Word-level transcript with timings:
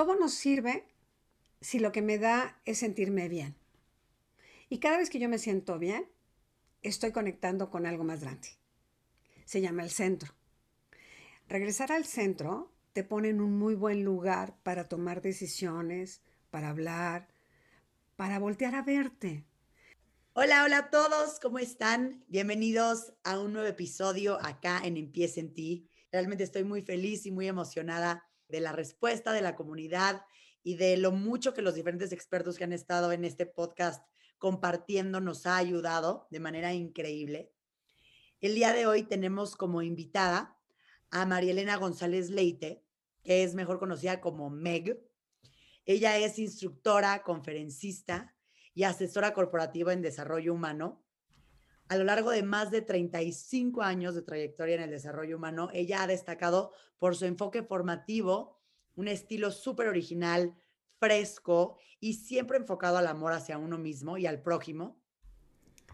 todo 0.00 0.16
nos 0.16 0.32
sirve 0.32 0.86
si 1.60 1.78
lo 1.78 1.92
que 1.92 2.00
me 2.00 2.16
da 2.16 2.58
es 2.64 2.78
sentirme 2.78 3.28
bien. 3.28 3.54
Y 4.70 4.78
cada 4.78 4.96
vez 4.96 5.10
que 5.10 5.18
yo 5.18 5.28
me 5.28 5.38
siento 5.38 5.78
bien, 5.78 6.08
estoy 6.80 7.12
conectando 7.12 7.68
con 7.68 7.84
algo 7.84 8.02
más 8.02 8.22
grande. 8.22 8.48
Se 9.44 9.60
llama 9.60 9.82
el 9.82 9.90
centro. 9.90 10.32
Regresar 11.48 11.92
al 11.92 12.06
centro 12.06 12.72
te 12.94 13.04
pone 13.04 13.28
en 13.28 13.42
un 13.42 13.58
muy 13.58 13.74
buen 13.74 14.02
lugar 14.02 14.56
para 14.62 14.88
tomar 14.88 15.20
decisiones, 15.20 16.22
para 16.48 16.70
hablar, 16.70 17.28
para 18.16 18.38
voltear 18.38 18.76
a 18.76 18.82
verte. 18.82 19.44
Hola, 20.32 20.64
hola 20.64 20.78
a 20.78 20.90
todos, 20.90 21.38
¿cómo 21.40 21.58
están? 21.58 22.24
Bienvenidos 22.26 23.12
a 23.22 23.38
un 23.38 23.52
nuevo 23.52 23.68
episodio 23.68 24.38
acá 24.42 24.80
en 24.82 24.96
Empieza 24.96 25.40
en 25.40 25.52
ti. 25.52 25.90
Realmente 26.10 26.44
estoy 26.44 26.64
muy 26.64 26.80
feliz 26.80 27.26
y 27.26 27.30
muy 27.30 27.48
emocionada 27.48 28.29
de 28.50 28.60
la 28.60 28.72
respuesta 28.72 29.32
de 29.32 29.42
la 29.42 29.56
comunidad 29.56 30.22
y 30.62 30.76
de 30.76 30.96
lo 30.96 31.12
mucho 31.12 31.54
que 31.54 31.62
los 31.62 31.74
diferentes 31.74 32.12
expertos 32.12 32.58
que 32.58 32.64
han 32.64 32.72
estado 32.72 33.12
en 33.12 33.24
este 33.24 33.46
podcast 33.46 34.04
compartiendo 34.38 35.20
nos 35.20 35.46
ha 35.46 35.56
ayudado 35.56 36.26
de 36.30 36.40
manera 36.40 36.72
increíble. 36.72 37.52
El 38.40 38.54
día 38.54 38.72
de 38.72 38.86
hoy 38.86 39.02
tenemos 39.02 39.54
como 39.54 39.82
invitada 39.82 40.58
a 41.10 41.26
María 41.26 41.52
Elena 41.52 41.76
González 41.76 42.30
Leite, 42.30 42.82
que 43.22 43.42
es 43.42 43.54
mejor 43.54 43.78
conocida 43.78 44.20
como 44.20 44.48
Meg. 44.48 44.98
Ella 45.84 46.16
es 46.16 46.38
instructora, 46.38 47.22
conferencista 47.22 48.34
y 48.74 48.84
asesora 48.84 49.34
corporativa 49.34 49.92
en 49.92 50.02
desarrollo 50.02 50.54
humano. 50.54 51.02
A 51.90 51.96
lo 51.96 52.04
largo 52.04 52.30
de 52.30 52.44
más 52.44 52.70
de 52.70 52.82
35 52.82 53.82
años 53.82 54.14
de 54.14 54.22
trayectoria 54.22 54.76
en 54.76 54.82
el 54.82 54.90
desarrollo 54.90 55.36
humano, 55.36 55.70
ella 55.72 56.04
ha 56.04 56.06
destacado 56.06 56.70
por 56.98 57.16
su 57.16 57.24
enfoque 57.24 57.64
formativo, 57.64 58.60
un 58.94 59.08
estilo 59.08 59.50
súper 59.50 59.88
original, 59.88 60.54
fresco 61.00 61.78
y 61.98 62.14
siempre 62.14 62.58
enfocado 62.58 62.96
al 62.96 63.08
amor 63.08 63.32
hacia 63.32 63.58
uno 63.58 63.76
mismo 63.76 64.18
y 64.18 64.26
al 64.26 64.40
prójimo. 64.40 65.02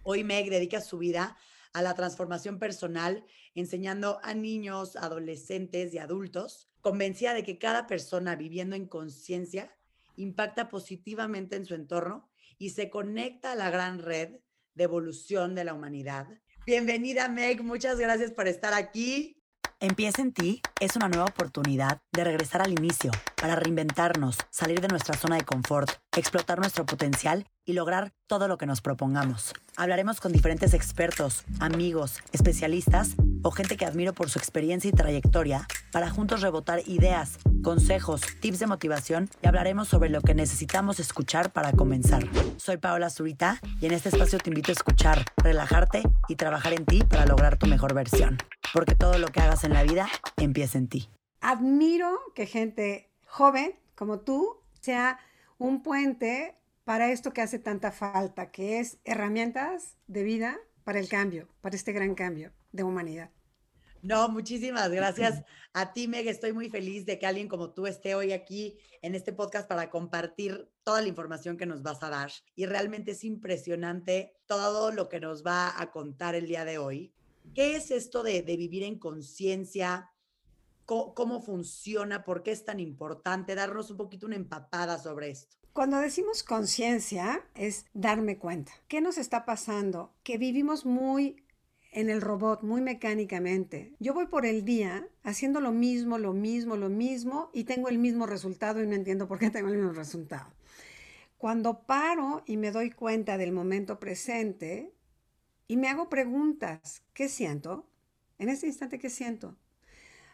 Hoy 0.02 0.22
Meg 0.22 0.50
dedica 0.50 0.82
su 0.82 0.98
vida 0.98 1.38
a 1.72 1.80
la 1.80 1.94
transformación 1.94 2.58
personal, 2.58 3.24
enseñando 3.54 4.20
a 4.22 4.34
niños, 4.34 4.96
adolescentes 4.96 5.94
y 5.94 5.98
adultos, 5.98 6.68
convencida 6.82 7.32
de 7.32 7.42
que 7.42 7.56
cada 7.56 7.86
persona 7.86 8.36
viviendo 8.36 8.76
en 8.76 8.86
conciencia 8.86 9.74
impacta 10.16 10.68
positivamente 10.68 11.56
en 11.56 11.64
su 11.64 11.74
entorno 11.74 12.28
y 12.58 12.70
se 12.70 12.90
conecta 12.90 13.52
a 13.52 13.56
la 13.56 13.70
gran 13.70 13.98
red 13.98 14.40
de 14.76 14.84
evolución 14.84 15.54
de 15.56 15.64
la 15.64 15.74
humanidad. 15.74 16.28
Bienvenida 16.64 17.28
Meg, 17.28 17.64
muchas 17.64 17.98
gracias 17.98 18.30
por 18.30 18.46
estar 18.46 18.74
aquí. 18.74 19.42
Empieza 19.80 20.22
en 20.22 20.32
ti 20.32 20.62
es 20.80 20.96
una 20.96 21.08
nueva 21.08 21.24
oportunidad 21.24 22.00
de 22.12 22.24
regresar 22.24 22.62
al 22.62 22.72
inicio, 22.72 23.10
para 23.34 23.56
reinventarnos, 23.56 24.38
salir 24.50 24.80
de 24.80 24.88
nuestra 24.88 25.16
zona 25.16 25.36
de 25.36 25.44
confort, 25.44 25.90
explotar 26.16 26.58
nuestro 26.58 26.86
potencial 26.86 27.46
y 27.66 27.72
lograr 27.72 28.12
todo 28.26 28.48
lo 28.48 28.56
que 28.56 28.64
nos 28.64 28.80
propongamos. 28.80 29.52
Hablaremos 29.76 30.20
con 30.20 30.32
diferentes 30.32 30.72
expertos, 30.72 31.44
amigos, 31.60 32.20
especialistas 32.32 33.16
o 33.42 33.50
gente 33.50 33.76
que 33.76 33.84
admiro 33.84 34.14
por 34.14 34.30
su 34.30 34.38
experiencia 34.38 34.88
y 34.88 34.92
trayectoria 34.92 35.66
para 35.92 36.08
juntos 36.08 36.40
rebotar 36.40 36.80
ideas, 36.86 37.38
consejos, 37.62 38.22
tips 38.40 38.60
de 38.60 38.66
motivación 38.66 39.28
y 39.42 39.48
hablaremos 39.48 39.88
sobre 39.88 40.08
lo 40.08 40.20
que 40.20 40.34
necesitamos 40.34 41.00
escuchar 41.00 41.52
para 41.52 41.72
comenzar. 41.72 42.24
Soy 42.56 42.76
Paola 42.76 43.10
Zurita 43.10 43.60
y 43.80 43.86
en 43.86 43.92
este 43.92 44.08
espacio 44.08 44.38
te 44.38 44.50
invito 44.50 44.70
a 44.70 44.74
escuchar, 44.74 45.24
relajarte 45.36 46.02
y 46.28 46.36
trabajar 46.36 46.72
en 46.72 46.86
ti 46.86 47.02
para 47.02 47.26
lograr 47.26 47.58
tu 47.58 47.66
mejor 47.66 47.94
versión. 47.94 48.38
Porque 48.72 48.94
todo 48.94 49.18
lo 49.18 49.28
que 49.28 49.40
hagas 49.40 49.64
en 49.64 49.72
la 49.72 49.82
vida 49.82 50.08
empieza 50.36 50.78
en 50.78 50.88
ti. 50.88 51.10
Admiro 51.40 52.18
que 52.34 52.46
gente 52.46 53.10
joven 53.26 53.74
como 53.94 54.20
tú 54.20 54.60
sea 54.80 55.18
un 55.58 55.82
puente 55.82 56.54
para 56.86 57.10
esto 57.10 57.32
que 57.32 57.42
hace 57.42 57.58
tanta 57.58 57.90
falta, 57.90 58.52
que 58.52 58.78
es 58.78 59.00
herramientas 59.02 59.98
de 60.06 60.22
vida 60.22 60.56
para 60.84 61.00
el 61.00 61.08
cambio, 61.08 61.48
para 61.60 61.74
este 61.74 61.92
gran 61.92 62.14
cambio 62.14 62.52
de 62.70 62.84
humanidad. 62.84 63.32
No, 64.02 64.28
muchísimas 64.28 64.88
gracias 64.92 65.42
a 65.72 65.92
ti, 65.92 66.06
Meg. 66.06 66.28
Estoy 66.28 66.52
muy 66.52 66.70
feliz 66.70 67.04
de 67.04 67.18
que 67.18 67.26
alguien 67.26 67.48
como 67.48 67.74
tú 67.74 67.88
esté 67.88 68.14
hoy 68.14 68.30
aquí 68.30 68.78
en 69.02 69.16
este 69.16 69.32
podcast 69.32 69.68
para 69.68 69.90
compartir 69.90 70.70
toda 70.84 71.02
la 71.02 71.08
información 71.08 71.56
que 71.56 71.66
nos 71.66 71.82
vas 71.82 72.04
a 72.04 72.10
dar. 72.10 72.30
Y 72.54 72.66
realmente 72.66 73.10
es 73.10 73.24
impresionante 73.24 74.36
todo 74.46 74.92
lo 74.92 75.08
que 75.08 75.18
nos 75.18 75.44
va 75.44 75.80
a 75.82 75.90
contar 75.90 76.36
el 76.36 76.46
día 76.46 76.64
de 76.64 76.78
hoy. 76.78 77.12
¿Qué 77.52 77.74
es 77.74 77.90
esto 77.90 78.22
de, 78.22 78.42
vivir 78.42 78.84
en 78.84 79.00
conciencia? 79.00 80.12
¿Cómo, 80.84 81.42
funciona? 81.42 82.22
¿Por 82.22 82.44
qué 82.44 82.52
es 82.52 82.64
tan 82.64 82.78
importante? 82.78 83.56
Darnos 83.56 83.90
un 83.90 83.96
poquito 83.96 84.26
una 84.26 84.36
empapada 84.36 85.00
sobre 85.00 85.30
esto. 85.30 85.56
Cuando 85.76 86.00
decimos 86.00 86.42
conciencia 86.42 87.44
es 87.54 87.84
darme 87.92 88.38
cuenta. 88.38 88.72
¿Qué 88.88 89.02
nos 89.02 89.18
está 89.18 89.44
pasando? 89.44 90.14
Que 90.22 90.38
vivimos 90.38 90.86
muy 90.86 91.44
en 91.92 92.08
el 92.08 92.22
robot, 92.22 92.62
muy 92.62 92.80
mecánicamente. 92.80 93.94
Yo 94.00 94.14
voy 94.14 94.26
por 94.26 94.46
el 94.46 94.64
día 94.64 95.06
haciendo 95.22 95.60
lo 95.60 95.72
mismo, 95.72 96.16
lo 96.16 96.32
mismo, 96.32 96.78
lo 96.78 96.88
mismo 96.88 97.50
y 97.52 97.64
tengo 97.64 97.90
el 97.90 97.98
mismo 97.98 98.24
resultado 98.24 98.82
y 98.82 98.86
no 98.86 98.94
entiendo 98.94 99.28
por 99.28 99.38
qué 99.38 99.50
tengo 99.50 99.68
el 99.68 99.76
mismo 99.76 99.92
resultado. 99.92 100.50
Cuando 101.36 101.82
paro 101.82 102.42
y 102.46 102.56
me 102.56 102.72
doy 102.72 102.90
cuenta 102.90 103.36
del 103.36 103.52
momento 103.52 104.00
presente 104.00 104.94
y 105.68 105.76
me 105.76 105.90
hago 105.90 106.08
preguntas, 106.08 107.02
¿qué 107.12 107.28
siento? 107.28 107.86
En 108.38 108.48
ese 108.48 108.66
instante, 108.66 108.98
¿qué 108.98 109.10
siento? 109.10 109.58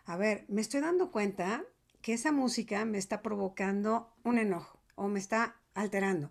A 0.04 0.16
ver, 0.16 0.44
me 0.47 0.60
estoy 0.60 0.82
dando 0.82 1.10
cuenta 1.10 1.64
que 2.00 2.12
esa 2.12 2.31
música 2.31 2.84
me 2.84 2.98
está 2.98 3.22
provocando 3.22 4.14
un 4.22 4.38
enojo 4.38 4.81
o 4.94 5.08
me 5.08 5.19
está 5.19 5.56
alterando. 5.75 6.30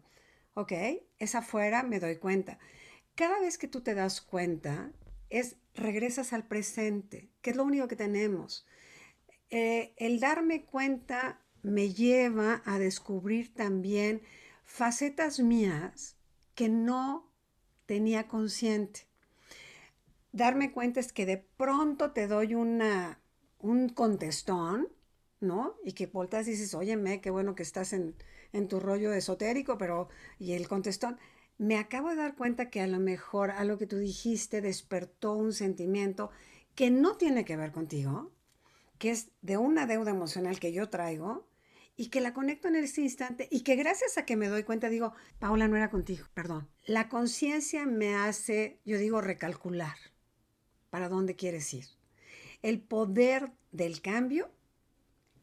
¿Ok? 0.54 0.74
Es 1.20 1.36
afuera, 1.36 1.84
me 1.84 2.00
doy 2.00 2.18
cuenta. 2.18 2.60
Cada 3.16 3.40
vez 3.40 3.58
que 3.58 3.68
tú 3.68 3.82
te 3.82 3.94
das 3.94 4.22
cuenta, 4.22 4.92
es 5.30 5.58
regresas 5.74 6.34
al 6.34 6.48
presente, 6.48 7.30
que 7.42 7.52
es 7.52 7.56
lo 7.56 7.64
único 7.64 7.88
que 7.88 7.96
tenemos. 7.96 8.66
Eh, 9.50 9.94
el 9.98 10.20
darme 10.20 10.64
cuenta 10.64 11.42
me 11.64 11.94
lleva 11.94 12.62
a 12.66 12.80
descubrir 12.80 13.54
también 13.54 14.22
facetas 14.64 15.40
mías 15.40 16.16
que 16.56 16.70
no 16.70 17.30
tenía 17.86 18.28
consciente. 18.28 19.02
Darme 20.32 20.72
cuenta 20.72 21.00
es 21.00 21.12
que 21.12 21.26
de 21.26 21.38
pronto 21.38 22.12
te 22.12 22.28
doy 22.28 22.56
una, 22.56 23.20
un 23.60 23.90
contestón, 23.90 24.88
¿no? 25.40 25.76
Y 25.84 25.94
que 25.94 26.08
volteas 26.08 26.48
y 26.48 26.52
dices, 26.52 26.74
óyeme, 26.74 27.20
qué 27.20 27.32
bueno 27.32 27.56
que 27.56 27.64
estás 27.64 27.92
en, 27.94 28.16
en 28.54 28.68
tu 28.68 28.80
rollo 28.80 29.14
esotérico, 29.14 29.78
pero, 29.78 30.10
y 30.40 30.54
el 30.54 30.68
contestón, 30.68 31.18
me 31.58 31.78
acabo 31.78 32.10
de 32.10 32.16
dar 32.16 32.36
cuenta 32.36 32.70
que 32.70 32.82
a 32.82 32.88
lo 32.88 33.00
mejor 33.00 33.52
a 33.52 33.64
lo 33.64 33.78
que 33.78 33.88
tú 33.88 33.98
dijiste 33.98 34.62
despertó 34.62 35.34
un 35.34 35.54
sentimiento 35.54 36.32
que 36.76 36.90
no 36.90 37.18
tiene 37.18 37.46
que 37.46 37.58
ver 37.58 37.72
contigo, 37.72 38.32
que 38.98 39.12
es 39.12 39.30
de 39.42 39.58
una 39.58 39.86
deuda 39.86 40.12
emocional 40.12 40.60
que 40.60 40.74
yo 40.74 40.90
traigo 40.90 41.48
y 41.96 42.08
que 42.08 42.22
la 42.22 42.34
conecto 42.34 42.68
en 42.68 42.78
ese 42.78 43.02
instante 43.02 43.48
y 43.52 43.62
que 43.62 43.76
gracias 43.76 44.18
a 44.18 44.26
que 44.26 44.36
me 44.36 44.48
doy 44.48 44.64
cuenta 44.64 44.90
digo, 44.90 45.14
Paula 45.40 45.68
no 45.68 45.78
era 45.78 45.92
contigo, 45.92 46.26
perdón. 46.34 46.68
La 46.86 47.10
conciencia 47.10 47.86
me 47.86 48.16
hace, 48.16 48.80
yo 48.86 48.98
digo, 48.98 49.22
recalcular 49.22 49.96
para 50.90 51.10
dónde 51.10 51.36
quieres 51.36 51.74
ir. 51.74 51.86
El 52.64 52.80
poder 52.82 53.52
del 53.72 54.02
cambio, 54.02 54.50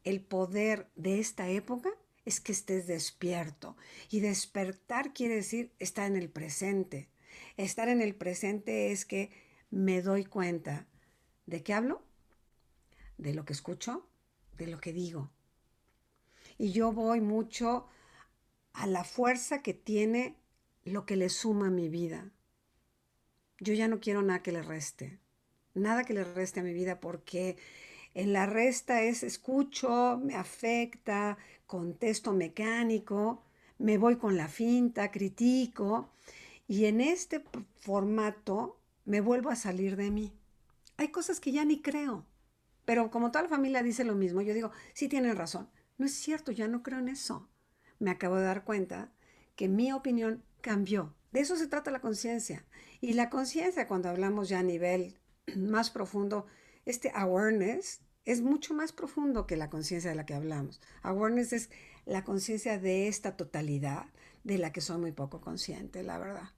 el 0.03 0.21
poder 0.21 0.89
de 0.95 1.19
esta 1.19 1.47
época 1.49 1.89
es 2.29 2.39
que 2.39 2.51
estés 2.51 2.85
despierto. 2.85 3.75
Y 4.11 4.19
despertar 4.19 5.13
quiere 5.13 5.35
decir 5.35 5.73
estar 5.79 6.05
en 6.05 6.15
el 6.15 6.29
presente. 6.29 7.09
Estar 7.57 7.89
en 7.89 8.01
el 8.01 8.15
presente 8.15 8.91
es 8.91 9.03
que 9.05 9.31
me 9.71 10.03
doy 10.03 10.25
cuenta 10.25 10.87
de 11.47 11.63
qué 11.63 11.73
hablo, 11.73 12.03
de 13.17 13.33
lo 13.33 13.45
que 13.45 13.53
escucho, 13.53 14.07
de 14.57 14.67
lo 14.67 14.79
que 14.79 14.93
digo. 14.93 15.31
Y 16.59 16.71
yo 16.71 16.91
voy 16.91 17.19
mucho 17.19 17.87
a 18.73 18.85
la 18.85 19.03
fuerza 19.03 19.63
que 19.63 19.73
tiene 19.73 20.35
lo 20.83 21.07
que 21.07 21.15
le 21.15 21.29
suma 21.29 21.67
a 21.67 21.71
mi 21.71 21.89
vida. 21.89 22.29
Yo 23.59 23.73
ya 23.73 23.87
no 23.87 23.99
quiero 23.99 24.21
nada 24.21 24.43
que 24.43 24.51
le 24.51 24.61
reste, 24.61 25.19
nada 25.73 26.03
que 26.03 26.13
le 26.13 26.23
reste 26.23 26.59
a 26.59 26.63
mi 26.63 26.73
vida 26.73 26.99
porque 26.99 27.57
en 28.13 28.33
la 28.33 28.45
resta 28.45 29.01
es 29.01 29.23
escucho, 29.23 30.19
me 30.23 30.35
afecta, 30.35 31.37
contesto 31.69 32.33
mecánico, 32.33 33.43
me 33.77 33.99
voy 33.99 34.15
con 34.15 34.35
la 34.35 34.47
finta, 34.47 35.11
critico 35.11 36.09
y 36.67 36.85
en 36.85 36.99
este 36.99 37.43
formato 37.79 38.79
me 39.05 39.21
vuelvo 39.21 39.51
a 39.51 39.55
salir 39.55 39.95
de 39.95 40.09
mí. 40.09 40.33
Hay 40.97 41.09
cosas 41.09 41.39
que 41.39 41.51
ya 41.51 41.63
ni 41.65 41.79
creo, 41.79 42.25
pero 42.85 43.11
como 43.11 43.29
toda 43.29 43.43
la 43.43 43.49
familia 43.49 43.83
dice 43.83 44.03
lo 44.03 44.15
mismo, 44.15 44.41
yo 44.41 44.55
digo, 44.55 44.71
sí 44.95 45.07
tienen 45.07 45.35
razón. 45.35 45.69
No 45.99 46.07
es 46.07 46.15
cierto, 46.15 46.51
ya 46.51 46.67
no 46.67 46.81
creo 46.81 46.97
en 46.97 47.07
eso. 47.07 47.47
Me 47.99 48.09
acabo 48.09 48.37
de 48.37 48.45
dar 48.45 48.63
cuenta 48.63 49.11
que 49.55 49.67
mi 49.67 49.91
opinión 49.91 50.43
cambió. 50.61 51.13
De 51.31 51.41
eso 51.41 51.55
se 51.55 51.67
trata 51.67 51.91
la 51.91 52.01
conciencia. 52.01 52.65
Y 52.99 53.13
la 53.13 53.29
conciencia, 53.29 53.87
cuando 53.87 54.09
hablamos 54.09 54.49
ya 54.49 54.57
a 54.57 54.63
nivel 54.63 55.19
más 55.55 55.91
profundo, 55.91 56.47
este 56.85 57.11
awareness 57.13 58.01
es 58.25 58.41
mucho 58.41 58.73
más 58.73 58.91
profundo 58.91 59.47
que 59.47 59.57
la 59.57 59.69
conciencia 59.69 60.09
de 60.09 60.15
la 60.15 60.25
que 60.25 60.33
hablamos. 60.33 60.81
Awareness 61.01 61.53
es 61.53 61.69
la 62.05 62.23
conciencia 62.23 62.77
de 62.77 63.07
esta 63.07 63.37
totalidad 63.37 64.05
de 64.43 64.57
la 64.57 64.71
que 64.71 64.81
soy 64.81 64.97
muy 64.97 65.11
poco 65.11 65.41
consciente, 65.41 66.03
la 66.03 66.17
verdad. 66.17 66.49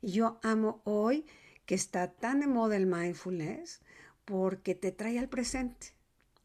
Y 0.00 0.12
yo 0.12 0.38
amo 0.42 0.80
hoy 0.84 1.26
que 1.66 1.74
está 1.74 2.12
tan 2.12 2.40
de 2.40 2.46
moda 2.46 2.76
el 2.76 2.86
mindfulness 2.86 3.80
porque 4.24 4.74
te 4.74 4.92
trae 4.92 5.18
al 5.18 5.28
presente 5.28 5.94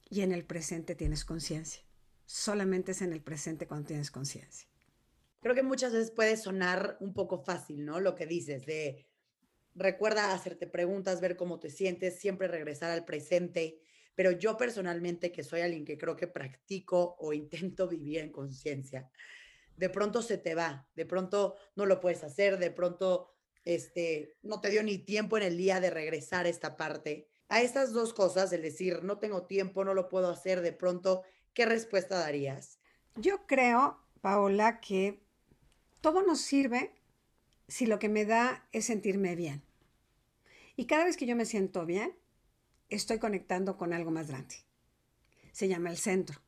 y 0.09 0.21
en 0.21 0.31
el 0.31 0.45
presente 0.45 0.95
tienes 0.95 1.25
conciencia. 1.25 1.83
Solamente 2.25 2.93
es 2.93 3.01
en 3.01 3.13
el 3.13 3.21
presente 3.21 3.67
cuando 3.67 3.87
tienes 3.87 4.11
conciencia. 4.11 4.67
Creo 5.41 5.55
que 5.55 5.63
muchas 5.63 5.91
veces 5.91 6.11
puede 6.11 6.37
sonar 6.37 6.97
un 6.99 7.13
poco 7.13 7.39
fácil, 7.43 7.83
¿no? 7.85 7.99
Lo 7.99 8.15
que 8.15 8.25
dices 8.25 8.65
de 8.65 9.07
recuerda 9.75 10.33
hacerte 10.33 10.67
preguntas, 10.67 11.19
ver 11.19 11.35
cómo 11.35 11.59
te 11.59 11.69
sientes, 11.69 12.19
siempre 12.19 12.47
regresar 12.47 12.91
al 12.91 13.05
presente. 13.05 13.79
Pero 14.15 14.31
yo 14.31 14.57
personalmente, 14.57 15.31
que 15.31 15.43
soy 15.43 15.61
alguien 15.61 15.85
que 15.85 15.97
creo 15.97 16.15
que 16.15 16.27
practico 16.27 17.15
o 17.19 17.33
intento 17.33 17.87
vivir 17.87 18.19
en 18.19 18.31
conciencia, 18.31 19.09
de 19.77 19.89
pronto 19.89 20.21
se 20.21 20.37
te 20.37 20.55
va, 20.55 20.87
de 20.95 21.05
pronto 21.05 21.55
no 21.75 21.85
lo 21.85 21.99
puedes 21.99 22.23
hacer, 22.23 22.59
de 22.59 22.71
pronto 22.71 23.33
este, 23.65 24.35
no 24.43 24.61
te 24.61 24.69
dio 24.69 24.83
ni 24.83 24.97
tiempo 24.97 25.37
en 25.37 25.43
el 25.43 25.57
día 25.57 25.79
de 25.79 25.89
regresar 25.89 26.45
a 26.45 26.49
esta 26.49 26.77
parte. 26.77 27.27
A 27.49 27.61
estas 27.61 27.93
dos 27.93 28.13
cosas, 28.13 28.51
el 28.53 28.61
decir, 28.61 29.03
no 29.03 29.19
tengo 29.19 29.45
tiempo, 29.45 29.83
no 29.83 29.93
lo 29.93 30.09
puedo 30.09 30.29
hacer, 30.29 30.61
de 30.61 30.73
pronto, 30.73 31.23
¿qué 31.53 31.65
respuesta 31.65 32.17
darías? 32.17 32.79
Yo 33.15 33.45
creo, 33.45 33.99
Paola, 34.21 34.79
que 34.79 35.23
todo 36.01 36.23
nos 36.23 36.41
sirve 36.41 36.95
si 37.67 37.85
lo 37.85 37.99
que 37.99 38.09
me 38.09 38.25
da 38.25 38.67
es 38.71 38.85
sentirme 38.85 39.35
bien. 39.35 39.63
Y 40.75 40.85
cada 40.85 41.05
vez 41.05 41.17
que 41.17 41.25
yo 41.25 41.35
me 41.35 41.45
siento 41.45 41.85
bien, 41.85 42.15
estoy 42.95 43.19
conectando 43.19 43.77
con 43.77 43.93
algo 43.93 44.11
más 44.11 44.27
grande. 44.27 44.55
Se 45.51 45.67
llama 45.67 45.89
el 45.89 45.97
centro. 45.97 46.41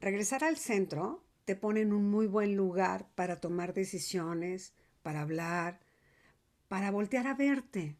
Regresar 0.00 0.44
al 0.44 0.56
centro 0.56 1.24
te 1.44 1.56
pone 1.56 1.80
en 1.80 1.92
un 1.92 2.10
muy 2.10 2.26
buen 2.26 2.56
lugar 2.56 3.08
para 3.14 3.40
tomar 3.40 3.74
decisiones, 3.74 4.74
para 5.02 5.22
hablar, 5.22 5.80
para 6.68 6.90
voltear 6.90 7.26
a 7.26 7.34
verte. 7.34 7.96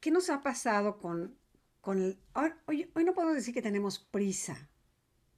¿Qué 0.00 0.10
nos 0.10 0.30
ha 0.30 0.40
pasado 0.42 0.98
con, 0.98 1.36
con 1.80 2.00
el... 2.00 2.18
Hoy, 2.66 2.88
hoy, 2.94 3.04
no 3.04 3.12
podemos 3.12 3.34
decir 3.34 3.52
que 3.52 3.62
tenemos 3.62 3.98
prisa. 3.98 4.68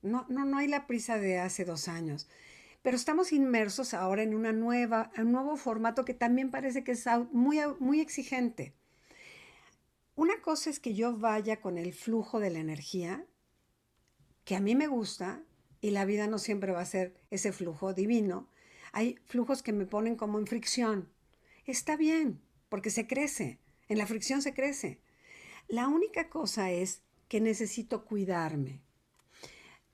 No, 0.03 0.27
no, 0.29 0.45
no 0.45 0.59
hay 0.59 0.69
la 0.69 0.87
prisa 0.87 1.19
de 1.19 1.39
hace 1.39 1.65
dos 1.65 1.89
años. 1.89 2.29
Pero 2.83 2.97
estamos 2.97 3.33
inmersos 3.33 3.95
ahora 3.95 4.23
en 4.23 4.35
una 4.35 4.53
nueva, 4.53 5.11
un 5.17 5.33
nuevo 5.33 5.57
formato 5.57 6.05
que 6.05 6.15
también 6.15 6.51
parece 6.51 6.85
que 6.85 6.93
es 6.93 7.07
muy, 7.33 7.61
muy 7.79 8.01
exigente. 8.01 8.75
Una 10.15 10.43
cosa 10.43 10.69
es 10.69 10.79
que 10.79 10.95
yo 10.95 11.17
vaya 11.17 11.61
con 11.61 11.79
el 11.79 11.95
flujo 11.95 12.39
de 12.39 12.51
la 12.51 12.59
energía, 12.59 13.25
que 14.45 14.57
a 14.57 14.61
mí 14.61 14.75
me 14.75 14.87
gusta, 14.87 15.43
y 15.81 15.91
la 15.91 16.05
vida 16.05 16.27
no 16.27 16.39
siempre 16.39 16.73
va 16.73 16.81
a 16.81 16.87
ser 16.87 17.15
ese 17.31 17.53
flujo 17.53 17.95
divino. 17.95 18.49
Hay 18.93 19.19
flujos 19.27 19.63
que 19.63 19.73
me 19.73 19.87
ponen 19.87 20.17
como 20.17 20.39
en 20.39 20.47
fricción. 20.47 21.11
Está 21.65 21.97
bien, 21.97 22.41
porque 22.69 22.91
se 22.91 23.07
crece. 23.07 23.59
En 23.89 23.99
la 23.99 24.07
fricción 24.07 24.43
se 24.43 24.55
crece. 24.55 25.01
La 25.69 25.89
única 25.89 26.29
cosa 26.29 26.71
es 26.71 27.03
que 27.29 27.41
necesito 27.41 28.05
cuidarme. 28.05 28.81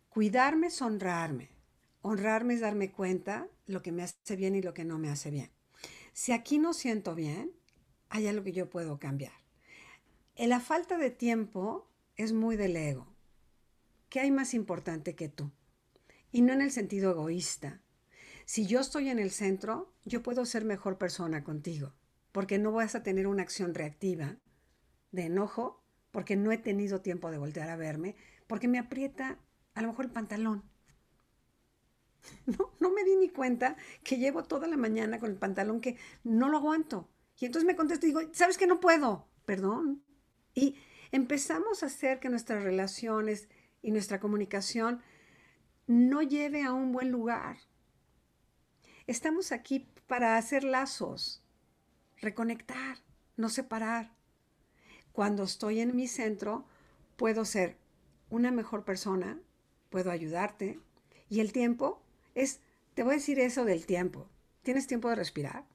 Cuidarme 0.09 0.67
es 0.67 0.83
honrarme. 0.83 1.51
Honrarme 2.03 2.55
es 2.55 2.61
darme 2.61 2.91
cuenta 2.91 3.49
lo 3.67 3.83
que 3.83 3.93
me 3.93 4.03
hace 4.03 4.37
bien 4.37 4.57
y 4.57 4.63
lo 4.63 4.75
que 4.75 4.85
no 4.85 4.99
me 4.99 5.11
hace 5.11 5.31
bien. 5.31 5.51
Si 6.13 6.33
aquí 6.33 6.59
no 6.59 6.75
siento 6.75 7.15
bien, 7.15 7.53
hay 8.09 8.27
algo 8.27 8.45
que 8.45 8.53
yo 8.53 8.69
puedo 8.69 8.99
cambiar. 8.99 9.48
La 10.47 10.61
falta 10.61 10.97
de 10.97 11.11
tiempo 11.11 11.91
es 12.17 12.33
muy 12.33 12.57
del 12.57 12.77
ego. 12.77 13.07
¿Qué 14.09 14.21
hay 14.21 14.31
más 14.31 14.55
importante 14.55 15.17
que 15.17 15.29
tú? 15.29 15.51
Y 16.31 16.43
no 16.43 16.53
en 16.53 16.63
el 16.63 16.71
sentido 16.71 17.11
egoísta, 17.11 17.83
si 18.47 18.65
yo 18.65 18.81
estoy 18.81 19.11
en 19.11 19.19
el 19.19 19.31
centro, 19.33 19.93
yo 20.05 20.23
puedo 20.23 20.47
ser 20.47 20.65
mejor 20.65 20.97
persona 20.97 21.43
contigo, 21.45 21.93
porque 22.33 22.59
no 22.59 22.73
vas 22.73 22.95
a 22.95 23.03
tener 23.03 23.27
una 23.27 23.43
acción 23.43 23.75
reactiva 23.75 24.37
de 25.11 25.25
enojo, 25.25 25.83
porque 26.13 26.37
no 26.37 26.51
he 26.51 26.57
tenido 26.57 27.03
tiempo 27.03 27.31
de 27.31 27.39
voltear 27.39 27.69
a 27.69 27.77
verme, 27.77 28.15
porque 28.47 28.69
me 28.69 28.79
aprieta 28.79 29.39
a 29.75 29.83
lo 29.83 29.89
mejor 29.89 30.07
el 30.07 30.13
pantalón. 30.13 30.63
No, 32.47 32.73
no 32.81 32.91
me 32.91 33.05
di 33.05 33.17
ni 33.17 33.29
cuenta 33.29 33.77
que 34.05 34.19
llevo 34.19 34.45
toda 34.45 34.67
la 34.67 34.77
mañana 34.77 35.19
con 35.19 35.31
el 35.31 35.37
pantalón 35.37 35.81
que 35.81 35.97
no 36.25 36.49
lo 36.49 36.59
aguanto. 36.59 37.09
Y 37.39 37.47
entonces 37.47 37.67
me 37.67 37.77
contesto 37.77 38.07
y 38.07 38.11
digo, 38.11 38.21
¿sabes 38.33 38.57
que 38.57 38.67
no 38.67 38.81
puedo? 38.81 39.29
Perdón. 39.45 40.03
Y 40.59 40.75
empezamos 41.13 41.85
a 41.85 41.87
hacer 41.87 42.19
que 42.19 42.31
nuestras 42.31 42.65
relaciones 42.65 43.49
y 43.81 43.93
nuestra 43.93 44.19
comunicación 44.19 45.01
no 45.87 46.21
lleve 46.21 46.65
a 46.65 46.73
un 46.73 46.91
buen 46.91 47.13
lugar. 47.13 47.59
Estamos 49.07 49.53
aquí 49.53 49.89
para 50.09 50.37
hacer 50.37 50.65
lazos, 50.65 51.45
reconectar, 52.17 52.99
no 53.37 53.51
separar. 53.51 54.17
Cuando 55.13 55.45
estoy 55.45 55.79
en 55.79 55.95
mi 55.95 56.09
centro, 56.09 56.67
puedo 57.15 57.45
ser 57.45 57.79
una 58.29 58.51
mejor 58.51 58.85
persona, 58.85 59.41
puedo 59.91 60.11
ayudarte. 60.11 60.81
Y 61.29 61.39
el 61.39 61.53
tiempo 61.53 62.03
es, 62.35 62.59
te 62.95 63.05
voy 63.05 63.13
a 63.13 63.19
decir 63.19 63.39
eso 63.39 63.65
del 63.65 63.87
tiempo. 63.87 64.29
¿Tienes 64.65 64.89
tiempo 64.89 65.09
de 65.09 65.15
respirar? 65.15 65.69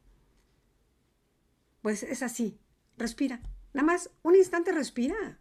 Pues 1.81 2.03
es 2.03 2.21
así, 2.21 2.59
respira. 2.97 3.41
Nada 3.74 3.86
más 3.86 4.10
un 4.22 4.36
instante 4.36 4.72
respira. 4.72 5.40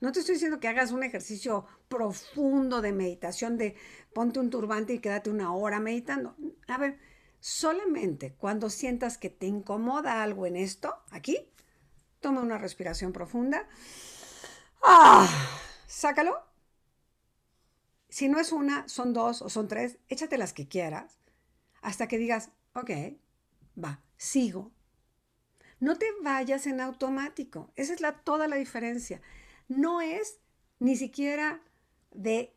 No 0.00 0.12
te 0.12 0.20
estoy 0.20 0.34
diciendo 0.34 0.60
que 0.60 0.68
hagas 0.68 0.92
un 0.92 1.02
ejercicio 1.02 1.66
profundo 1.88 2.80
de 2.80 2.92
meditación, 2.92 3.56
de 3.58 3.74
ponte 4.12 4.38
un 4.38 4.50
turbante 4.50 4.94
y 4.94 5.00
quédate 5.00 5.30
una 5.30 5.52
hora 5.54 5.80
meditando. 5.80 6.36
A 6.68 6.78
ver, 6.78 6.98
Solamente 7.40 8.34
cuando 8.34 8.68
sientas 8.68 9.16
que 9.16 9.30
te 9.30 9.46
incomoda 9.46 10.22
algo 10.22 10.46
en 10.46 10.56
esto, 10.56 10.96
aquí, 11.10 11.38
toma 12.20 12.40
una 12.40 12.58
respiración 12.58 13.12
profunda. 13.12 13.68
¡Ah! 14.82 15.28
Sácalo. 15.86 16.36
Si 18.08 18.28
no 18.28 18.40
es 18.40 18.52
una, 18.52 18.88
son 18.88 19.12
dos 19.12 19.42
o 19.42 19.48
son 19.48 19.68
tres, 19.68 19.98
échate 20.08 20.38
las 20.38 20.52
que 20.52 20.66
quieras 20.66 21.18
hasta 21.82 22.08
que 22.08 22.18
digas, 22.18 22.50
ok, 22.74 22.90
va, 23.82 24.02
sigo. 24.16 24.72
No 25.80 25.96
te 25.96 26.06
vayas 26.22 26.66
en 26.66 26.80
automático. 26.80 27.72
Esa 27.76 27.94
es 27.94 28.00
la, 28.00 28.12
toda 28.12 28.48
la 28.48 28.56
diferencia. 28.56 29.20
No 29.68 30.00
es 30.00 30.40
ni 30.78 30.96
siquiera 30.96 31.60
de 32.10 32.56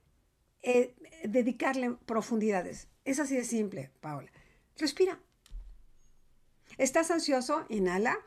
eh, 0.64 0.96
dedicarle 1.24 1.92
profundidades. 2.06 2.88
Es 3.06 3.20
así 3.20 3.36
de 3.36 3.44
simple, 3.44 3.92
Paola. 4.00 4.32
Respira. 4.78 5.20
¿Estás 6.78 7.12
ansioso? 7.12 7.66
Inhala. 7.70 8.18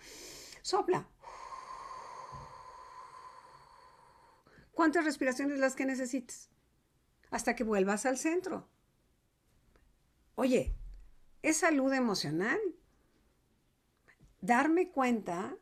Sopla. 0.63 1.09
¿Cuántas 4.73 5.05
respiraciones 5.05 5.59
las 5.59 5.77
que 5.77 5.87
necesites? 5.87 6.51
Hasta 7.31 7.55
que 7.55 7.65
vuelvas 7.65 8.07
al 8.07 8.19
centro. 8.19 8.69
Oye, 10.35 10.75
es 11.43 11.59
salud 11.59 11.93
emocional. 11.93 12.59
Darme 14.45 14.91
cuenta 14.91 15.57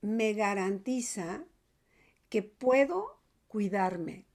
me 0.00 0.32
garantiza 0.32 1.42
que 2.28 2.44
puedo 2.44 3.20
cuidarme. 3.48 4.26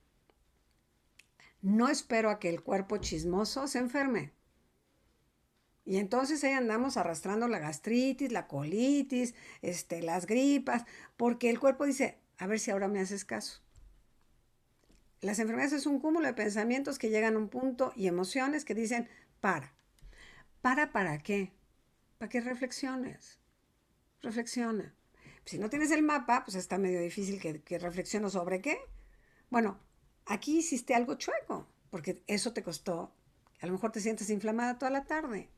No 1.62 1.88
espero 1.88 2.30
a 2.30 2.38
que 2.38 2.50
el 2.50 2.62
cuerpo 2.62 2.98
chismoso 2.98 3.66
se 3.66 3.80
enferme. 3.80 4.34
Y 5.86 6.00
entonces 6.00 6.44
ahí 6.44 6.52
andamos 6.52 6.98
arrastrando 6.98 7.48
la 7.48 7.60
gastritis, 7.60 8.34
la 8.34 8.46
colitis, 8.46 9.36
este, 9.62 10.02
las 10.02 10.26
gripas, 10.26 10.84
porque 11.16 11.50
el 11.50 11.62
cuerpo 11.62 11.86
dice, 11.86 12.20
a 12.40 12.46
ver 12.46 12.60
si 12.60 12.72
ahora 12.72 12.90
me 12.90 13.00
haces 13.00 13.24
caso. 13.24 13.62
Las 15.22 15.40
enfermedades 15.40 15.72
es 15.72 15.86
un 15.86 16.02
cúmulo 16.02 16.28
de 16.28 16.34
pensamientos 16.34 17.00
que 17.00 17.10
llegan 17.10 17.36
a 17.36 17.40
un 17.40 17.48
punto 17.48 17.94
y 17.96 18.08
emociones 18.08 18.66
que 18.66 18.76
dicen, 18.76 19.08
para. 19.40 19.74
¿Para 20.62 20.92
para 20.92 21.20
qué? 21.20 21.54
Para 22.18 22.28
que 22.28 22.42
reflexiones. 22.42 23.40
Reflexiona. 24.24 24.96
Si 25.46 25.60
no 25.60 25.70
tienes 25.70 25.92
el 25.92 26.02
mapa, 26.02 26.44
pues 26.46 26.56
está 26.56 26.78
medio 26.78 27.02
difícil 27.02 27.40
que, 27.40 27.62
que 27.62 27.78
reflexiones 27.78 28.32
sobre 28.32 28.62
qué. 28.62 28.80
Bueno, 29.50 29.80
aquí 30.26 30.58
hiciste 30.58 30.96
algo 30.96 31.16
chueco, 31.16 31.68
porque 31.90 32.24
eso 32.26 32.54
te 32.54 32.64
costó. 32.64 33.14
A 33.60 33.68
lo 33.68 33.74
mejor 33.74 33.92
te 33.92 34.00
sientes 34.00 34.30
inflamada 34.30 34.78
toda 34.78 34.92
la 34.92 35.06
tarde. 35.06 35.50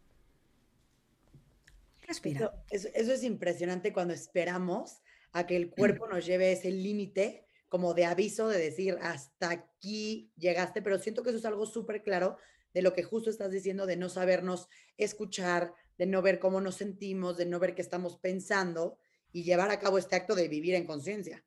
Respira. 2.08 2.54
Eso, 2.70 2.90
es 2.94 3.24
impresionante 3.24 3.94
cuando 3.94 4.14
esperamos 4.14 5.02
a 5.32 5.48
que 5.48 5.56
el 5.56 5.70
cuerpo 5.70 6.08
nos 6.08 6.26
lleve 6.26 6.52
ese 6.52 6.72
límite 6.72 7.46
como 7.68 7.94
de 7.94 8.06
aviso 8.06 8.48
de 8.48 8.60
decir 8.60 8.98
hasta 9.02 9.50
aquí 9.50 10.32
llegaste, 10.38 10.82
pero 10.82 11.00
siento 11.00 11.24
que 11.24 11.30
eso 11.30 11.40
es 11.40 11.46
algo 11.46 11.66
súper 11.66 12.04
claro 12.04 12.38
de 12.74 12.82
lo 12.82 12.94
que 12.94 13.04
justo 13.04 13.30
estás 13.30 13.52
diciendo, 13.52 13.86
de 13.86 13.98
no 13.98 14.10
sabernos 14.10 14.70
escuchar, 14.98 15.74
de 15.98 16.06
no 16.06 16.22
ver 16.22 16.40
cómo 16.40 16.62
nos 16.62 16.76
sentimos, 16.76 17.38
de 17.38 17.46
no 17.46 17.60
ver 17.60 17.76
qué 17.76 17.82
estamos 17.82 18.18
pensando 18.18 18.98
y 19.32 19.44
llevar 19.44 19.72
a 19.72 19.80
cabo 19.80 19.98
este 19.98 20.16
acto 20.16 20.36
de 20.36 20.48
vivir 20.48 20.76
en 20.76 20.86
conciencia. 20.86 21.44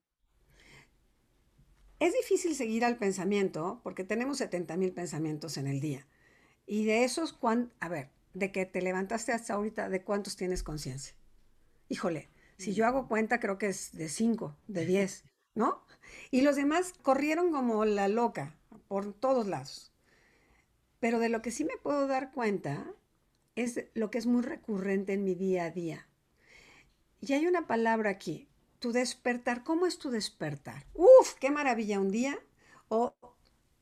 Es 2.00 2.12
difícil 2.12 2.54
seguir 2.54 2.84
al 2.84 2.96
pensamiento 2.96 3.80
porque 3.82 4.04
tenemos 4.04 4.38
70 4.38 4.76
mil 4.76 4.92
pensamientos 4.92 5.56
en 5.56 5.66
el 5.66 5.80
día. 5.80 6.06
Y 6.66 6.84
de 6.84 7.04
esos, 7.04 7.38
a 7.80 7.88
ver, 7.88 8.10
de 8.34 8.52
que 8.52 8.66
te 8.66 8.82
levantaste 8.82 9.32
hasta 9.32 9.54
ahorita, 9.54 9.88
¿de 9.88 10.04
cuántos 10.04 10.36
tienes 10.36 10.62
conciencia? 10.62 11.14
Híjole, 11.88 12.28
si 12.58 12.74
yo 12.74 12.86
hago 12.86 13.08
cuenta, 13.08 13.40
creo 13.40 13.56
que 13.56 13.68
es 13.68 13.92
de 13.92 14.08
5, 14.08 14.56
de 14.68 14.86
10, 14.86 15.24
¿no? 15.54 15.84
Y 16.30 16.42
los 16.42 16.56
demás 16.56 16.92
corrieron 17.02 17.50
como 17.50 17.84
la 17.84 18.08
loca 18.08 18.54
por 18.86 19.12
todos 19.12 19.46
lados. 19.46 19.92
Pero 21.00 21.18
de 21.18 21.28
lo 21.28 21.42
que 21.42 21.50
sí 21.50 21.64
me 21.64 21.76
puedo 21.78 22.06
dar 22.06 22.32
cuenta 22.32 22.92
es 23.62 23.86
lo 23.94 24.10
que 24.10 24.18
es 24.18 24.26
muy 24.26 24.42
recurrente 24.42 25.12
en 25.12 25.24
mi 25.24 25.34
día 25.34 25.64
a 25.64 25.70
día. 25.70 26.06
Y 27.20 27.32
hay 27.32 27.46
una 27.46 27.66
palabra 27.66 28.10
aquí, 28.10 28.48
tu 28.78 28.92
despertar. 28.92 29.64
¿Cómo 29.64 29.86
es 29.86 29.98
tu 29.98 30.10
despertar? 30.10 30.86
Uf, 30.94 31.34
qué 31.40 31.50
maravilla 31.50 31.98
un 31.98 32.10
día. 32.10 32.38
O 32.88 33.14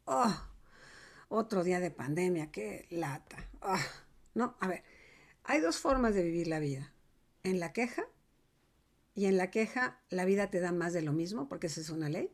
oh, 0.06 0.42
otro 1.28 1.62
día 1.62 1.80
de 1.80 1.90
pandemia, 1.90 2.50
qué 2.50 2.86
lata. 2.90 3.36
Ah, 3.60 3.84
no, 4.34 4.56
a 4.60 4.68
ver, 4.68 4.82
hay 5.44 5.60
dos 5.60 5.78
formas 5.78 6.14
de 6.14 6.22
vivir 6.22 6.48
la 6.48 6.58
vida. 6.58 6.92
En 7.42 7.60
la 7.60 7.72
queja, 7.72 8.08
y 9.14 9.26
en 9.26 9.36
la 9.36 9.50
queja 9.50 9.98
la 10.10 10.24
vida 10.24 10.50
te 10.50 10.60
da 10.60 10.72
más 10.72 10.92
de 10.92 11.02
lo 11.02 11.12
mismo, 11.12 11.48
porque 11.48 11.68
esa 11.68 11.80
es 11.80 11.90
una 11.90 12.08
ley. 12.08 12.30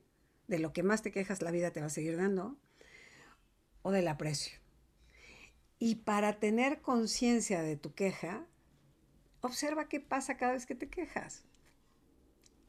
De 0.49 0.59
lo 0.59 0.73
que 0.73 0.83
más 0.83 1.03
te 1.03 1.13
quejas, 1.13 1.41
la 1.41 1.51
vida 1.51 1.71
te 1.71 1.81
va 1.81 1.87
a 1.87 1.91
seguir 1.91 2.17
dando. 2.17 2.57
O 3.83 3.91
del 3.91 4.09
aprecio. 4.09 4.62
Y 5.85 5.97
para 5.97 6.39
tener 6.39 6.81
conciencia 6.81 7.61
de 7.61 7.77
tu 7.77 7.93
queja, 7.93 8.47
observa 9.41 9.89
qué 9.89 9.99
pasa 9.99 10.37
cada 10.37 10.53
vez 10.53 10.65
que 10.65 10.77
te 10.77 10.89
quejas. 10.89 11.43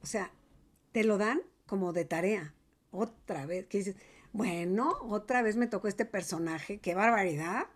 O 0.02 0.08
sea, 0.08 0.32
te 0.94 1.04
lo 1.04 1.20
dan 1.20 1.44
como 1.68 1.94
de 1.94 2.06
tarea. 2.06 2.56
Otra 2.90 3.46
vez, 3.46 3.68
que 3.68 3.78
dices, 3.78 3.98
bueno, 4.32 4.98
otra 5.04 5.44
vez 5.44 5.58
me 5.58 5.68
tocó 5.68 5.88
este 5.88 6.06
personaje, 6.06 6.80
qué 6.80 6.96
barbaridad. 6.96 7.68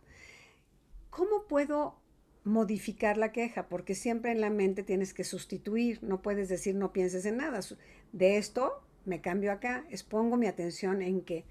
¿Cómo 1.12 1.46
puedo 1.46 2.01
modificar 2.44 3.17
la 3.17 3.32
queja? 3.32 3.70
Porque 3.70 3.94
siempre 3.94 4.32
en 4.32 4.41
la 4.41 4.50
mente 4.50 4.82
tienes 4.82 5.13
que 5.13 5.24
sustituir, 5.24 6.01
no 6.01 6.24
puedes 6.24 6.50
decir 6.50 6.74
no 6.74 6.91
pienses 6.91 7.27
en 7.27 7.38
nada. 7.38 7.60
De 8.12 8.38
esto 8.38 8.82
me 9.06 9.22
cambio 9.22 9.51
acá, 9.51 9.86
expongo 9.91 10.36
mi 10.36 10.48
atención 10.48 11.03
en 11.03 11.22
que, 11.22 11.46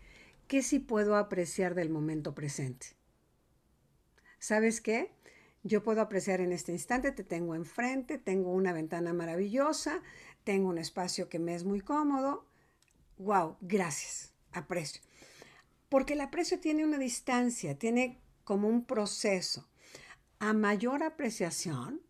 ¿qué 0.49 0.65
sí 0.65 0.81
puedo 0.81 1.15
apreciar 1.15 1.77
del 1.77 1.89
momento 1.89 2.35
presente? 2.35 2.97
¿Sabes 4.47 4.81
qué? 4.81 5.11
Yo 5.65 5.83
puedo 5.83 6.01
apreciar 6.01 6.41
en 6.41 6.53
este 6.53 6.71
instante, 6.71 7.11
te 7.11 7.25
tengo 7.25 7.57
enfrente, 7.57 8.17
tengo 8.17 8.53
una 8.53 8.73
ventana 8.73 9.13
maravillosa, 9.13 10.03
tengo 10.45 10.69
un 10.69 10.79
espacio 10.79 11.29
que 11.29 11.41
me 11.41 11.57
es 11.57 11.65
muy 11.65 11.81
cómodo. 11.81 12.47
¡Wow! 13.19 13.57
Gracias, 13.61 14.33
aprecio. 14.53 15.03
Porque 15.89 16.13
el 16.13 16.21
aprecio 16.21 16.61
tiene 16.61 16.85
una 16.85 16.97
distancia, 16.97 17.77
tiene 17.77 18.21
como 18.45 18.69
un 18.69 18.85
proceso. 18.85 19.67
A 20.39 20.53
mayor 20.53 21.03
apreciación, 21.03 22.01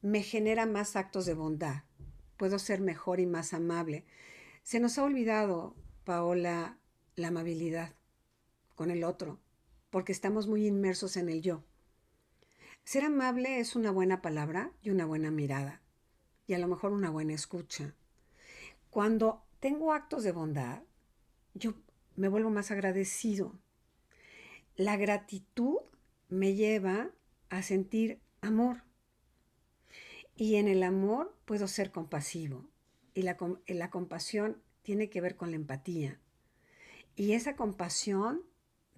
me 0.00 0.22
genera 0.22 0.64
más 0.64 0.96
actos 0.96 1.26
de 1.26 1.34
bondad. 1.34 1.82
Puedo 2.38 2.58
ser 2.58 2.80
mejor 2.80 3.20
y 3.20 3.26
más 3.26 3.52
amable. 3.52 4.06
Se 4.62 4.80
nos 4.80 4.96
ha 4.96 5.04
olvidado, 5.04 5.76
Paola, 6.04 6.78
la 7.16 7.28
amabilidad 7.28 7.92
con 8.76 8.90
el 8.90 9.04
otro 9.04 9.38
porque 9.90 10.12
estamos 10.12 10.46
muy 10.46 10.66
inmersos 10.66 11.16
en 11.16 11.28
el 11.28 11.42
yo. 11.42 11.62
Ser 12.84 13.04
amable 13.04 13.60
es 13.60 13.76
una 13.76 13.90
buena 13.90 14.22
palabra 14.22 14.72
y 14.82 14.90
una 14.90 15.04
buena 15.04 15.30
mirada, 15.30 15.82
y 16.46 16.54
a 16.54 16.58
lo 16.58 16.68
mejor 16.68 16.92
una 16.92 17.10
buena 17.10 17.34
escucha. 17.34 17.94
Cuando 18.90 19.42
tengo 19.60 19.92
actos 19.92 20.24
de 20.24 20.32
bondad, 20.32 20.82
yo 21.54 21.74
me 22.16 22.28
vuelvo 22.28 22.50
más 22.50 22.70
agradecido. 22.70 23.58
La 24.76 24.96
gratitud 24.96 25.76
me 26.28 26.54
lleva 26.54 27.10
a 27.48 27.62
sentir 27.62 28.20
amor. 28.40 28.82
Y 30.36 30.56
en 30.56 30.68
el 30.68 30.82
amor 30.82 31.36
puedo 31.44 31.66
ser 31.68 31.90
compasivo. 31.90 32.68
Y 33.14 33.22
la, 33.22 33.36
la 33.66 33.90
compasión 33.90 34.62
tiene 34.82 35.10
que 35.10 35.20
ver 35.20 35.36
con 35.36 35.50
la 35.50 35.56
empatía. 35.56 36.20
Y 37.16 37.32
esa 37.32 37.56
compasión 37.56 38.42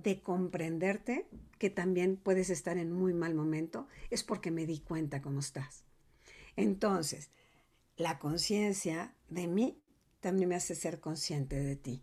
de 0.03 0.21
comprenderte 0.21 1.27
que 1.59 1.71
también 1.71 2.17
puedes 2.17 2.51
estar 2.51 2.79
en 2.79 2.93
muy 2.93 3.13
mal 3.13 3.35
momento, 3.35 3.87
es 4.11 4.23
porque 4.23 4.51
me 4.51 4.67
di 4.67 4.81
cuenta 4.81 5.21
cómo 5.21 5.41
estás. 5.41 5.85
Entonces, 6.57 7.31
la 7.97 8.19
conciencia 8.19 9.15
de 9.29 9.47
mí 9.47 9.83
también 10.21 10.49
me 10.49 10.55
hace 10.55 10.75
ser 10.75 11.01
consciente 11.01 11.61
de 11.61 11.77
ti. 11.77 12.03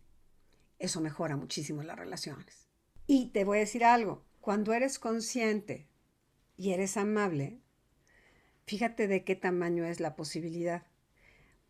Eso 0.80 1.02
mejora 1.02 1.38
muchísimo 1.38 1.82
las 1.84 1.98
relaciones. 1.98 2.68
Y 3.08 3.28
te 3.28 3.46
voy 3.46 3.58
a 3.58 3.62
decir 3.62 3.84
algo, 3.84 4.24
cuando 4.42 4.74
eres 4.74 5.00
consciente 5.00 5.88
y 6.56 6.72
eres 6.72 6.98
amable, 6.98 7.62
fíjate 8.66 9.08
de 9.08 9.24
qué 9.24 9.36
tamaño 9.36 9.86
es 9.86 10.00
la 10.00 10.16
posibilidad. 10.16 10.86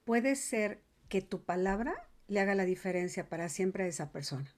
Puede 0.03 0.35
ser 0.35 0.81
que 1.09 1.21
tu 1.21 1.43
palabra 1.43 2.09
le 2.27 2.41
haga 2.41 2.55
la 2.55 2.65
diferencia 2.65 3.29
para 3.29 3.49
siempre 3.49 3.85
a 3.85 3.87
esa 3.87 4.11
persona. 4.11 4.53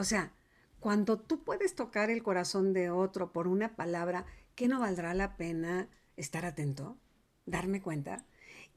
O 0.00 0.04
sea, 0.04 0.32
cuando 0.80 1.18
tú 1.18 1.44
puedes 1.44 1.74
tocar 1.74 2.08
el 2.08 2.22
corazón 2.22 2.72
de 2.72 2.88
otro 2.88 3.34
por 3.34 3.46
una 3.46 3.76
palabra, 3.76 4.24
¿qué 4.54 4.66
no 4.66 4.80
valdrá 4.80 5.12
la 5.12 5.36
pena 5.36 5.90
estar 6.16 6.46
atento? 6.46 6.96
Darme 7.44 7.82
cuenta. 7.82 8.24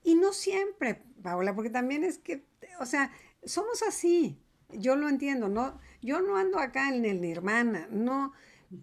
Y 0.04 0.16
no 0.16 0.34
siempre, 0.34 1.02
Paola, 1.22 1.56
porque 1.56 1.70
también 1.70 2.04
es 2.04 2.18
que, 2.18 2.44
o 2.82 2.86
sea, 2.86 3.10
somos 3.46 3.84
así. 3.84 4.38
Yo 4.70 4.98
lo 4.98 5.08
entiendo, 5.08 5.48
¿no? 5.48 5.80
Yo 6.02 6.20
no 6.20 6.36
ando 6.36 6.60
acá 6.60 6.90
en 6.90 7.06
el 7.06 7.22
nirvana, 7.22 7.88
no, 7.90 8.34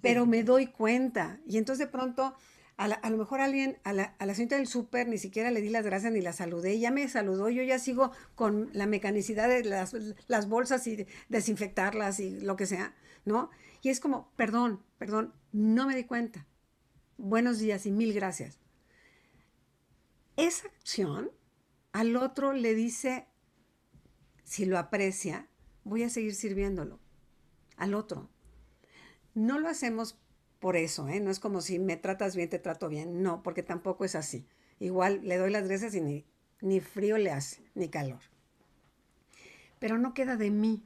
pero 0.00 0.24
me 0.24 0.42
doy 0.50 0.68
cuenta. 0.68 1.40
Y 1.46 1.58
entonces 1.58 1.86
de 1.86 1.92
pronto 1.92 2.34
a, 2.80 3.10
lo 3.10 3.18
mejor 3.18 3.42
alguien, 3.42 3.78
a 3.84 3.92
la, 3.92 4.14
a 4.18 4.24
la 4.24 4.32
del 4.32 4.66
súper, 4.66 5.06
ni 5.06 5.18
siquiera 5.18 5.50
le 5.50 5.60
di 5.60 5.68
las 5.68 5.84
gracias 5.84 6.14
ni 6.14 6.22
la 6.22 6.32
saludé, 6.32 6.78
ya 6.78 6.90
me 6.90 7.06
saludó, 7.08 7.50
yo 7.50 7.62
ya 7.62 7.78
sigo 7.78 8.10
con 8.34 8.70
la 8.72 8.86
mecanicidad 8.86 9.50
de 9.50 9.64
las, 9.64 9.94
las 10.28 10.48
bolsas 10.48 10.86
y 10.86 11.06
desinfectarlas 11.28 12.20
y 12.20 12.40
lo 12.40 12.56
que 12.56 12.64
sea, 12.64 12.94
¿no? 13.26 13.50
Y 13.82 13.90
es 13.90 14.00
como, 14.00 14.32
perdón, 14.36 14.82
perdón, 14.96 15.34
no 15.52 15.86
me 15.86 15.94
di 15.94 16.04
cuenta. 16.04 16.46
Buenos 17.18 17.58
días 17.58 17.84
y 17.84 17.90
mil 17.90 18.14
gracias. 18.14 18.58
Esa 20.36 20.68
acción 20.68 21.30
al 21.92 22.16
otro 22.16 22.54
le 22.54 22.74
dice, 22.74 23.26
si 24.44 24.64
lo 24.64 24.78
aprecia, 24.78 25.48
voy 25.84 26.04
a 26.04 26.08
seguir 26.08 26.34
sirviéndolo. 26.34 26.98
Al 27.76 27.92
otro. 27.92 28.30
No 29.34 29.58
lo 29.58 29.68
hacemos 29.68 30.18
por 30.60 30.76
eso, 30.76 31.08
¿eh? 31.08 31.20
No 31.20 31.30
es 31.30 31.40
como 31.40 31.62
si 31.62 31.78
me 31.78 31.96
tratas 31.96 32.36
bien, 32.36 32.50
te 32.50 32.58
trato 32.58 32.88
bien. 32.88 33.22
No, 33.22 33.42
porque 33.42 33.62
tampoco 33.62 34.04
es 34.04 34.14
así. 34.14 34.46
Igual 34.78 35.20
le 35.24 35.38
doy 35.38 35.50
las 35.50 35.66
gracias 35.66 35.94
y 35.94 36.00
ni, 36.00 36.26
ni 36.60 36.80
frío 36.80 37.18
le 37.18 37.30
hace, 37.30 37.62
ni 37.74 37.88
calor. 37.88 38.20
Pero 39.78 39.98
no 39.98 40.14
queda 40.14 40.36
de 40.36 40.50
mí. 40.50 40.84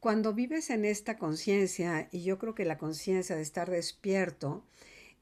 Cuando 0.00 0.34
vives 0.34 0.70
en 0.70 0.84
esta 0.84 1.18
conciencia, 1.18 2.08
y 2.12 2.22
yo 2.22 2.38
creo 2.38 2.54
que 2.54 2.64
la 2.64 2.78
conciencia 2.78 3.36
de 3.36 3.42
estar 3.42 3.70
despierto, 3.70 4.64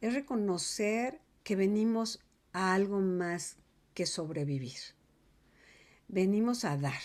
es 0.00 0.14
reconocer 0.14 1.21
que 1.45 1.57
venimos 1.57 2.21
a 2.52 2.75
algo 2.75 3.00
más 3.00 3.57
que 3.95 4.07
sobrevivir. 4.07 4.78
Venimos 6.09 6.64
a 6.64 6.76
dar. 6.76 7.02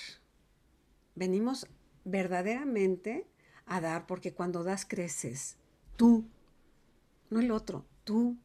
Venimos 1.15 1.67
verdaderamente 2.03 3.27
a 3.65 3.81
dar 3.81 4.05
porque 4.07 4.33
cuando 4.33 4.63
das 4.63 4.85
creces, 4.85 5.57
Tú, 5.95 6.25
no 7.29 7.39
el 7.39 7.51
otro, 7.51 7.85
tú. 8.03 8.38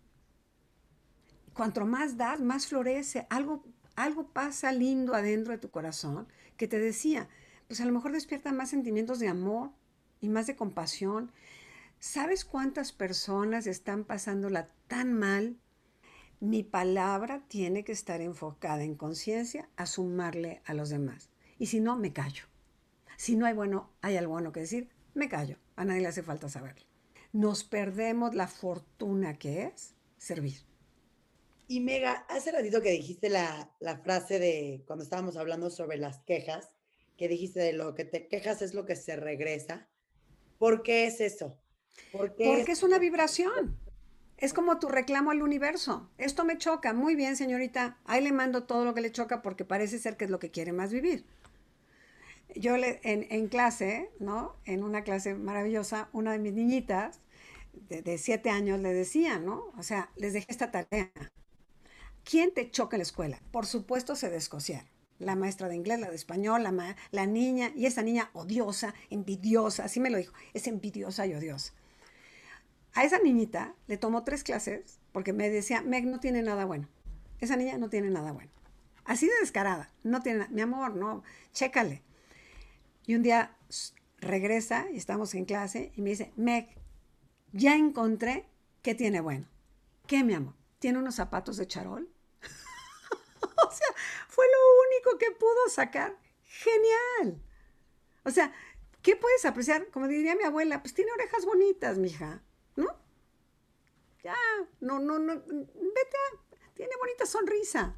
Cuanto 1.55 1.87
más 1.87 2.17
das, 2.17 2.41
más 2.41 2.67
florece. 2.67 3.27
Algo, 3.31 3.65
algo 3.97 4.29
pasa 4.29 4.73
lindo 4.73 5.15
adentro 5.15 5.53
de 5.53 5.59
tu 5.59 5.71
corazón 5.71 6.29
que 6.57 6.69
te 6.69 6.79
decía, 6.79 7.29
pues 7.67 7.81
a 7.81 7.85
lo 7.85 7.93
mejor 7.93 8.13
despierta 8.13 8.53
más 8.53 8.71
sentimientos 8.71 9.19
de 9.19 9.29
amor 9.29 9.71
y 10.21 10.29
más 10.29 10.47
de 10.47 10.57
compasión. 10.57 11.33
¿Sabes 12.01 12.45
cuántas 12.45 12.93
personas 12.93 13.67
están 13.67 14.05
pasándola 14.05 14.69
tan 14.87 15.13
mal? 15.13 15.57
Mi 16.41 16.63
palabra 16.63 17.43
tiene 17.49 17.83
que 17.83 17.93
estar 17.93 18.21
enfocada 18.21 18.85
en 18.85 18.95
conciencia 18.95 19.69
a 19.77 19.87
sumarle 19.87 20.63
a 20.65 20.75
los 20.75 20.91
demás. 20.91 21.31
Y 21.59 21.67
si 21.67 21.81
no, 21.81 21.97
me 21.97 22.13
callo. 22.13 22.45
Si 23.17 23.35
no 23.35 23.47
hay 23.47 23.55
bueno, 23.55 23.91
hay 24.01 24.17
algo 24.17 24.33
bueno 24.33 24.53
que 24.53 24.61
decir, 24.61 24.91
me 25.15 25.29
callo. 25.29 25.57
A 25.75 25.85
nadie 25.85 26.03
le 26.03 26.09
hace 26.09 26.23
falta 26.23 26.49
saberlo 26.49 26.88
nos 27.33 27.65
perdemos 27.65 28.35
la 28.35 28.49
fortuna 28.49 29.39
que 29.39 29.65
es 29.65 29.95
servir. 30.17 30.69
Y 31.67 31.81
Mega, 31.81 32.25
hace 32.29 32.51
ratito 32.51 32.81
que 32.81 32.91
dijiste 32.91 33.29
la, 33.29 33.71
frase 34.03 34.39
de 34.39 34.83
cuando 34.87 35.05
estábamos 35.05 35.37
hablando 35.37 35.69
sobre 35.69 35.99
las 35.99 36.21
quejas, 36.21 36.71
que 37.19 37.29
dijiste 37.29 37.61
de 37.61 37.75
lo 37.75 37.95
que 37.95 38.05
te 38.05 38.27
quejas 38.27 38.63
es 38.63 38.73
lo 38.73 38.87
que 38.87 38.97
se 38.97 39.17
regresa. 39.17 39.87
¿Por 40.59 40.83
qué 40.83 41.07
es 41.07 41.21
eso? 41.21 41.59
Porque 42.11 42.65
es 42.69 42.83
una 42.83 42.99
vibración. 42.99 43.79
Es 44.39 44.55
como 44.55 44.79
tu 44.79 44.89
reclamo 44.89 45.33
al 45.33 45.43
universo. 45.43 46.09
Esto 46.17 46.45
me 46.45 46.59
choca. 46.59 46.95
Muy 46.95 47.17
bien, 47.17 47.37
señorita. 47.37 47.99
Ahí 48.05 48.23
le 48.23 48.33
mando 48.33 48.65
todo 48.65 48.85
lo 48.85 48.95
que 48.95 49.01
le 49.01 49.13
choca 49.13 49.43
porque 49.43 49.65
parece 49.65 49.99
ser 49.99 50.17
que 50.17 50.25
es 50.25 50.31
lo 50.31 50.39
que 50.39 50.51
quiere 50.51 50.73
más 50.73 50.93
vivir. 50.93 51.27
Yo 52.59 52.77
le, 52.77 53.01
en, 53.05 53.49
clase, 53.49 54.11
¿no? 54.21 54.57
En 54.65 54.83
una 54.83 55.05
clase 55.05 55.35
maravillosa, 55.35 56.09
una 56.13 56.33
de 56.33 56.39
mis 56.39 56.53
niñitas 56.55 57.21
de, 57.89 58.19
siete 58.19 58.51
años 58.51 58.81
le 58.81 58.93
decía, 58.93 59.39
¿no? 59.39 59.65
O 59.79 59.83
sea, 59.83 60.11
les 60.17 60.33
dejé 60.35 60.47
esta 60.51 60.71
tarea. 60.71 61.11
¿Quién 62.25 62.53
te 62.55 62.71
choca 62.71 62.97
en 62.97 62.99
la 62.99 63.03
escuela? 63.05 63.41
Por 63.51 63.67
supuesto 63.67 64.15
se 64.17 64.31
descosiaron. 64.31 64.89
La 65.19 65.35
maestra 65.35 65.69
de 65.69 65.75
inglés, 65.75 65.99
la 65.99 66.11
de 66.11 66.17
español, 66.17 66.63
la, 66.63 66.71
ma- 66.73 66.97
la 67.11 67.27
niña, 67.27 67.73
y 67.75 67.87
esa 67.87 68.03
niña 68.03 68.31
odiosa, 68.35 68.95
envidiosa, 69.11 69.85
así 69.85 69.99
me 69.99 70.11
lo 70.11 70.19
dijo, 70.19 70.33
es 70.55 70.69
envidiosa 70.69 71.27
y 71.27 71.35
odiosa. 71.35 71.73
A 72.95 73.05
esa 73.05 73.19
niñita 73.19 73.75
le 73.87 73.97
tomó 73.97 74.25
tres 74.25 74.43
clases 74.43 74.99
porque 75.13 75.33
me 75.33 75.51
decía, 75.51 75.83
Meg 75.83 76.07
no 76.07 76.21
tiene 76.21 76.43
nada 76.43 76.65
bueno. 76.65 76.89
Esa 77.41 77.57
niña 77.57 77.79
no 77.79 77.89
tiene 77.89 78.11
nada 78.11 78.33
bueno. 78.33 78.51
Así 79.05 79.27
de 79.27 79.33
descarada, 79.41 79.91
no 80.03 80.21
tiene 80.23 80.41
nada. 80.41 80.51
Mi 80.53 80.61
amor, 80.63 80.97
no, 80.97 81.23
chécale. 81.53 82.03
Y 83.09 83.15
un 83.15 83.23
día 83.23 83.57
regresa 84.19 84.87
y 84.93 84.99
estamos 84.99 85.35
en 85.35 85.47
clase 85.47 85.93
y 85.97 86.03
me 86.03 86.11
dice, 86.11 86.31
Meg, 86.37 86.69
ya 87.53 87.75
encontré 87.75 88.47
qué 88.83 88.95
tiene 88.95 89.23
bueno. 89.23 89.49
¿Qué, 90.07 90.23
mi 90.23 90.35
amor? 90.35 90.53
¿Tiene 90.79 90.99
unos 90.99 91.15
zapatos 91.15 91.57
de 91.57 91.67
charol? 91.67 92.07
o 93.41 93.71
sea, 93.71 93.87
fue 94.29 94.45
lo 94.45 94.59
único 94.87 95.19
que 95.19 95.31
pudo 95.31 95.71
sacar. 95.71 96.19
Genial. 96.45 97.43
O 98.25 98.31
sea, 98.31 98.53
¿qué 99.01 99.17
puedes 99.17 99.47
apreciar? 99.47 99.89
Como 99.89 100.07
diría 100.07 100.37
mi 100.37 100.45
abuela, 100.45 100.83
pues 100.83 100.93
tiene 100.93 101.11
orejas 101.13 101.47
bonitas, 101.47 101.97
mija, 101.97 102.43
¿no? 102.77 102.95
Ya, 104.23 104.37
no, 104.81 104.99
no, 104.99 105.19
no, 105.19 105.35
vete 105.35 105.57
a, 105.57 106.75
tiene 106.75 106.93
bonita 107.01 107.25
sonrisa. 107.25 107.97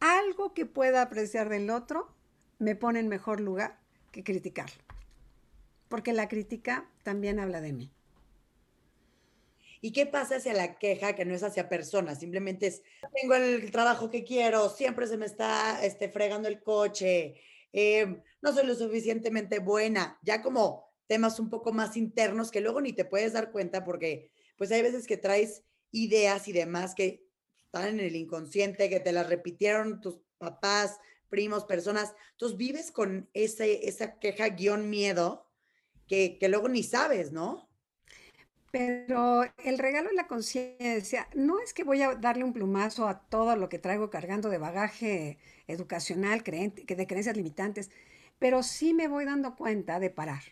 Algo 0.00 0.54
que 0.54 0.64
pueda 0.64 1.02
apreciar 1.02 1.50
del 1.50 1.68
otro 1.68 2.10
me 2.58 2.74
pone 2.74 3.00
en 3.00 3.08
mejor 3.08 3.40
lugar 3.40 3.83
que 4.14 4.22
criticarlo. 4.22 4.82
Porque 5.88 6.12
la 6.12 6.28
crítica 6.28 6.88
también 7.02 7.40
habla 7.40 7.60
de 7.60 7.72
mí. 7.72 7.92
¿Y 9.80 9.92
qué 9.92 10.06
pasa 10.06 10.36
hacia 10.36 10.54
la 10.54 10.78
queja 10.78 11.14
que 11.14 11.26
no 11.26 11.34
es 11.34 11.42
hacia 11.42 11.68
personas? 11.68 12.20
Simplemente 12.20 12.68
es, 12.68 12.82
tengo 13.20 13.34
el 13.34 13.70
trabajo 13.70 14.08
que 14.10 14.24
quiero, 14.24 14.70
siempre 14.70 15.06
se 15.06 15.18
me 15.18 15.26
está 15.26 15.84
este, 15.84 16.08
fregando 16.08 16.48
el 16.48 16.62
coche, 16.62 17.34
eh, 17.72 18.22
no 18.40 18.52
soy 18.54 18.66
lo 18.66 18.74
suficientemente 18.76 19.58
buena, 19.58 20.18
ya 20.22 20.40
como 20.40 20.88
temas 21.06 21.38
un 21.38 21.50
poco 21.50 21.72
más 21.72 21.98
internos 21.98 22.50
que 22.50 22.62
luego 22.62 22.80
ni 22.80 22.94
te 22.94 23.04
puedes 23.04 23.34
dar 23.34 23.52
cuenta 23.52 23.84
porque 23.84 24.30
pues 24.56 24.72
hay 24.72 24.80
veces 24.80 25.06
que 25.06 25.18
traes 25.18 25.64
ideas 25.90 26.48
y 26.48 26.52
demás 26.52 26.94
que 26.94 27.26
están 27.62 27.88
en 27.88 28.00
el 28.00 28.16
inconsciente, 28.16 28.88
que 28.88 29.00
te 29.00 29.12
las 29.12 29.28
repitieron 29.28 30.00
tus 30.00 30.18
papás, 30.38 30.98
primos, 31.34 31.64
personas. 31.66 32.14
Entonces 32.32 32.56
vives 32.58 32.92
con 32.92 33.28
ese, 33.34 33.88
esa 33.88 34.18
queja 34.20 34.48
guion 34.50 34.90
miedo 34.90 35.28
que, 36.08 36.38
que 36.40 36.48
luego 36.50 36.68
ni 36.68 36.82
sabes, 36.84 37.32
¿no? 37.32 37.70
Pero 38.70 39.44
el 39.64 39.78
regalo 39.78 40.08
de 40.10 40.16
la 40.16 40.26
conciencia 40.26 41.28
no 41.34 41.60
es 41.60 41.72
que 41.72 41.84
voy 41.84 42.02
a 42.02 42.14
darle 42.16 42.44
un 42.44 42.52
plumazo 42.52 43.08
a 43.08 43.20
todo 43.28 43.56
lo 43.56 43.68
que 43.68 43.78
traigo 43.78 44.10
cargando 44.10 44.48
de 44.50 44.58
bagaje 44.58 45.38
educacional, 45.68 46.42
creen- 46.44 46.74
que 46.86 46.96
de 46.96 47.06
creencias 47.06 47.36
limitantes, 47.36 47.90
pero 48.40 48.62
sí 48.64 48.92
me 48.94 49.08
voy 49.08 49.24
dando 49.26 49.54
cuenta 49.56 50.00
de 50.00 50.10
parar. 50.10 50.42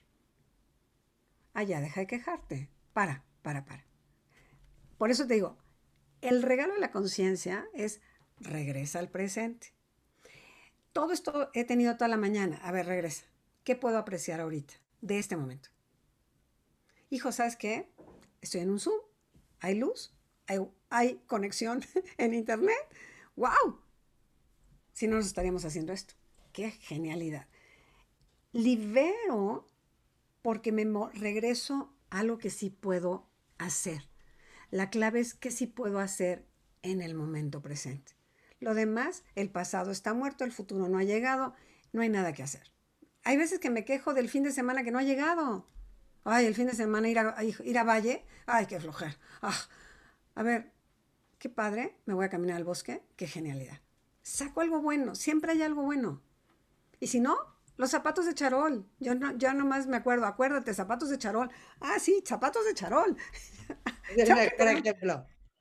Ah, 1.55 1.62
ya, 1.62 1.81
deja 1.81 2.01
de 2.01 2.07
quejarte. 2.07 2.69
Para, 2.93 3.25
para, 3.43 3.65
para. 3.65 3.85
Por 4.99 5.11
eso 5.11 5.27
te 5.27 5.35
digo, 5.35 5.59
el 6.23 6.43
regalo 6.43 6.75
de 6.75 6.81
la 6.81 6.93
conciencia 6.93 7.67
es 7.75 8.01
regresa 8.41 8.99
al 9.01 9.11
presente. 9.11 9.75
Todo 10.93 11.13
esto 11.13 11.51
he 11.55 11.65
tenido 11.65 11.97
toda 11.97 12.09
la 12.09 12.17
mañana. 12.17 12.59
A 12.63 12.73
ver, 12.73 12.87
regresa. 12.87 13.25
¿Qué 13.65 13.77
puedo 13.77 13.97
apreciar 13.99 14.41
ahorita, 14.41 14.75
de 15.01 15.19
este 15.19 15.37
momento? 15.37 15.71
Hijo, 17.11 17.31
¿sabes 17.33 17.57
qué? 17.57 17.89
Estoy 18.41 18.63
en 18.63 18.71
un 18.71 18.81
Zoom, 18.81 19.01
hay 19.61 19.76
luz, 19.76 20.13
hay, 20.91 21.23
conexión 21.26 21.85
en 22.19 22.35
Internet. 22.35 22.76
¡Wow! 23.37 23.81
Si 24.93 25.07
no, 25.07 25.17
nos 25.17 25.26
estaríamos 25.26 25.65
haciendo 25.65 25.93
esto. 25.93 26.15
¡Qué 26.52 26.71
genialidad! 26.71 27.47
Libero 28.52 29.67
porque 30.43 30.73
me 30.73 30.85
regreso 31.15 31.95
a 32.11 32.21
algo 32.21 32.39
que 32.39 32.50
sí 32.50 32.69
puedo 32.69 33.28
hacer. 33.59 34.09
La 34.71 34.91
clave 34.91 35.21
es 35.21 35.35
que 35.35 35.50
sí 35.50 35.67
puedo 35.67 36.00
hacer 36.00 36.47
en 36.83 37.00
el 37.00 37.15
momento 37.15 37.63
presente. 37.63 38.13
Lo 38.63 38.75
demás, 38.75 39.25
el 39.35 39.51
pasado 39.51 39.91
está 39.91 40.15
muerto, 40.15 40.45
el 40.45 40.53
futuro 40.53 40.89
no 40.89 40.99
ha 40.99 41.03
llegado, 41.03 41.53
no 41.93 42.01
hay 42.01 42.09
nada 42.09 42.33
que 42.33 42.45
hacer. 42.45 42.71
Hay 43.25 43.37
veces 43.37 43.59
que 43.59 43.71
me 43.71 43.85
quejo 43.85 44.15
del 44.15 44.29
fin 44.29 44.45
de 44.45 44.53
semana 44.53 44.85
que 44.85 44.93
no 44.93 45.01
ha 45.01 45.03
llegado. 45.03 45.67
Ay, 46.23 46.47
el 46.47 46.55
fin 46.55 46.69
de 46.69 46.75
semana 46.75 47.09
ir 47.09 47.19
a, 47.19 47.35
ir 47.43 47.79
a 47.79 47.83
Valle. 47.83 48.25
Ay, 48.47 48.67
qué 48.67 48.79
flojer. 48.79 49.19
Ah, 49.43 49.59
a 50.37 50.45
ver, 50.45 50.71
qué 51.41 51.49
padre. 51.49 51.97
Me 52.07 52.15
voy 52.15 52.25
a 52.25 52.29
caminar 52.29 52.57
al 52.57 52.63
bosque. 52.63 53.03
Qué 53.17 53.27
genialidad. 53.27 53.81
Saco 54.23 54.61
algo 54.61 54.81
bueno. 54.81 55.17
Siempre 55.17 55.51
hay 55.51 55.63
algo 55.63 55.83
bueno. 55.83 56.23
Y 57.01 57.09
si 57.09 57.19
no, 57.19 57.37
los 57.77 57.91
zapatos 57.91 58.27
de 58.27 58.35
charol. 58.35 58.89
Yo 59.01 59.17
no, 59.17 59.37
ya 59.39 59.55
nomás 59.55 59.89
me 59.89 59.97
acuerdo. 59.97 60.27
Acuérdate, 60.27 60.73
zapatos 60.73 61.11
de 61.11 61.19
charol. 61.19 61.51
Ah, 61.81 61.99
sí, 61.99 62.23
zapatos 62.25 62.65
de 62.65 62.75
charol. 62.75 63.17
Yo. 64.17 64.37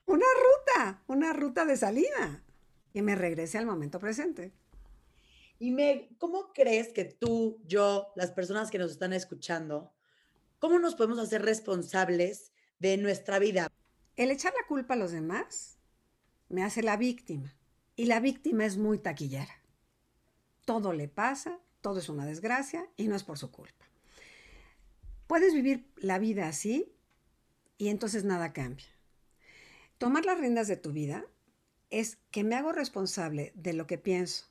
Una 0.06 0.26
ruta, 0.36 1.02
una 1.08 1.32
ruta 1.32 1.64
de 1.64 1.76
salida. 1.76 2.44
Y 2.92 3.02
me 3.02 3.14
regrese 3.14 3.58
al 3.58 3.66
momento 3.66 3.98
presente. 3.98 4.52
Y 5.58 5.70
Meg, 5.70 6.16
¿cómo 6.18 6.52
crees 6.52 6.92
que 6.92 7.04
tú, 7.04 7.60
yo, 7.66 8.12
las 8.16 8.32
personas 8.32 8.70
que 8.70 8.78
nos 8.78 8.90
están 8.90 9.12
escuchando, 9.12 9.92
cómo 10.58 10.78
nos 10.78 10.94
podemos 10.94 11.18
hacer 11.18 11.42
responsables 11.42 12.52
de 12.80 12.96
nuestra 12.96 13.38
vida? 13.38 13.70
El 14.16 14.30
echar 14.30 14.52
la 14.60 14.66
culpa 14.66 14.94
a 14.94 14.96
los 14.96 15.12
demás 15.12 15.78
me 16.48 16.62
hace 16.62 16.82
la 16.82 16.96
víctima. 16.96 17.56
Y 17.96 18.06
la 18.06 18.20
víctima 18.20 18.64
es 18.64 18.76
muy 18.76 18.98
taquillera. 18.98 19.54
Todo 20.64 20.92
le 20.92 21.08
pasa, 21.08 21.58
todo 21.80 21.98
es 21.98 22.08
una 22.08 22.26
desgracia 22.26 22.88
y 22.96 23.08
no 23.08 23.16
es 23.16 23.24
por 23.24 23.38
su 23.38 23.50
culpa. 23.50 23.86
Puedes 25.26 25.54
vivir 25.54 25.90
la 25.96 26.18
vida 26.18 26.48
así 26.48 26.92
y 27.78 27.88
entonces 27.88 28.24
nada 28.24 28.52
cambia. 28.52 28.86
Tomar 29.98 30.24
las 30.24 30.38
riendas 30.38 30.68
de 30.68 30.76
tu 30.76 30.92
vida 30.92 31.24
es 31.92 32.16
que 32.30 32.42
me 32.42 32.56
hago 32.56 32.72
responsable 32.72 33.52
de 33.54 33.74
lo 33.74 33.86
que 33.86 33.98
pienso, 33.98 34.46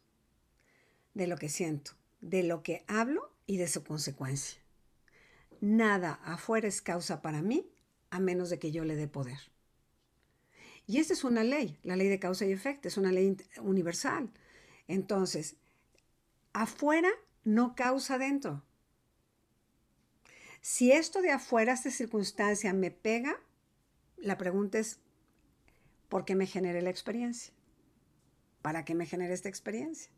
de 1.15 1.25
lo 1.25 1.37
que 1.37 1.49
siento, 1.49 1.93
de 2.21 2.43
lo 2.43 2.61
que 2.61 2.85
hablo 2.87 3.33
y 3.47 3.57
de 3.57 3.67
su 3.67 3.83
consecuencia. 3.83 4.61
Nada 5.59 6.19
afuera 6.23 6.67
es 6.67 6.81
causa 6.81 7.21
para 7.21 7.41
mí 7.41 7.67
a 8.11 8.19
menos 8.19 8.51
de 8.51 8.59
que 8.59 8.71
yo 8.71 8.85
le 8.85 8.95
dé 8.95 9.07
poder. 9.07 9.39
Y 10.85 10.99
esta 10.99 11.13
es 11.13 11.23
una 11.23 11.43
ley, 11.43 11.79
la 11.83 11.95
ley 11.95 12.09
de 12.09 12.19
causa 12.19 12.45
y 12.45 12.51
efecto, 12.51 12.87
es 12.87 12.97
una 12.97 13.11
ley 13.11 13.35
universal. 13.61 14.31
Entonces, 14.87 15.55
afuera 16.53 17.09
no 17.43 17.75
causa 17.75 18.19
dentro. 18.19 18.63
Si 20.61 20.91
esto 20.91 21.21
de 21.21 21.31
afuera, 21.31 21.73
esta 21.73 21.89
circunstancia 21.89 22.71
me 22.73 22.91
pega, 22.91 23.35
la 24.17 24.37
pregunta 24.37 24.77
es, 24.77 24.99
¿por 26.11 26.25
qué 26.25 26.35
me 26.35 26.45
generé 26.45 26.81
la 26.81 26.89
experiencia? 26.89 27.53
¿Para 28.61 28.83
qué 28.83 28.93
me 28.93 29.05
generé 29.05 29.33
esta 29.33 29.47
experiencia? 29.47 30.11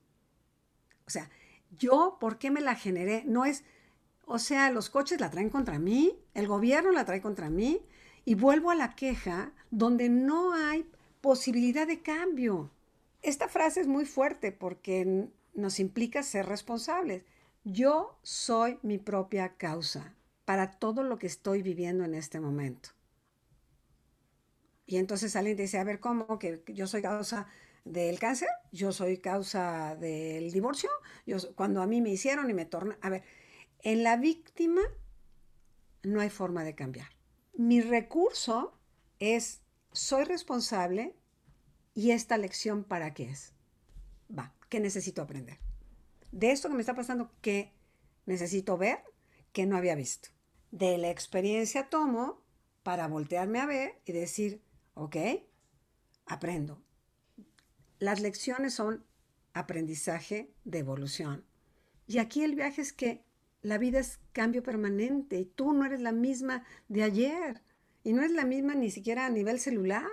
O 1.05 1.11
sea, 1.11 1.29
yo, 1.77 2.17
¿por 2.19 2.39
qué 2.39 2.49
me 2.49 2.61
la 2.61 2.73
generé? 2.73 3.23
No 3.27 3.45
es, 3.45 3.63
o 4.25 4.39
sea, 4.39 4.71
los 4.71 4.89
coches 4.89 5.21
la 5.21 5.29
traen 5.29 5.51
contra 5.51 5.77
mí, 5.77 6.19
el 6.33 6.47
gobierno 6.47 6.91
la 6.91 7.05
trae 7.05 7.21
contra 7.21 7.51
mí, 7.51 7.79
y 8.25 8.33
vuelvo 8.33 8.71
a 8.71 8.75
la 8.75 8.95
queja 8.95 9.53
donde 9.69 10.09
no 10.09 10.53
hay 10.53 10.89
posibilidad 11.21 11.85
de 11.85 12.01
cambio. 12.01 12.71
Esta 13.21 13.47
frase 13.47 13.81
es 13.81 13.87
muy 13.87 14.05
fuerte 14.05 14.51
porque 14.51 15.29
nos 15.53 15.79
implica 15.79 16.23
ser 16.23 16.47
responsables. 16.47 17.21
Yo 17.65 18.17
soy 18.23 18.79
mi 18.81 18.97
propia 18.97 19.57
causa 19.57 20.15
para 20.43 20.71
todo 20.71 21.03
lo 21.03 21.19
que 21.19 21.27
estoy 21.27 21.61
viviendo 21.61 22.03
en 22.03 22.15
este 22.15 22.39
momento. 22.39 22.89
Y 24.85 24.97
entonces 24.97 25.35
alguien 25.35 25.55
te 25.55 25.63
dice, 25.63 25.79
a 25.79 25.83
ver, 25.83 25.99
¿cómo? 25.99 26.39
¿Que 26.39 26.63
yo 26.67 26.87
soy 26.87 27.01
causa 27.01 27.47
del 27.85 28.19
cáncer? 28.19 28.49
¿Yo 28.71 28.91
soy 28.91 29.17
causa 29.17 29.95
del 29.95 30.51
divorcio? 30.51 30.89
Yo, 31.25 31.37
cuando 31.55 31.81
a 31.81 31.87
mí 31.87 32.01
me 32.01 32.09
hicieron 32.09 32.49
y 32.49 32.53
me 32.53 32.65
torna... 32.65 32.97
A 33.01 33.09
ver, 33.09 33.23
en 33.79 34.03
la 34.03 34.17
víctima 34.17 34.81
no 36.03 36.19
hay 36.19 36.29
forma 36.29 36.63
de 36.63 36.75
cambiar. 36.75 37.07
Mi 37.53 37.81
recurso 37.81 38.77
es, 39.19 39.61
soy 39.91 40.25
responsable 40.25 41.15
y 41.93 42.11
esta 42.11 42.37
lección 42.37 42.83
para 42.83 43.13
qué 43.13 43.25
es. 43.29 43.53
Va, 44.37 44.53
¿qué 44.69 44.79
necesito 44.79 45.21
aprender? 45.21 45.59
De 46.31 46.51
esto 46.51 46.67
que 46.67 46.75
me 46.75 46.81
está 46.81 46.95
pasando, 46.95 47.31
¿qué 47.41 47.71
necesito 48.25 48.77
ver 48.77 48.99
que 49.51 49.65
no 49.65 49.77
había 49.77 49.95
visto? 49.95 50.29
De 50.71 50.97
la 50.97 51.09
experiencia 51.09 51.89
tomo 51.89 52.41
para 52.81 53.07
voltearme 53.07 53.59
a 53.59 53.65
ver 53.65 54.01
y 54.05 54.11
decir, 54.11 54.61
ok, 54.93 55.15
aprendo. 56.25 56.83
Las 57.99 58.21
lecciones 58.21 58.73
son 58.73 59.05
aprendizaje 59.53 60.53
de 60.65 60.79
evolución. 60.79 61.45
Y 62.07 62.17
aquí 62.17 62.43
el 62.43 62.55
viaje 62.55 62.81
es 62.81 62.91
que 62.91 63.23
la 63.61 63.77
vida 63.77 63.99
es 63.99 64.19
cambio 64.33 64.61
permanente 64.61 65.37
y 65.39 65.45
tú 65.45 65.73
no 65.73 65.85
eres 65.85 66.01
la 66.01 66.11
misma 66.11 66.65
de 66.89 67.03
ayer 67.03 67.61
y 68.03 68.13
no 68.13 68.21
es 68.21 68.31
la 68.31 68.45
misma 68.45 68.75
ni 68.75 68.91
siquiera 68.91 69.25
a 69.25 69.29
nivel 69.29 69.59
celular, 69.59 70.09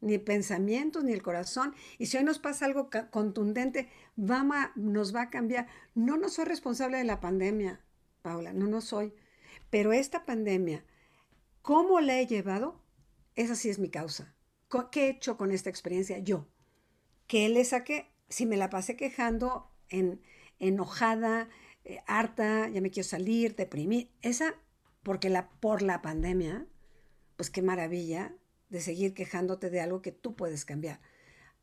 ni 0.00 0.18
pensamientos, 0.18 1.04
ni 1.04 1.12
el 1.12 1.22
corazón. 1.22 1.74
Y 1.98 2.06
si 2.06 2.16
hoy 2.16 2.24
nos 2.24 2.38
pasa 2.38 2.64
algo 2.64 2.90
contundente, 3.10 3.88
va 4.18 4.72
nos 4.74 5.14
va 5.14 5.22
a 5.22 5.30
cambiar. 5.30 5.68
No, 5.94 6.16
no 6.16 6.28
soy 6.28 6.44
responsable 6.44 6.98
de 6.98 7.04
la 7.04 7.20
pandemia, 7.20 7.80
Paula, 8.22 8.52
no, 8.52 8.66
no 8.66 8.80
soy. 8.80 9.14
Pero 9.70 9.92
esta 9.92 10.24
pandemia, 10.24 10.84
¿cómo 11.62 12.00
la 12.00 12.18
he 12.18 12.26
llevado? 12.26 12.82
Esa 13.38 13.54
sí 13.54 13.70
es 13.70 13.78
mi 13.78 13.88
causa. 13.88 14.34
¿Qué 14.90 15.06
he 15.06 15.10
hecho 15.10 15.36
con 15.36 15.52
esta 15.52 15.70
experiencia? 15.70 16.18
Yo. 16.18 16.48
¿Qué 17.28 17.48
le 17.48 17.64
saqué? 17.64 18.10
Si 18.28 18.46
me 18.46 18.56
la 18.56 18.68
pasé 18.68 18.96
quejando, 18.96 19.70
en, 19.90 20.20
enojada, 20.58 21.48
eh, 21.84 22.00
harta, 22.08 22.68
ya 22.68 22.80
me 22.80 22.90
quiero 22.90 23.08
salir, 23.08 23.54
deprimir. 23.54 24.10
Esa, 24.22 24.56
porque 25.04 25.30
la, 25.30 25.50
por 25.50 25.82
la 25.82 26.02
pandemia, 26.02 26.66
pues 27.36 27.48
qué 27.48 27.62
maravilla 27.62 28.34
de 28.70 28.80
seguir 28.80 29.14
quejándote 29.14 29.70
de 29.70 29.82
algo 29.82 30.02
que 30.02 30.10
tú 30.10 30.34
puedes 30.34 30.64
cambiar. 30.64 31.00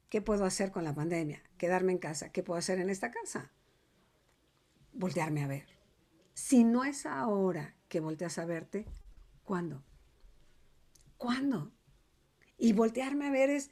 ¿Qué 0.07 0.21
puedo 0.21 0.45
hacer 0.45 0.71
con 0.71 0.85
la 0.85 0.95
pandemia? 0.95 1.43
Quedarme 1.57 1.91
en 1.91 1.97
casa. 1.97 2.31
¿Qué 2.31 2.41
puedo 2.41 2.57
hacer 2.57 2.79
en 2.79 2.89
esta 2.89 3.11
casa? 3.11 3.51
Voltearme 4.93 5.43
a 5.43 5.47
ver. 5.47 5.67
Si 6.35 6.63
no 6.63 6.85
es 6.85 7.05
ahora 7.05 7.75
que 7.89 7.99
volteas 7.99 8.38
a 8.38 8.45
verte, 8.45 8.85
¿cuándo? 9.43 9.83
¿Cuándo? 11.17 11.71
Y 12.58 12.73
voltearme 12.73 13.28
a 13.28 13.32
ver 13.32 13.49
es, 13.49 13.71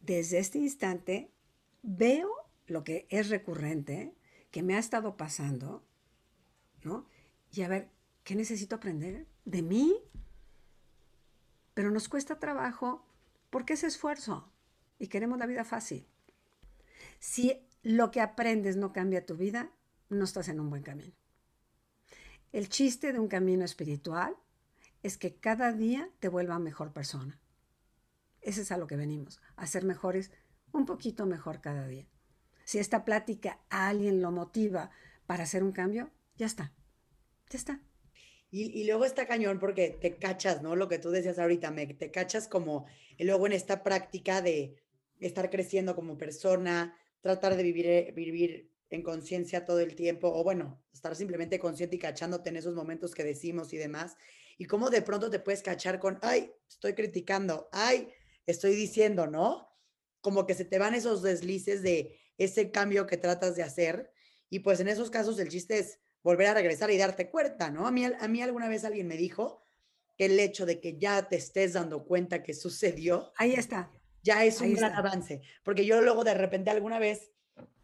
desde 0.00 0.38
este 0.38 0.58
instante, 0.58 1.32
veo 1.82 2.30
lo 2.66 2.84
que 2.84 3.06
es 3.10 3.28
recurrente, 3.28 4.14
que 4.50 4.62
me 4.62 4.74
ha 4.74 4.78
estado 4.78 5.16
pasando, 5.16 5.84
¿no? 6.82 7.06
Y 7.52 7.62
a 7.62 7.68
ver, 7.68 7.90
¿qué 8.24 8.34
necesito 8.34 8.76
aprender 8.76 9.26
de 9.44 9.62
mí? 9.62 9.96
Pero 11.74 11.90
nos 11.90 12.08
cuesta 12.08 12.38
trabajo 12.38 13.04
porque 13.50 13.74
es 13.74 13.84
esfuerzo 13.84 14.52
y 14.98 15.08
queremos 15.08 15.38
la 15.38 15.46
vida 15.46 15.64
fácil. 15.64 16.06
Si 17.18 17.66
lo 17.82 18.10
que 18.10 18.20
aprendes 18.20 18.76
no 18.76 18.92
cambia 18.92 19.26
tu 19.26 19.36
vida, 19.36 19.70
no 20.08 20.24
estás 20.24 20.48
en 20.48 20.60
un 20.60 20.70
buen 20.70 20.82
camino. 20.82 21.14
El 22.52 22.68
chiste 22.68 23.12
de 23.12 23.20
un 23.20 23.28
camino 23.28 23.64
espiritual 23.64 24.36
es 25.02 25.16
que 25.16 25.36
cada 25.36 25.72
día 25.72 26.10
te 26.20 26.28
vuelva 26.28 26.58
mejor 26.58 26.92
persona. 26.92 27.40
Ese 28.40 28.62
es 28.62 28.72
a 28.72 28.78
lo 28.78 28.86
que 28.86 28.96
venimos, 28.96 29.40
a 29.56 29.66
ser 29.66 29.84
mejores 29.84 30.30
un 30.72 30.86
poquito 30.86 31.26
mejor 31.26 31.60
cada 31.60 31.86
día. 31.86 32.06
Si 32.64 32.78
esta 32.78 33.04
plática 33.04 33.60
a 33.68 33.88
alguien 33.88 34.22
lo 34.22 34.30
motiva 34.30 34.90
para 35.26 35.44
hacer 35.44 35.62
un 35.62 35.72
cambio, 35.72 36.10
ya 36.36 36.46
está, 36.46 36.72
ya 37.48 37.58
está. 37.58 37.80
Y, 38.52 38.84
luego 38.84 39.04
está 39.04 39.26
cañón 39.26 39.60
porque 39.60 39.90
te 39.90 40.16
cachas, 40.16 40.60
¿no? 40.60 40.74
Lo 40.74 40.88
que 40.88 40.98
tú 40.98 41.10
decías 41.10 41.38
ahorita, 41.38 41.70
me 41.70 41.86
te 41.86 42.10
cachas 42.10 42.48
como, 42.48 42.86
y 43.16 43.24
luego 43.24 43.46
en 43.46 43.52
esta 43.52 43.84
práctica 43.84 44.42
de 44.42 44.74
estar 45.20 45.50
creciendo 45.50 45.94
como 45.94 46.18
persona, 46.18 46.96
tratar 47.20 47.56
de 47.56 47.62
vivir, 47.62 47.86
eh, 47.86 48.12
vivir 48.14 48.70
en 48.90 49.04
conciencia 49.04 49.64
todo 49.64 49.78
el 49.78 49.94
tiempo, 49.94 50.32
o 50.34 50.42
bueno, 50.42 50.82
estar 50.92 51.14
simplemente 51.14 51.60
consciente 51.60 51.94
y 51.94 52.00
cachándote 52.00 52.50
en 52.50 52.56
esos 52.56 52.74
momentos 52.74 53.14
que 53.14 53.22
decimos 53.22 53.72
y 53.72 53.76
demás, 53.76 54.16
y 54.60 54.66
cómo 54.66 54.90
de 54.90 55.00
pronto 55.00 55.30
te 55.30 55.38
puedes 55.38 55.62
cachar 55.62 55.98
con, 55.98 56.18
ay, 56.20 56.52
estoy 56.68 56.92
criticando, 56.92 57.70
ay, 57.72 58.12
estoy 58.44 58.74
diciendo, 58.74 59.26
¿no? 59.26 59.74
Como 60.20 60.46
que 60.46 60.52
se 60.52 60.66
te 60.66 60.78
van 60.78 60.94
esos 60.94 61.22
deslices 61.22 61.82
de 61.82 62.20
ese 62.36 62.70
cambio 62.70 63.06
que 63.06 63.16
tratas 63.16 63.56
de 63.56 63.62
hacer, 63.62 64.12
y 64.50 64.58
pues 64.58 64.78
en 64.80 64.88
esos 64.88 65.08
casos 65.08 65.38
el 65.38 65.48
chiste 65.48 65.78
es 65.78 65.98
volver 66.22 66.48
a 66.48 66.52
regresar 66.52 66.90
y 66.90 66.98
darte 66.98 67.30
cuenta, 67.30 67.70
¿no? 67.70 67.86
A 67.86 67.90
mí, 67.90 68.04
a 68.04 68.28
mí 68.28 68.42
alguna 68.42 68.68
vez 68.68 68.84
alguien 68.84 69.08
me 69.08 69.16
dijo 69.16 69.62
que 70.18 70.26
el 70.26 70.38
hecho 70.38 70.66
de 70.66 70.78
que 70.78 70.98
ya 70.98 71.26
te 71.26 71.36
estés 71.36 71.72
dando 71.72 72.04
cuenta 72.04 72.42
que 72.42 72.52
sucedió. 72.52 73.32
Ahí 73.36 73.54
está. 73.54 73.90
Ya 74.22 74.44
es 74.44 74.60
un 74.60 74.74
gran 74.74 74.92
avance. 74.92 75.40
Porque 75.64 75.86
yo 75.86 76.02
luego 76.02 76.22
de 76.22 76.34
repente 76.34 76.68
alguna 76.68 76.98
vez, 76.98 77.32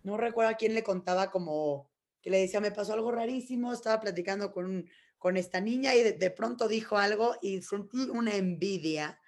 no 0.02 0.18
recuerdo 0.18 0.50
a 0.50 0.58
quién 0.58 0.74
le 0.74 0.82
contaba 0.82 1.30
como 1.30 1.90
que 2.20 2.28
le 2.28 2.38
decía, 2.38 2.60
me 2.60 2.70
pasó 2.70 2.92
algo 2.92 3.12
rarísimo, 3.12 3.72
estaba 3.72 3.98
platicando 3.98 4.52
con, 4.52 4.86
con 5.18 5.36
esta 5.36 5.60
niña 5.60 5.94
y 5.94 6.02
de, 6.02 6.30
pronto 6.30 6.68
dijo 6.68 6.98
algo 6.98 7.36
y 7.42 7.62
sentí 7.62 8.08
una 8.10 8.34
envidia. 8.34 9.20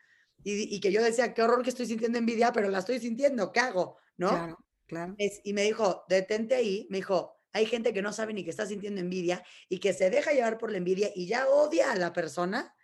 Y, 0.45 0.75
y, 0.75 0.81
que 0.81 0.93
yo 0.93 1.03
decía, 1.03 1.35
qué 1.35 1.43
horror 1.43 1.63
que 1.63 1.71
estoy 1.71 1.87
sintiendo 1.87 2.19
envidia, 2.19 2.53
pero 2.53 2.69
la 2.69 2.79
estoy 2.79 3.01
sintiendo, 3.01 3.53
¿qué 3.53 3.61
hago? 3.61 3.97
¿No? 4.17 4.29
Claro, 4.29 4.59
claro. 4.87 5.15
Es, 5.19 5.41
y 5.43 5.53
me 5.53 5.63
dijo, 5.63 6.05
detente 6.09 6.55
ahí, 6.55 6.87
me 6.91 6.99
dijo, 6.99 7.39
hay 7.53 7.67
gente 7.67 7.93
que 7.93 8.03
no 8.03 8.13
sabe 8.13 8.35
ni 8.35 8.45
que 8.45 8.51
está 8.51 8.67
sintiendo 8.67 9.01
envidia 9.01 9.45
y 9.69 9.81
que 9.81 9.93
se 9.93 10.11
deja 10.11 10.33
llevar 10.33 10.59
por 10.59 10.71
la 10.71 10.79
envidia 10.79 11.11
y 11.15 11.27
ya 11.27 11.49
odia 11.49 11.91
a 11.93 11.97
la 11.97 12.13
persona 12.13 12.75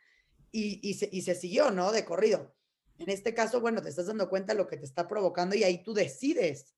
y, 0.51 0.95
se, 0.95 1.35
siguió, 1.35 1.73
¿no? 1.73 1.91
De 1.91 2.05
corrido. 2.05 2.55
En 2.99 3.11
este 3.11 3.35
caso, 3.35 3.61
bueno, 3.61 3.83
te 3.83 3.89
estás 3.89 4.07
dando 4.07 4.29
cuenta 4.29 4.53
de 4.53 4.59
lo 4.59 4.69
que 4.69 4.77
te 4.77 4.85
está 4.85 5.09
provocando 5.09 5.57
y 5.57 5.65
ahí 5.65 5.83
tú 5.83 5.95
decides. 5.95 6.77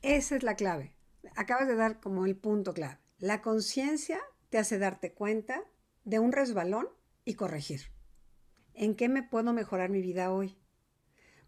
Esa 0.00 0.36
es 0.36 0.42
la 0.42 0.56
clave. 0.56 0.96
Acabas 1.36 1.68
de 1.68 1.76
dar 1.76 2.00
como 2.00 2.24
el 2.24 2.36
punto 2.36 2.72
clave. 2.72 2.98
La 3.18 3.42
conciencia 3.42 4.18
te 4.50 4.58
hace 4.58 4.78
darte 4.78 5.12
cuenta 5.12 5.62
de 6.04 6.18
un 6.18 6.32
resbalón 6.32 6.88
y 7.24 7.34
corregir. 7.34 7.92
¿En 8.74 8.94
qué 8.94 9.08
me 9.08 9.22
puedo 9.22 9.52
mejorar 9.52 9.90
mi 9.90 10.02
vida 10.02 10.32
hoy? 10.32 10.56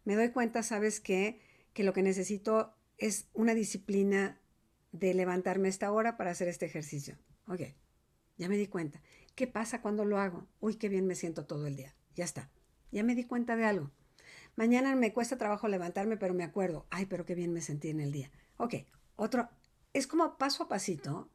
Me 0.05 0.17
doy 0.17 0.31
cuenta, 0.31 0.63
¿sabes 0.63 1.01
qué? 1.01 1.41
Que 1.75 1.85
lo 1.85 1.93
que 1.93 2.03
necesito 2.03 2.75
es 2.97 3.29
una 3.35 3.55
disciplina 3.55 4.41
de 4.93 5.15
levantarme 5.15 5.69
esta 5.69 5.93
hora 5.93 6.17
para 6.17 6.31
hacer 6.31 6.49
este 6.49 6.67
ejercicio. 6.67 7.19
Ok, 7.47 7.61
ya 8.37 8.49
me 8.49 8.57
di 8.57 8.67
cuenta. 8.67 9.01
¿Qué 9.35 9.47
pasa 9.47 9.83
cuando 9.83 10.05
lo 10.05 10.19
hago? 10.19 10.49
Uy, 10.61 10.77
qué 10.77 10.89
bien 10.89 11.07
me 11.07 11.15
siento 11.15 11.47
todo 11.47 11.67
el 11.67 11.77
día. 11.77 11.95
Ya 12.15 12.25
está. 12.25 12.51
Ya 12.91 13.05
me 13.05 13.15
di 13.15 13.25
cuenta 13.25 13.55
de 13.55 13.65
algo. 13.65 13.93
Mañana 14.57 14.97
me 14.97 15.13
cuesta 15.13 15.39
trabajo 15.39 15.69
levantarme, 15.69 16.17
pero 16.17 16.35
me 16.35 16.43
acuerdo. 16.43 16.87
Ay, 16.91 17.07
pero 17.07 17.25
qué 17.25 17.35
bien 17.35 17.53
me 17.53 17.61
sentí 17.61 17.91
en 17.91 18.01
el 18.01 18.11
día. 18.11 18.31
Ok, 18.57 18.75
otro. 19.15 19.49
Es 19.93 20.07
como 20.07 20.37
paso 20.37 20.65
a 20.65 20.69
pasito, 20.69 21.31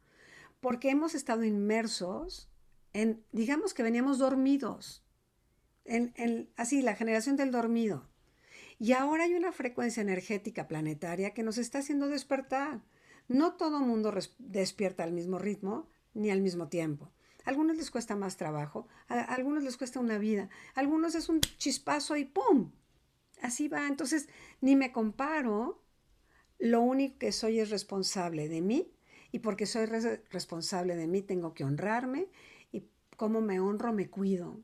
porque 0.64 0.90
hemos 0.90 1.14
estado 1.14 1.44
inmersos 1.44 2.50
en, 2.94 3.26
digamos 3.34 3.74
que 3.74 3.84
veníamos 3.84 4.18
dormidos, 4.18 5.06
así, 6.56 6.82
la 6.82 6.96
generación 6.96 7.36
del 7.36 7.52
dormido. 7.52 8.10
Y 8.80 8.94
ahora 8.94 9.26
hay 9.26 9.34
una 9.34 9.52
frecuencia 9.52 10.00
energética 10.00 10.70
planetaria 10.70 11.34
que 11.34 11.44
nos 11.44 11.58
está 11.58 11.80
haciendo 11.80 12.08
despertar. 12.08 12.82
No 13.28 13.56
todo 13.56 13.82
mundo 13.82 14.14
despierta 14.40 15.04
al 15.04 15.12
mismo 15.12 15.38
ritmo 15.38 15.90
ni 16.14 16.32
al 16.32 16.40
mismo 16.40 16.70
tiempo. 16.70 17.12
A 17.44 17.50
algunos 17.50 17.76
les 17.76 17.92
cuesta 17.92 18.16
más 18.16 18.38
trabajo, 18.38 18.88
a 19.10 19.20
algunos 19.20 19.66
les 19.66 19.76
cuesta 19.76 20.00
una 20.00 20.18
vida, 20.18 20.50
a 20.76 20.80
algunos 20.80 21.14
es 21.16 21.28
un 21.28 21.42
chispazo 21.42 22.16
y 22.16 22.24
¡pum! 22.24 22.72
Así 23.42 23.68
va. 23.68 23.86
Entonces, 23.90 24.30
ni 24.62 24.78
me 24.78 24.94
comparo. 24.94 25.84
Lo 26.58 26.80
único 26.80 27.20
que 27.20 27.34
soy 27.34 27.60
es 27.60 27.70
responsable 27.70 28.48
de 28.48 28.62
mí 28.62 28.93
y 29.34 29.40
porque 29.40 29.66
soy 29.66 29.88
responsable 30.30 30.96
de 30.96 31.08
mí 31.08 31.24
tengo 31.24 31.56
que 31.56 31.64
honrarme 31.64 32.30
y 32.72 32.88
como 33.18 33.42
me 33.42 33.60
honro 33.60 33.92
me 33.92 34.08
cuido. 34.08 34.62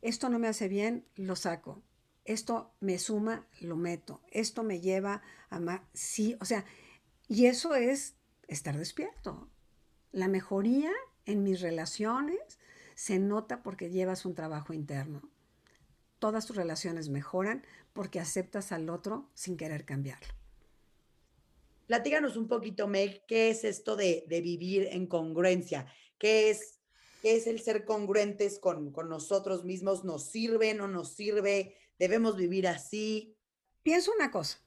Esto 0.00 0.30
no 0.30 0.38
me 0.38 0.48
hace 0.48 0.66
bien, 0.66 1.04
lo 1.14 1.36
saco. 1.36 1.82
Esto 2.24 2.72
me 2.80 2.98
suma, 2.98 3.46
lo 3.60 3.76
meto. 3.76 4.22
Esto 4.30 4.62
me 4.62 4.80
lleva 4.80 5.20
a 5.50 5.60
más. 5.60 5.82
Sí, 5.92 6.38
o 6.40 6.46
sea, 6.46 6.64
y 7.28 7.46
eso 7.46 7.74
es 7.74 8.16
estar 8.48 8.78
despierto. 8.78 9.50
La 10.10 10.26
mejoría 10.26 10.90
en 11.26 11.42
mis 11.42 11.60
relaciones 11.60 12.40
se 12.94 13.18
nota 13.18 13.62
porque 13.62 13.90
llevas 13.90 14.24
un 14.24 14.34
trabajo 14.34 14.72
interno. 14.72 15.28
Todas 16.18 16.46
tus 16.46 16.56
relaciones 16.56 17.10
mejoran 17.10 17.62
porque 17.92 18.20
aceptas 18.20 18.72
al 18.72 18.88
otro 18.88 19.28
sin 19.34 19.58
querer 19.58 19.84
cambiarlo. 19.84 20.39
Platíganos 21.90 22.36
un 22.36 22.46
poquito, 22.46 22.86
Meg, 22.86 23.26
¿qué 23.26 23.50
es 23.50 23.64
esto 23.64 23.96
de, 23.96 24.24
vivir 24.28 24.86
en 24.92 25.08
congruencia? 25.08 25.92
¿Qué 26.20 26.48
es, 26.48 26.78
es 27.24 27.48
el 27.48 27.58
ser 27.58 27.84
congruentes 27.84 28.60
con, 28.60 28.92
con 28.92 29.08
nosotros 29.08 29.64
mismos? 29.64 30.04
¿Nos 30.04 30.30
sirve, 30.30 30.72
no 30.72 30.86
nos 30.86 31.16
sirve? 31.16 31.74
¿Debemos 31.98 32.36
vivir 32.36 32.68
así? 32.68 33.36
Pienso 33.82 34.12
una 34.12 34.30
cosa. 34.30 34.58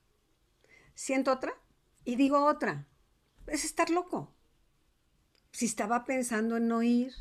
Siento 0.96 1.32
otra 1.32 1.54
y 2.04 2.18
digo 2.18 2.44
otra, 2.44 2.90
es 3.48 3.64
estar 3.64 3.90
loco. 3.90 4.36
Si 5.54 5.64
estaba 5.64 6.04
pensando 6.04 6.58
en 6.58 6.68
no 6.68 6.84
ir, 6.84 7.14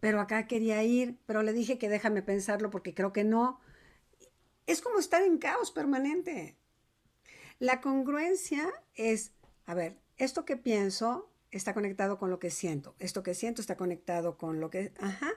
pero 0.00 0.20
acá 0.20 0.48
quería 0.48 0.82
ir, 0.82 1.16
pero 1.26 1.44
le 1.44 1.52
dije 1.52 1.78
que 1.78 1.88
déjame 1.88 2.22
pensarlo 2.22 2.70
porque 2.70 2.92
creo 2.92 3.12
que 3.12 3.22
no. 3.22 3.60
Es 4.66 4.80
como 4.80 4.98
estar 4.98 5.22
en 5.22 5.38
caos 5.38 5.70
permanente. 5.70 6.59
La 7.60 7.82
congruencia 7.82 8.68
es, 8.94 9.32
a 9.66 9.74
ver, 9.74 10.00
esto 10.16 10.46
que 10.46 10.56
pienso 10.56 11.30
está 11.50 11.74
conectado 11.74 12.18
con 12.18 12.30
lo 12.30 12.38
que 12.38 12.50
siento, 12.50 12.96
esto 12.98 13.22
que 13.22 13.34
siento 13.34 13.60
está 13.60 13.76
conectado 13.76 14.38
con 14.38 14.60
lo 14.60 14.70
que, 14.70 14.92
ajá, 14.98 15.30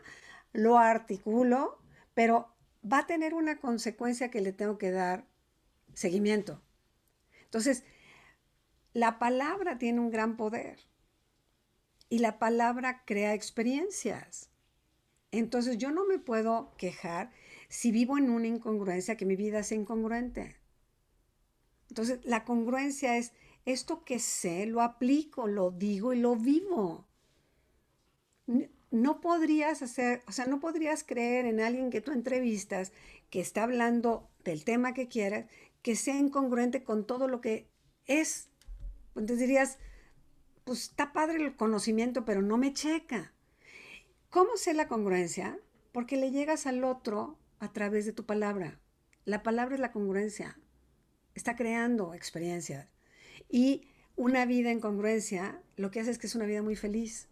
lo 0.53 0.77
articulo, 0.77 1.79
pero 2.13 2.47
va 2.89 2.99
a 2.99 3.07
tener 3.07 3.33
una 3.33 3.59
consecuencia 3.59 4.31
que 4.31 4.39
le 4.39 4.53
tengo 4.53 4.77
que 4.77 4.91
dar 4.91 5.27
seguimiento. 5.93 6.61
Entonces, 7.43 7.83
la 8.93 9.19
palabra 9.19 9.77
tiene 9.77 9.99
un 9.99 10.09
gran 10.09 10.37
poder 10.37 10.79
y 12.07 12.19
la 12.19 12.39
palabra 12.39 13.03
crea 13.05 13.33
experiencias. 13.33 14.49
Entonces 15.31 15.77
yo 15.77 15.91
no 15.91 16.05
me 16.05 16.19
puedo 16.19 16.73
quejar 16.77 17.31
si 17.67 17.91
vivo 17.91 18.17
en 18.17 18.29
una 18.29 18.47
incongruencia, 18.47 19.17
que 19.17 19.25
mi 19.25 19.35
vida 19.35 19.63
sea 19.63 19.77
incongruente. 19.77 20.62
Entonces 21.93 22.21
la 22.23 22.43
congruencia 22.43 23.17
es 23.17 23.33
esto 23.65 24.03
que 24.03 24.17
sé, 24.17 24.65
lo 24.65 24.81
aplico, 24.81 25.45
lo 25.45 25.69
digo 25.69 26.11
y 26.11 26.19
lo 26.19 26.35
vivo. 26.35 27.05
No 28.89 29.21
podrías 29.21 29.83
hacer, 29.83 30.23
o 30.27 30.31
sea, 30.31 30.47
no 30.47 30.59
podrías 30.59 31.03
creer 31.03 31.45
en 31.45 31.59
alguien 31.59 31.91
que 31.91 32.01
tú 32.01 32.11
entrevistas 32.11 32.93
que 33.29 33.41
está 33.41 33.61
hablando 33.61 34.27
del 34.43 34.63
tema 34.63 34.95
que 34.95 35.07
quieras, 35.07 35.45
que 35.83 35.95
sea 35.95 36.17
incongruente 36.17 36.83
con 36.83 37.05
todo 37.05 37.27
lo 37.27 37.41
que 37.41 37.69
es. 38.07 38.49
Entonces 39.09 39.37
dirías, 39.37 39.77
pues 40.63 40.85
está 40.85 41.13
padre 41.13 41.45
el 41.45 41.55
conocimiento, 41.55 42.25
pero 42.25 42.41
no 42.41 42.57
me 42.57 42.73
checa. 42.73 43.33
¿Cómo 44.31 44.57
sé 44.57 44.73
la 44.73 44.87
congruencia? 44.87 45.59
Porque 45.91 46.17
le 46.17 46.31
llegas 46.31 46.65
al 46.65 46.83
otro 46.85 47.37
a 47.59 47.71
través 47.71 48.07
de 48.07 48.13
tu 48.13 48.25
palabra. 48.25 48.79
La 49.25 49.43
palabra 49.43 49.75
es 49.75 49.79
la 49.79 49.91
congruencia. 49.91 50.57
Está 51.35 51.55
creando 51.55 52.13
experiencias. 52.13 52.87
Y 53.49 53.87
una 54.15 54.45
vida 54.45 54.71
en 54.71 54.79
congruencia 54.79 55.61
lo 55.75 55.91
que 55.91 55.99
hace 55.99 56.11
es 56.11 56.17
que 56.17 56.27
es 56.27 56.35
una 56.35 56.45
vida 56.45 56.61
muy 56.61 56.75
feliz. 56.75 57.27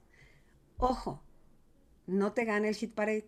Ojo, 0.78 1.22
no 2.08 2.34
te 2.34 2.46
gana 2.46 2.68
el 2.68 2.76
hit 2.76 2.94
parade 2.94 3.28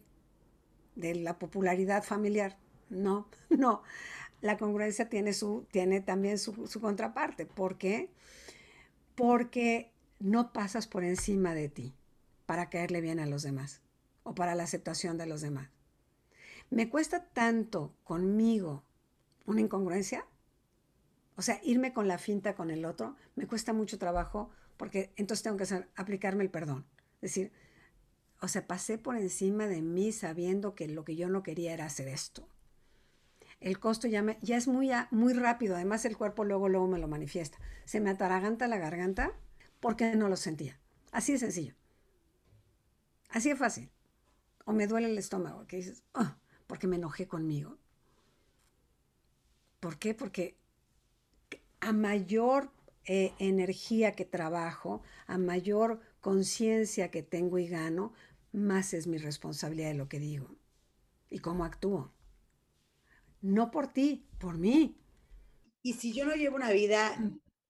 de 0.95 1.15
la 1.15 1.37
popularidad 1.39 2.03
familiar. 2.03 2.57
No, 2.89 3.27
no. 3.49 3.83
La 4.41 4.57
congruencia 4.57 5.07
tiene, 5.07 5.33
su, 5.33 5.65
tiene 5.71 6.01
también 6.01 6.37
su, 6.37 6.67
su 6.67 6.81
contraparte. 6.81 7.45
¿Por 7.45 7.77
qué? 7.77 8.09
Porque 9.15 9.91
no 10.19 10.51
pasas 10.51 10.87
por 10.87 11.03
encima 11.03 11.53
de 11.53 11.69
ti 11.69 11.93
para 12.45 12.69
caerle 12.69 13.01
bien 13.01 13.19
a 13.19 13.25
los 13.25 13.43
demás 13.43 13.81
o 14.23 14.35
para 14.35 14.55
la 14.55 14.63
aceptación 14.63 15.17
de 15.17 15.27
los 15.27 15.41
demás. 15.41 15.69
Me 16.69 16.89
cuesta 16.89 17.25
tanto 17.25 17.93
conmigo 18.03 18.83
una 19.45 19.61
incongruencia, 19.61 20.25
o 21.35 21.41
sea, 21.41 21.59
irme 21.63 21.93
con 21.93 22.07
la 22.07 22.17
finta 22.17 22.55
con 22.55 22.69
el 22.71 22.85
otro, 22.85 23.15
me 23.35 23.47
cuesta 23.47 23.73
mucho 23.73 23.97
trabajo 23.97 24.49
porque 24.77 25.13
entonces 25.15 25.43
tengo 25.43 25.57
que 25.57 25.63
hacer, 25.63 25.89
aplicarme 25.95 26.43
el 26.43 26.49
perdón. 26.49 26.85
Es 27.15 27.31
decir, 27.31 27.51
o 28.41 28.47
sea, 28.47 28.67
pasé 28.67 28.97
por 28.97 29.15
encima 29.15 29.67
de 29.67 29.81
mí 29.81 30.11
sabiendo 30.11 30.75
que 30.75 30.87
lo 30.87 31.05
que 31.05 31.15
yo 31.15 31.29
no 31.29 31.43
quería 31.43 31.73
era 31.73 31.85
hacer 31.85 32.07
esto. 32.07 32.47
El 33.59 33.79
costo 33.79 34.07
ya, 34.07 34.21
me, 34.21 34.37
es 34.41 34.67
muy, 34.67 34.91
muy 35.11 35.33
rápido, 35.33 35.75
además 35.75 36.03
el 36.03 36.17
cuerpo 36.17 36.43
luego, 36.43 36.67
luego 36.67 36.87
me 36.87 36.99
lo 36.99 37.07
manifiesta. 37.07 37.57
Se 37.85 38.01
me 38.01 38.09
ataraganta 38.09 38.67
la 38.67 38.77
garganta 38.77 39.31
porque 39.79 40.15
no 40.15 40.27
lo 40.27 40.35
sentía. 40.35 40.77
Así 41.11 41.31
de 41.31 41.39
sencillo. 41.39 41.73
Así 43.29 43.49
de 43.49 43.55
fácil. 43.55 43.89
O 44.65 44.73
me 44.73 44.87
duele 44.87 45.07
el 45.07 45.17
estómago, 45.17 45.65
que 45.65 45.77
dices, 45.77 46.03
oh, 46.13 46.35
porque 46.67 46.87
me 46.87 46.97
enojé 46.97 47.27
conmigo. 47.27 47.77
¿Por 49.79 49.97
qué? 49.97 50.13
Porque 50.13 50.57
a 51.83 51.93
mayor 51.93 52.71
eh, 53.05 53.33
energía 53.39 54.13
que 54.13 54.25
trabajo, 54.25 55.01
a 55.27 55.37
mayor 55.37 55.99
conciencia 56.21 57.11
que 57.11 57.23
tengo 57.23 57.57
y 57.59 57.67
gano, 57.67 58.13
más 58.51 58.93
es 58.93 59.07
mi 59.07 59.17
responsabilidad 59.17 59.89
de 59.89 59.95
lo 59.95 60.07
que 60.07 60.19
digo 60.19 60.55
y 61.29 61.39
cómo 61.39 61.65
actúo. 61.65 62.13
No 63.41 63.71
por 63.71 63.87
ti, 63.91 64.25
por 64.39 64.57
mí. 64.57 64.97
Y 65.81 65.93
si 65.93 66.13
yo 66.13 66.25
no 66.25 66.35
llevo 66.35 66.55
una 66.55 66.71
vida 66.71 67.13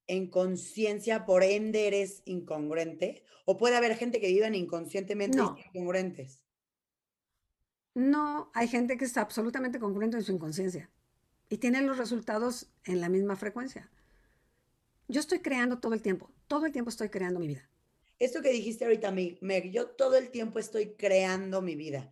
en 0.08 0.28
conciencia, 0.28 1.26
por 1.26 1.44
ende 1.44 1.88
eres 1.88 2.22
incongruente? 2.26 3.24
¿O 3.46 3.58
puede 3.58 3.76
haber 3.76 3.96
gente 3.96 4.20
que 4.20 4.28
vivan 4.28 4.54
inconscientemente 4.54 5.38
no. 5.38 5.58
incongruentes? 5.58 6.44
No, 7.96 8.52
hay 8.54 8.68
gente 8.68 8.98
que 8.98 9.06
está 9.06 9.22
absolutamente 9.22 9.80
congruente 9.80 10.18
en 10.18 10.24
su 10.24 10.32
inconsciencia 10.32 10.90
y 11.50 11.58
tiene 11.58 11.82
los 11.82 11.98
resultados 11.98 12.72
en 12.86 13.02
la 13.02 13.10
misma 13.10 13.36
frecuencia. 13.36 13.90
Yo 15.08 15.20
estoy 15.20 15.40
creando 15.40 15.80
todo 15.80 15.94
el 15.94 16.02
tiempo, 16.02 16.32
todo 16.48 16.66
el 16.66 16.72
tiempo 16.72 16.90
estoy 16.90 17.10
creando 17.10 17.40
mi 17.40 17.48
vida. 17.48 17.70
Esto 18.20 18.42
que 18.42 18.52
dijiste 18.52 18.86
ahorita, 18.86 19.12
Meg, 19.12 19.72
yo 19.72 19.88
todo 19.88 20.16
el 20.16 20.30
tiempo 20.30 20.60
estoy 20.60 20.96
creando 20.96 21.62
mi 21.62 21.76
vida. 21.76 22.12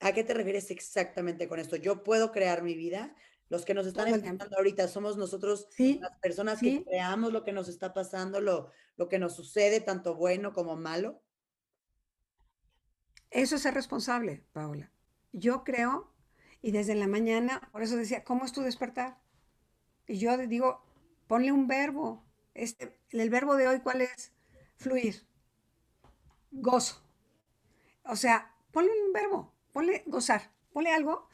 ¿A 0.00 0.12
qué 0.12 0.24
te 0.24 0.32
refieres 0.32 0.70
exactamente 0.70 1.48
con 1.48 1.58
esto? 1.58 1.76
¿Yo 1.76 2.04
puedo 2.04 2.32
crear 2.32 2.62
mi 2.62 2.74
vida? 2.74 3.14
Los 3.48 3.64
que 3.64 3.74
nos 3.74 3.86
están 3.86 4.08
escuchando 4.08 4.56
ahorita 4.56 4.88
somos 4.88 5.16
nosotros 5.16 5.68
las 5.78 6.18
personas 6.20 6.60
que 6.60 6.84
creamos 6.84 7.32
lo 7.32 7.44
que 7.44 7.52
nos 7.52 7.68
está 7.68 7.94
pasando, 7.94 8.40
lo, 8.40 8.70
lo 8.96 9.08
que 9.08 9.18
nos 9.18 9.34
sucede, 9.34 9.80
tanto 9.80 10.14
bueno 10.14 10.52
como 10.52 10.76
malo. 10.76 11.22
Eso 13.30 13.56
es 13.56 13.62
ser 13.62 13.74
responsable, 13.74 14.44
Paola. 14.52 14.92
Yo 15.32 15.64
creo, 15.64 16.12
y 16.62 16.72
desde 16.72 16.94
la 16.94 17.06
mañana, 17.06 17.68
por 17.72 17.82
eso 17.82 17.96
decía, 17.96 18.24
¿cómo 18.24 18.44
es 18.44 18.52
tu 18.52 18.62
despertar? 18.62 19.18
Y 20.06 20.18
yo 20.18 20.36
digo, 20.46 20.82
ponle 21.28 21.52
un 21.52 21.68
verbo. 21.68 22.24
Este, 22.54 22.98
el 23.10 23.30
verbo 23.30 23.54
de 23.54 23.68
hoy, 23.68 23.80
¿cuál 23.80 24.00
es? 24.00 24.32
Fluir. 24.76 25.24
Gozo. 26.50 27.04
O 28.02 28.16
sea, 28.16 28.52
ponle 28.72 28.90
un 29.06 29.12
verbo, 29.12 29.54
ponle 29.72 30.02
gozar, 30.06 30.50
ponle 30.72 30.90
algo 30.92 31.28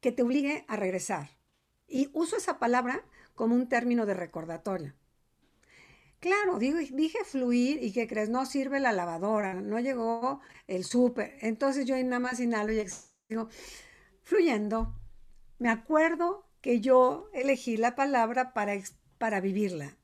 que 0.00 0.12
te 0.12 0.22
obligue 0.22 0.64
a 0.68 0.76
regresar 0.76 1.28
y 1.90 2.08
uso 2.12 2.36
esa 2.36 2.58
palabra 2.58 3.04
como 3.34 3.54
un 3.54 3.68
término 3.68 4.06
de 4.06 4.14
recordatorio. 4.14 4.94
Claro, 6.20 6.58
digo, 6.58 6.78
dije 6.78 7.18
fluir 7.24 7.82
y 7.82 7.92
que 7.92 8.06
crees, 8.06 8.28
no 8.28 8.46
sirve 8.46 8.78
la 8.78 8.92
lavadora, 8.92 9.54
no 9.54 9.80
llegó 9.80 10.40
el 10.66 10.84
súper. 10.84 11.36
Entonces 11.40 11.86
yo 11.86 11.96
nada 11.96 12.20
más 12.20 12.40
inhalo 12.40 12.72
y 12.72 12.86
digo, 13.28 13.48
fluyendo. 14.22 14.94
Me 15.58 15.70
acuerdo 15.70 16.46
que 16.60 16.80
yo 16.80 17.28
elegí 17.32 17.76
la 17.76 17.96
palabra 17.96 18.52
para, 18.52 18.74
para 19.20 19.40
vivirla. 19.42 19.96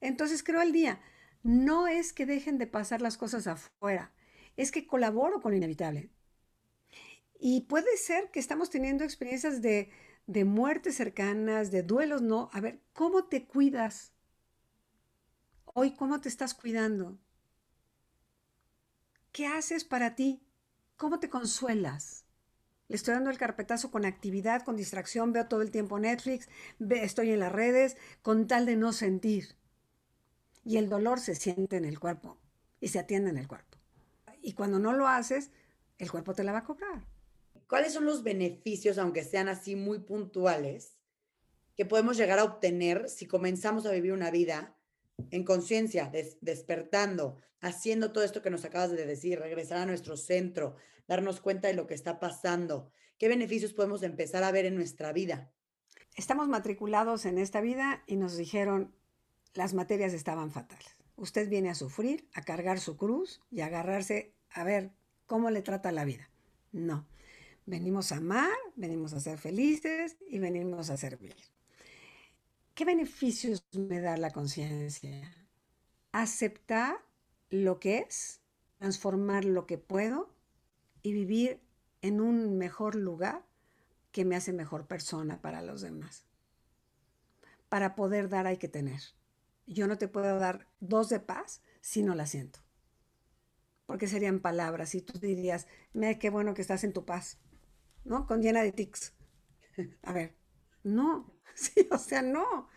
Entonces 0.00 0.42
creo 0.44 0.62
el 0.62 0.72
día. 0.72 1.00
No 1.44 1.88
es 1.88 2.12
que 2.14 2.26
dejen 2.26 2.58
de 2.58 2.68
pasar 2.68 3.02
las 3.02 3.18
cosas 3.18 3.46
afuera, 3.48 4.12
es 4.56 4.72
que 4.72 4.86
colaboro 4.86 5.40
con 5.42 5.52
lo 5.52 5.58
inevitable. 5.58 6.10
Y 7.38 7.62
puede 7.62 7.96
ser 7.96 8.30
que 8.30 8.40
estamos 8.40 8.70
teniendo 8.70 9.04
experiencias 9.04 9.60
de, 9.62 9.90
de 10.26 10.44
muertes 10.44 10.96
cercanas, 10.96 11.70
de 11.70 11.82
duelos, 11.82 12.22
no. 12.22 12.48
A 12.52 12.60
ver, 12.60 12.80
¿cómo 12.92 13.24
te 13.24 13.44
cuidas? 13.46 14.12
Hoy, 15.74 15.90
¿cómo 15.94 16.22
te 16.22 16.30
estás 16.30 16.54
cuidando? 16.54 17.18
¿Qué 19.32 19.46
haces 19.46 19.84
para 19.84 20.14
ti? 20.14 20.42
¿Cómo 20.96 21.20
te 21.20 21.28
consuelas? 21.28 22.23
Estoy 22.94 23.14
dando 23.14 23.30
el 23.30 23.38
carpetazo 23.38 23.90
con 23.90 24.04
actividad, 24.04 24.62
con 24.62 24.76
distracción, 24.76 25.32
veo 25.32 25.48
todo 25.48 25.62
el 25.62 25.72
tiempo 25.72 25.98
Netflix, 25.98 26.48
estoy 26.90 27.30
en 27.30 27.40
las 27.40 27.50
redes, 27.50 27.96
con 28.22 28.46
tal 28.46 28.66
de 28.66 28.76
no 28.76 28.92
sentir. 28.92 29.56
Y 30.64 30.76
el 30.76 30.88
dolor 30.88 31.18
se 31.18 31.34
siente 31.34 31.76
en 31.76 31.84
el 31.84 31.98
cuerpo 31.98 32.38
y 32.80 32.88
se 32.88 33.00
atiende 33.00 33.30
en 33.30 33.38
el 33.38 33.48
cuerpo. 33.48 33.78
Y 34.40 34.52
cuando 34.52 34.78
no 34.78 34.92
lo 34.92 35.08
haces, 35.08 35.50
el 35.98 36.10
cuerpo 36.10 36.34
te 36.34 36.44
la 36.44 36.52
va 36.52 36.58
a 36.58 36.64
cobrar. 36.64 37.04
¿cuáles 37.66 37.92
son 37.92 38.04
los 38.04 38.22
beneficios, 38.22 38.98
aunque 38.98 39.24
sean 39.24 39.48
así 39.48 39.74
muy 39.74 39.98
puntuales, 39.98 40.96
que 41.76 41.84
podemos 41.84 42.16
llegar 42.16 42.38
a 42.38 42.44
obtener 42.44 43.08
si 43.08 43.26
comenzamos 43.26 43.86
a 43.86 43.90
vivir 43.90 44.12
una 44.12 44.30
vida 44.30 44.76
en 45.30 45.44
conciencia, 45.44 46.10
despertando, 46.40 47.38
haciendo 47.60 48.12
todo 48.12 48.24
esto 48.24 48.42
que 48.42 48.50
nos 48.50 48.64
acabas 48.64 48.92
de 48.92 49.06
decir, 49.06 49.38
regresar 49.38 49.78
a 49.78 49.86
nuestro 49.86 50.16
centro, 50.16 50.76
darnos 51.08 51.40
cuenta 51.40 51.68
de 51.68 51.74
lo 51.74 51.86
que 51.86 51.94
está 51.94 52.20
pasando? 52.20 52.90
¿Qué 53.18 53.28
beneficios 53.28 53.72
podemos 53.72 54.02
empezar 54.02 54.44
a 54.44 54.52
ver 54.52 54.66
en 54.66 54.74
nuestra 54.74 55.12
vida? 55.12 55.50
Estamos 56.16 56.48
matriculados 56.48 57.26
en 57.26 57.38
esta 57.38 57.60
vida 57.60 58.02
y 58.06 58.16
nos 58.16 58.36
dijeron 58.36 58.94
las 59.54 59.74
materias 59.74 60.12
estaban 60.12 60.50
fatales. 60.50 60.96
Usted 61.16 61.48
viene 61.48 61.70
a 61.70 61.74
sufrir, 61.74 62.28
a 62.34 62.42
cargar 62.42 62.80
su 62.80 62.96
cruz 62.96 63.40
y 63.50 63.60
a 63.60 63.66
agarrarse 63.66 64.34
a 64.50 64.64
ver 64.64 64.92
cómo 65.26 65.50
le 65.50 65.62
trata 65.62 65.92
la 65.92 66.04
vida. 66.04 66.30
No. 66.72 67.06
Venimos 67.66 68.12
a 68.12 68.16
amar, 68.16 68.52
venimos 68.76 69.14
a 69.14 69.20
ser 69.20 69.38
felices 69.38 70.16
y 70.28 70.38
venimos 70.38 70.90
a 70.90 70.96
servir. 70.96 71.34
¿Qué 72.74 72.84
beneficios 72.84 73.66
me 73.72 74.00
da 74.00 74.16
la 74.16 74.30
conciencia? 74.30 75.32
Aceptar 76.12 76.96
lo 77.50 77.78
que 77.78 77.98
es, 77.98 78.40
transformar 78.78 79.44
lo 79.44 79.66
que 79.66 79.76
puedo 79.78 80.34
y 81.02 81.12
vivir 81.12 81.60
en 82.02 82.20
un 82.20 82.56
mejor 82.58 82.94
lugar 82.94 83.46
que 84.12 84.24
me 84.24 84.36
hace 84.36 84.52
mejor 84.52 84.86
persona 84.86 85.42
para 85.42 85.62
los 85.62 85.82
demás. 85.82 86.26
Para 87.68 87.94
poder 87.94 88.28
dar 88.30 88.46
hay 88.46 88.56
que 88.56 88.68
tener. 88.68 89.02
Yo 89.66 89.86
no 89.86 89.98
te 89.98 90.08
puedo 90.08 90.38
dar 90.38 90.66
dos 90.80 91.08
de 91.10 91.20
paz 91.20 91.62
si 91.82 92.02
no 92.02 92.14
la 92.14 92.26
siento. 92.26 92.60
porque 93.86 94.08
serían 94.08 94.40
palabras 94.40 94.94
y 94.94 95.02
tú 95.02 95.18
dirías, 95.18 95.66
mira 95.92 96.18
qué 96.18 96.30
bueno 96.30 96.54
que 96.54 96.62
estás 96.62 96.84
en 96.84 96.92
tu 96.92 97.04
paz, 97.04 97.38
¿no? 98.04 98.26
Con 98.26 98.42
llena 98.42 98.62
de 98.62 98.72
tics. 98.72 99.14
A 100.02 100.12
ver, 100.12 100.34
no, 100.84 101.34
o 101.90 101.98
sea, 101.98 102.22
no. 102.22 102.68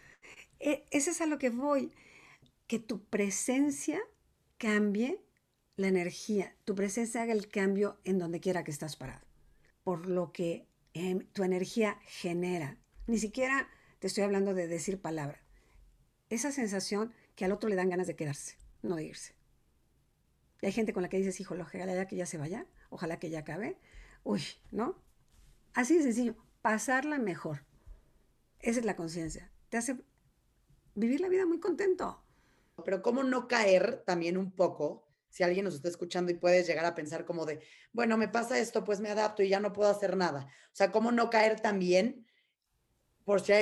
E, 0.60 0.86
ese 0.92 1.12
es 1.12 1.22
a 1.22 1.28
lo 1.28 1.38
que 1.38 1.50
voy, 1.50 1.92
que 2.66 2.80
tu 2.80 3.04
presencia 3.06 4.00
cambie 4.58 5.22
la 5.76 5.88
energía, 5.88 6.56
tu 6.66 6.74
presencia 6.74 7.22
haga 7.22 7.34
el 7.34 7.48
cambio 7.48 8.00
en 8.04 8.18
donde 8.18 8.40
quiera 8.40 8.64
que 8.64 8.72
estás 8.72 8.96
parado, 8.96 9.26
por 9.84 10.08
lo 10.08 10.32
que 10.32 10.68
em, 10.94 11.20
tu 11.34 11.44
energía 11.44 12.00
genera. 12.06 12.78
Ni 13.06 13.20
siquiera 13.20 13.70
te 14.00 14.08
estoy 14.08 14.24
hablando 14.24 14.56
de 14.56 14.68
decir 14.68 15.00
palabra. 15.00 15.40
Esa 16.30 16.52
sensación 16.52 17.14
que 17.36 17.46
al 17.46 17.52
otro 17.52 17.70
le 17.70 17.76
dan 17.76 17.90
ganas 17.90 18.08
de 18.08 18.16
quedarse, 18.16 18.58
no 18.82 18.96
de 18.96 19.06
irse. 19.06 19.36
Y 20.62 20.66
hay 20.66 20.72
gente 20.72 20.94
con 20.94 21.04
la 21.04 21.10
que 21.10 21.18
dices, 21.18 21.40
hijo, 21.40 21.56
ojalá 21.56 22.08
que 22.08 22.16
ya 22.16 22.26
se 22.26 22.40
vaya, 22.40 22.66
ojalá 22.90 23.20
que 23.20 23.30
ya 23.30 23.40
acabe. 23.40 23.78
Uy, 24.24 24.42
¿no? 24.72 25.00
Así 25.74 25.96
de 25.96 26.04
sencillo, 26.04 26.36
pasarla 26.64 27.20
mejor. 27.20 27.67
Esa 28.60 28.80
es 28.80 28.86
la 28.86 28.96
conciencia. 28.96 29.52
Te 29.70 29.78
hace 29.78 29.98
vivir 30.96 31.22
la 31.22 31.30
vida 31.30 31.46
muy 31.46 31.60
contento. 31.60 32.24
Pero 32.84 33.02
cómo 33.02 33.24
no 33.24 33.48
caer 33.48 34.04
también 34.06 34.38
un 34.38 34.52
poco, 34.52 35.08
si 35.30 35.44
alguien 35.44 35.66
nos 35.66 35.76
está 35.76 35.90
escuchando 35.90 36.32
y 36.32 36.36
puedes 36.36 36.68
llegar 36.68 36.86
a 36.86 36.96
pensar 36.96 37.26
como 37.26 37.46
de, 37.46 37.62
bueno, 37.92 38.18
me 38.18 38.28
pasa 38.28 38.60
esto, 38.60 38.84
pues 38.84 39.00
me 39.00 39.10
adapto 39.10 39.44
y 39.44 39.50
ya 39.50 39.60
no 39.60 39.74
puedo 39.74 39.90
hacer 39.90 40.16
nada. 40.16 40.46
O 40.46 40.76
sea, 40.76 40.92
cómo 40.92 41.12
no 41.12 41.30
caer 41.30 41.60
también, 41.60 42.28
por 43.24 43.42
si 43.42 43.54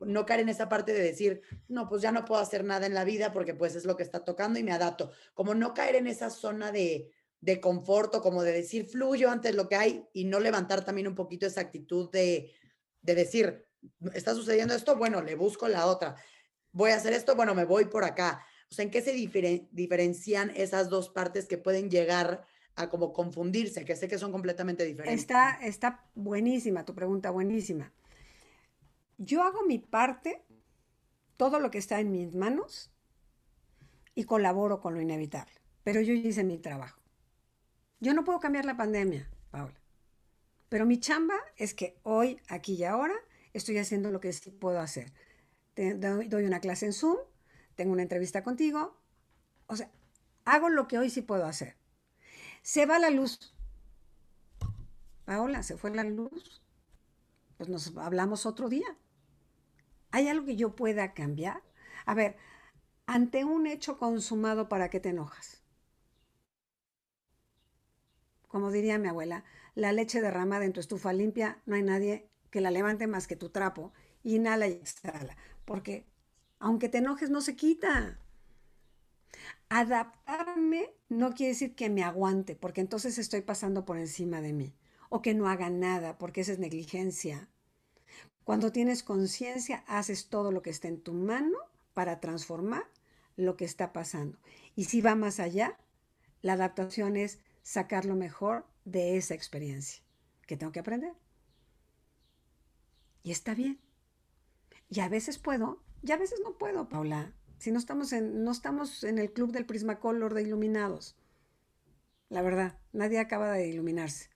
no 0.00 0.26
caer 0.26 0.40
en 0.40 0.48
esa 0.48 0.68
parte 0.68 0.92
de 0.92 1.02
decir, 1.02 1.42
no, 1.68 1.88
pues 1.88 2.02
ya 2.02 2.12
no 2.12 2.24
puedo 2.24 2.40
hacer 2.40 2.64
nada 2.64 2.86
en 2.86 2.94
la 2.94 3.04
vida 3.04 3.32
porque 3.32 3.54
pues 3.54 3.74
es 3.74 3.84
lo 3.84 3.96
que 3.96 4.02
está 4.02 4.24
tocando 4.24 4.58
y 4.58 4.64
me 4.64 4.72
adapto. 4.72 5.12
Como 5.34 5.54
no 5.54 5.72
caer 5.72 5.96
en 5.96 6.06
esa 6.06 6.30
zona 6.30 6.72
de, 6.72 7.12
de 7.40 7.60
confort 7.60 8.14
o 8.16 8.22
como 8.22 8.42
de 8.42 8.52
decir, 8.52 8.86
fluyo 8.86 9.30
antes 9.30 9.54
lo 9.54 9.68
que 9.68 9.76
hay 9.76 10.08
y 10.12 10.24
no 10.24 10.40
levantar 10.40 10.84
también 10.84 11.08
un 11.08 11.14
poquito 11.14 11.46
esa 11.46 11.60
actitud 11.60 12.10
de, 12.10 12.52
de 13.02 13.14
decir, 13.14 13.66
está 14.12 14.34
sucediendo 14.34 14.74
esto, 14.74 14.96
bueno, 14.96 15.22
le 15.22 15.34
busco 15.34 15.68
la 15.68 15.86
otra. 15.86 16.16
Voy 16.72 16.90
a 16.90 16.96
hacer 16.96 17.12
esto, 17.12 17.36
bueno, 17.36 17.54
me 17.54 17.64
voy 17.64 17.86
por 17.86 18.04
acá. 18.04 18.44
O 18.70 18.74
sea, 18.74 18.84
¿en 18.84 18.90
qué 18.90 19.02
se 19.02 19.12
diferencian 19.12 20.50
esas 20.56 20.88
dos 20.88 21.08
partes 21.08 21.46
que 21.46 21.58
pueden 21.58 21.90
llegar 21.90 22.44
a 22.76 22.88
como 22.88 23.12
confundirse, 23.12 23.84
que 23.84 23.94
sé 23.94 24.08
que 24.08 24.18
son 24.18 24.32
completamente 24.32 24.84
diferentes? 24.84 25.20
Está, 25.20 25.58
está 25.62 26.04
buenísima 26.14 26.84
tu 26.84 26.94
pregunta, 26.94 27.30
buenísima. 27.30 27.92
Yo 29.16 29.42
hago 29.42 29.64
mi 29.64 29.78
parte, 29.78 30.44
todo 31.36 31.60
lo 31.60 31.70
que 31.70 31.78
está 31.78 32.00
en 32.00 32.10
mis 32.10 32.34
manos, 32.34 32.90
y 34.14 34.24
colaboro 34.24 34.80
con 34.80 34.94
lo 34.94 35.00
inevitable. 35.00 35.54
Pero 35.82 36.00
yo 36.00 36.12
hice 36.12 36.44
mi 36.44 36.58
trabajo. 36.58 37.00
Yo 38.00 38.14
no 38.14 38.24
puedo 38.24 38.40
cambiar 38.40 38.64
la 38.64 38.76
pandemia, 38.76 39.30
Paula. 39.50 39.80
Pero 40.68 40.86
mi 40.86 40.98
chamba 40.98 41.36
es 41.56 41.74
que 41.74 41.98
hoy, 42.02 42.40
aquí 42.48 42.74
y 42.74 42.84
ahora, 42.84 43.14
estoy 43.54 43.78
haciendo 43.78 44.10
lo 44.10 44.20
que 44.20 44.32
sí 44.32 44.50
puedo 44.50 44.80
hacer. 44.80 45.12
Te 45.72 45.94
doy 45.94 46.44
una 46.44 46.60
clase 46.60 46.86
en 46.86 46.92
Zoom, 46.92 47.16
tengo 47.74 47.92
una 47.92 48.02
entrevista 48.02 48.44
contigo. 48.44 49.00
O 49.66 49.76
sea, 49.76 49.90
hago 50.44 50.68
lo 50.68 50.86
que 50.86 50.98
hoy 50.98 51.08
sí 51.08 51.22
puedo 51.22 51.46
hacer. 51.46 51.76
Se 52.62 52.84
va 52.84 52.98
la 52.98 53.10
luz. 53.10 53.54
Paola, 55.24 55.62
se 55.62 55.76
fue 55.76 55.90
la 55.94 56.04
luz. 56.04 56.62
Pues 57.56 57.68
nos 57.68 57.96
hablamos 57.96 58.44
otro 58.44 58.68
día. 58.68 58.98
¿Hay 60.10 60.28
algo 60.28 60.46
que 60.46 60.56
yo 60.56 60.76
pueda 60.76 61.14
cambiar? 61.14 61.62
A 62.04 62.14
ver, 62.14 62.36
ante 63.06 63.44
un 63.44 63.66
hecho 63.66 63.98
consumado, 63.98 64.68
¿para 64.68 64.90
qué 64.90 65.00
te 65.00 65.10
enojas? 65.10 65.62
Como 68.48 68.70
diría 68.70 68.98
mi 68.98 69.08
abuela, 69.08 69.44
la 69.74 69.92
leche 69.92 70.20
derramada 70.20 70.64
en 70.64 70.72
tu 70.72 70.80
estufa 70.80 71.12
limpia, 71.12 71.60
no 71.66 71.74
hay 71.74 71.82
nadie 71.82 72.30
que 72.54 72.60
la 72.60 72.70
levante 72.70 73.08
más 73.08 73.26
que 73.26 73.34
tu 73.34 73.48
trapo. 73.48 73.92
Inhala 74.22 74.68
y 74.68 74.74
exhala. 74.74 75.36
Porque 75.64 76.06
aunque 76.60 76.88
te 76.88 76.98
enojes, 76.98 77.28
no 77.28 77.40
se 77.40 77.56
quita. 77.56 78.20
Adaptarme 79.68 80.94
no 81.08 81.34
quiere 81.34 81.54
decir 81.54 81.74
que 81.74 81.90
me 81.90 82.04
aguante, 82.04 82.54
porque 82.54 82.80
entonces 82.80 83.18
estoy 83.18 83.40
pasando 83.40 83.84
por 83.84 83.98
encima 83.98 84.40
de 84.40 84.52
mí. 84.52 84.72
O 85.08 85.20
que 85.20 85.34
no 85.34 85.48
haga 85.48 85.68
nada, 85.68 86.16
porque 86.16 86.42
esa 86.42 86.52
es 86.52 86.60
negligencia. 86.60 87.48
Cuando 88.44 88.70
tienes 88.70 89.02
conciencia, 89.02 89.82
haces 89.88 90.28
todo 90.28 90.52
lo 90.52 90.62
que 90.62 90.70
está 90.70 90.86
en 90.86 91.00
tu 91.00 91.12
mano 91.12 91.58
para 91.92 92.20
transformar 92.20 92.84
lo 93.34 93.56
que 93.56 93.64
está 93.64 93.92
pasando. 93.92 94.38
Y 94.76 94.84
si 94.84 95.00
va 95.00 95.16
más 95.16 95.40
allá, 95.40 95.76
la 96.40 96.52
adaptación 96.52 97.16
es 97.16 97.40
sacar 97.64 98.04
lo 98.04 98.14
mejor 98.14 98.64
de 98.84 99.16
esa 99.16 99.34
experiencia 99.34 100.04
que 100.46 100.56
tengo 100.56 100.70
que 100.70 100.78
aprender. 100.78 101.14
Y 103.24 103.32
está 103.32 103.56
bien. 103.56 103.80
Y 104.88 105.00
a 105.00 105.08
veces 105.08 105.38
puedo, 105.38 105.82
y 106.02 106.12
a 106.12 106.16
veces 106.16 106.40
no 106.44 106.56
puedo, 106.56 106.88
Paula. 106.88 107.34
Si 107.58 107.72
no 107.72 107.80
estamos 107.80 108.12
en, 108.12 108.44
no 108.44 108.52
estamos 108.52 109.02
en 109.02 109.18
el 109.18 109.32
club 109.32 109.50
del 109.50 109.66
Prismacolor 109.66 110.34
de 110.34 110.42
iluminados. 110.42 111.16
La 112.28 112.42
verdad, 112.42 112.78
nadie 112.92 113.18
acaba 113.18 113.50
de 113.54 113.66
iluminarse. 113.66 114.30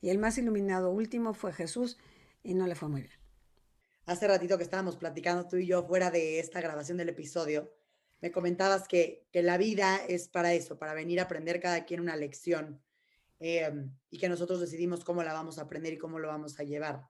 Y 0.00 0.08
el 0.08 0.18
más 0.18 0.38
iluminado 0.38 0.90
último 0.90 1.34
fue 1.34 1.52
Jesús 1.52 1.98
y 2.42 2.54
no 2.54 2.66
le 2.66 2.74
fue 2.74 2.88
muy 2.88 3.02
bien 3.02 3.22
hace 4.06 4.28
ratito 4.28 4.56
que 4.56 4.64
estábamos 4.64 4.96
platicando 4.96 5.46
tú 5.48 5.56
y 5.56 5.66
yo 5.66 5.82
fuera 5.84 6.10
de 6.10 6.38
esta 6.38 6.60
grabación 6.60 6.98
del 6.98 7.10
episodio, 7.10 7.72
me 8.20 8.30
comentabas 8.30 8.86
que, 8.86 9.26
la 9.32 9.58
vida 9.58 10.00
es 10.08 10.28
para 10.28 10.52
eso, 10.54 10.78
para 10.78 10.94
venir 10.94 11.20
a 11.20 11.24
aprender 11.24 11.60
cada 11.60 11.84
quien 11.84 12.00
una 12.00 12.16
lección 12.16 12.80
em, 13.40 13.92
y 14.10 14.18
que 14.18 14.28
nosotros 14.28 14.60
decidimos 14.60 15.04
cómo 15.04 15.22
la 15.22 15.32
vamos 15.32 15.58
a 15.58 15.62
aprender 15.62 15.92
y 15.94 15.98
cómo 15.98 16.18
lo 16.18 16.28
vamos 16.28 16.58
a 16.60 16.62
llevar. 16.62 17.08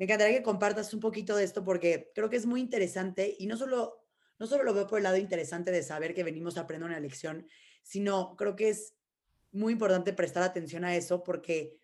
Me 0.00 0.04
encantaría 0.04 0.38
que 0.38 0.42
compartas 0.42 0.94
un 0.94 1.00
poquito 1.00 1.36
de 1.36 1.44
esto 1.44 1.62
porque 1.62 2.10
creo 2.14 2.30
que 2.30 2.38
es 2.38 2.46
muy 2.46 2.62
interesante 2.62 3.36
y 3.38 3.46
no 3.46 3.58
solo, 3.58 4.02
no 4.38 4.46
solo 4.46 4.64
lo 4.64 4.72
veo 4.72 4.86
por 4.86 4.96
el 4.96 5.02
lado 5.02 5.18
interesante 5.18 5.70
de 5.70 5.82
saber 5.82 6.14
que 6.14 6.24
venimos 6.24 6.56
a 6.56 6.62
aprender 6.62 6.88
una 6.88 6.98
lección, 6.98 7.46
sino 7.82 8.34
creo 8.34 8.56
que 8.56 8.70
es 8.70 8.94
muy 9.52 9.74
importante 9.74 10.14
prestar 10.14 10.42
atención 10.42 10.86
a 10.86 10.96
eso 10.96 11.22
porque 11.22 11.76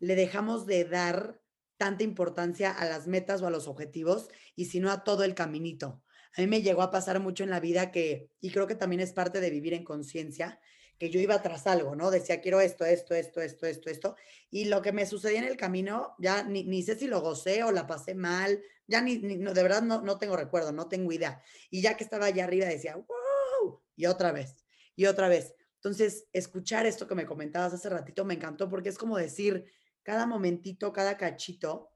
le 0.00 0.16
dejamos 0.16 0.66
de 0.66 0.84
dar 0.84 1.40
tanta 1.78 2.04
importancia 2.04 2.70
a 2.70 2.84
las 2.84 3.06
metas 3.06 3.40
o 3.40 3.46
a 3.46 3.50
los 3.50 3.68
objetivos 3.68 4.28
y 4.54 4.66
sino 4.66 4.90
a 4.90 5.02
todo 5.02 5.24
el 5.24 5.34
caminito. 5.34 6.02
A 6.36 6.42
mí 6.42 6.48
me 6.48 6.60
llegó 6.60 6.82
a 6.82 6.90
pasar 6.90 7.20
mucho 7.20 7.42
en 7.42 7.48
la 7.48 7.60
vida 7.60 7.90
que, 7.90 8.28
y 8.38 8.50
creo 8.50 8.66
que 8.66 8.74
también 8.74 9.00
es 9.00 9.14
parte 9.14 9.40
de 9.40 9.48
vivir 9.48 9.72
en 9.72 9.84
conciencia, 9.84 10.60
que 10.98 11.10
yo 11.10 11.20
iba 11.20 11.42
tras 11.42 11.66
algo, 11.66 11.94
¿no? 11.94 12.10
Decía, 12.10 12.40
quiero 12.40 12.60
esto, 12.60 12.84
esto, 12.84 13.14
esto, 13.14 13.40
esto, 13.40 13.66
esto, 13.66 13.90
esto. 13.90 14.16
Y 14.50 14.66
lo 14.66 14.80
que 14.80 14.92
me 14.92 15.06
sucedía 15.06 15.40
en 15.40 15.44
el 15.46 15.56
camino, 15.56 16.14
ya 16.18 16.42
ni, 16.42 16.64
ni 16.64 16.82
sé 16.82 16.96
si 16.96 17.06
lo 17.06 17.20
gocé 17.20 17.62
o 17.64 17.72
la 17.72 17.86
pasé 17.86 18.14
mal, 18.14 18.62
ya 18.86 19.02
ni, 19.02 19.18
no, 19.18 19.52
de 19.52 19.62
verdad 19.62 19.82
no, 19.82 20.00
no 20.00 20.18
tengo 20.18 20.36
recuerdo, 20.36 20.72
no 20.72 20.88
tengo 20.88 21.12
idea. 21.12 21.42
Y 21.70 21.82
ya 21.82 21.96
que 21.96 22.04
estaba 22.04 22.26
allá 22.26 22.44
arriba 22.44 22.66
decía, 22.66 22.96
wow, 22.96 23.82
y 23.94 24.06
otra 24.06 24.32
vez, 24.32 24.64
y 24.94 25.06
otra 25.06 25.28
vez. 25.28 25.54
Entonces, 25.76 26.26
escuchar 26.32 26.86
esto 26.86 27.06
que 27.06 27.14
me 27.14 27.26
comentabas 27.26 27.74
hace 27.74 27.88
ratito 27.88 28.24
me 28.24 28.34
encantó 28.34 28.68
porque 28.68 28.88
es 28.88 28.98
como 28.98 29.18
decir, 29.18 29.66
cada 30.02 30.26
momentito, 30.26 30.92
cada 30.92 31.16
cachito, 31.16 31.90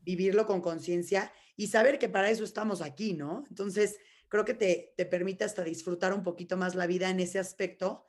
vivirlo 0.00 0.46
con 0.46 0.60
conciencia 0.60 1.32
y 1.56 1.68
saber 1.68 1.98
que 1.98 2.08
para 2.08 2.30
eso 2.30 2.44
estamos 2.44 2.80
aquí, 2.80 3.12
¿no? 3.14 3.44
Entonces, 3.48 3.98
creo 4.28 4.44
que 4.44 4.54
te, 4.54 4.94
te 4.96 5.06
permite 5.06 5.44
hasta 5.44 5.64
disfrutar 5.64 6.12
un 6.12 6.22
poquito 6.22 6.56
más 6.56 6.74
la 6.74 6.86
vida 6.86 7.10
en 7.10 7.20
ese 7.20 7.38
aspecto. 7.38 8.06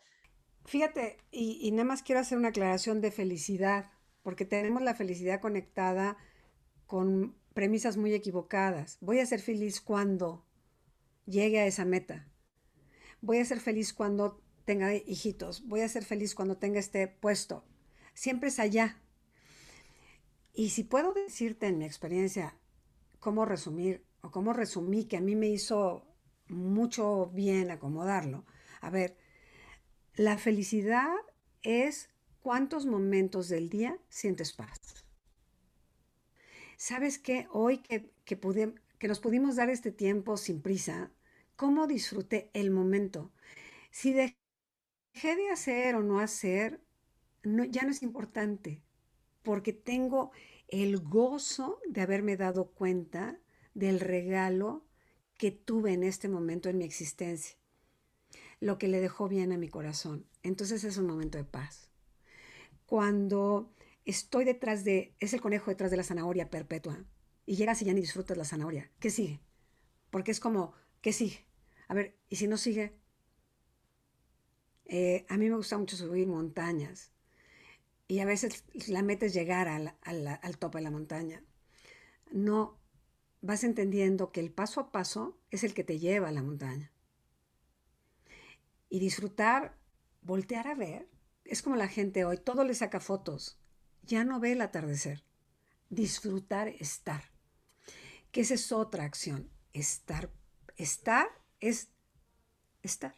Fíjate, 0.65 1.17
y, 1.31 1.59
y 1.61 1.71
nada 1.71 1.83
más 1.83 2.03
quiero 2.03 2.21
hacer 2.21 2.37
una 2.37 2.49
aclaración 2.49 3.01
de 3.01 3.11
felicidad, 3.11 3.91
porque 4.23 4.45
tenemos 4.45 4.81
la 4.81 4.95
felicidad 4.95 5.39
conectada 5.39 6.17
con 6.87 7.35
premisas 7.53 7.97
muy 7.97 8.13
equivocadas. 8.13 8.97
Voy 9.01 9.19
a 9.19 9.25
ser 9.25 9.39
feliz 9.39 9.81
cuando 9.81 10.45
llegue 11.25 11.59
a 11.59 11.67
esa 11.67 11.85
meta. 11.85 12.27
Voy 13.21 13.39
a 13.39 13.45
ser 13.45 13.59
feliz 13.59 13.93
cuando 13.93 14.43
tenga 14.65 14.93
hijitos. 14.93 15.65
Voy 15.67 15.81
a 15.81 15.87
ser 15.87 16.03
feliz 16.03 16.35
cuando 16.35 16.57
tenga 16.57 16.79
este 16.79 17.07
puesto. 17.07 17.63
Siempre 18.13 18.49
es 18.49 18.59
allá. 18.59 19.01
Y 20.53 20.69
si 20.69 20.83
puedo 20.83 21.13
decirte 21.13 21.67
en 21.67 21.77
mi 21.77 21.85
experiencia 21.85 22.57
cómo 23.19 23.45
resumir 23.45 24.04
o 24.25 24.31
cómo 24.31 24.53
resumí 24.53 25.05
que 25.05 25.17
a 25.17 25.21
mí 25.21 25.35
me 25.35 25.49
hizo 25.49 26.07
mucho 26.47 27.27
bien 27.27 27.69
acomodarlo. 27.69 28.45
A 28.81 28.89
ver, 28.89 29.17
la 30.15 30.37
felicidad 30.37 31.13
es 31.61 32.09
cuántos 32.41 32.87
momentos 32.87 33.49
del 33.49 33.69
día 33.69 33.99
sientes 34.09 34.51
paz. 34.53 35.05
¿Sabes 36.75 37.19
qué? 37.19 37.47
Hoy 37.51 37.77
que, 37.77 38.11
que, 38.25 38.39
que 38.97 39.07
nos 39.07 39.19
pudimos 39.19 39.55
dar 39.55 39.69
este 39.69 39.91
tiempo 39.91 40.37
sin 40.37 40.61
prisa, 40.61 41.11
¿cómo 41.55 41.85
disfruté 41.85 42.49
el 42.53 42.71
momento? 42.71 43.31
Si 43.91 44.11
dejé 44.11 44.35
de 45.13 45.51
hacer 45.51 45.95
o 45.95 46.01
no 46.01 46.19
hacer, 46.19 46.81
ya 47.43 47.83
no 47.83 47.91
es 47.91 48.01
importante 48.01 48.81
porque 49.43 49.71
tengo 49.71 50.31
el 50.67 50.97
gozo 50.97 51.79
de 51.87 52.01
haberme 52.01 52.35
dado 52.35 52.71
cuenta 52.71 53.39
del 53.75 53.99
regalo 53.99 54.87
que 55.37 55.51
tuve 55.51 55.93
en 55.93 56.03
este 56.03 56.27
momento 56.27 56.69
en 56.69 56.79
mi 56.79 56.85
existencia. 56.85 57.55
lo 58.61 58.77
que 58.77 58.87
le 58.87 59.01
dejó 59.01 59.27
bien 59.27 59.51
a 59.51 59.57
mi 59.57 59.67
corazón. 59.69 60.25
Entonces 60.41 60.83
es 60.85 60.97
un 60.97 61.05
momento 61.07 61.37
de 61.37 61.43
paz. 61.43 61.91
Cuando 62.85 63.73
estoy 64.05 64.45
detrás 64.45 64.83
de, 64.83 65.13
es 65.19 65.33
el 65.33 65.41
conejo 65.41 65.69
detrás 65.71 65.91
de 65.91 65.97
la 65.97 66.03
zanahoria 66.03 66.49
perpetua, 66.49 67.03
y 67.45 67.57
llegas 67.57 67.81
y 67.81 67.85
ya 67.85 67.93
ni 67.93 68.01
disfrutas 68.01 68.37
la 68.37 68.45
zanahoria, 68.45 68.91
¿qué 68.99 69.09
sigue? 69.09 69.41
Porque 70.09 70.31
es 70.31 70.39
como, 70.39 70.73
¿qué 71.01 71.13
sigue? 71.13 71.45
A 71.87 71.93
ver, 71.93 72.15
¿y 72.29 72.37
si 72.37 72.47
no 72.47 72.57
sigue? 72.57 72.97
Eh, 74.85 75.25
a 75.29 75.37
mí 75.37 75.49
me 75.49 75.55
gusta 75.57 75.77
mucho 75.77 75.97
subir 75.97 76.27
montañas 76.27 77.11
y 78.07 78.19
a 78.19 78.25
veces 78.25 78.63
la 78.87 79.01
meta 79.03 79.25
es 79.25 79.33
llegar 79.33 79.67
al, 79.67 79.97
al 80.01 80.57
tope 80.57 80.77
de 80.77 80.83
la 80.83 80.91
montaña. 80.91 81.43
No 82.31 82.79
vas 83.45 83.63
entendiendo 83.63 84.31
que 84.31 84.39
el 84.39 84.51
paso 84.51 84.79
a 84.79 84.91
paso 84.91 85.37
es 85.51 85.63
el 85.63 85.75
que 85.75 85.83
te 85.83 85.99
lleva 85.99 86.29
a 86.29 86.31
la 86.31 86.41
montaña. 86.41 86.91
Y 88.89 88.99
disfrutar, 88.99 89.77
voltear 90.23 90.67
a 90.67 90.73
ver, 90.73 91.07
es 91.43 91.61
como 91.61 91.75
la 91.75 91.87
gente 91.87 92.25
hoy, 92.25 92.37
todo 92.37 92.63
le 92.63 92.73
saca 92.73 92.99
fotos, 92.99 93.59
ya 94.01 94.23
no 94.23 94.39
ve 94.39 94.53
el 94.53 94.61
atardecer. 94.61 95.23
Disfrutar, 95.89 96.69
estar. 96.69 97.23
Que 98.31 98.41
esa 98.41 98.55
es 98.55 98.71
otra 98.71 99.03
acción, 99.03 99.51
estar. 99.73 100.31
Estar 100.75 101.27
es 101.59 101.89
estar. 102.81 103.15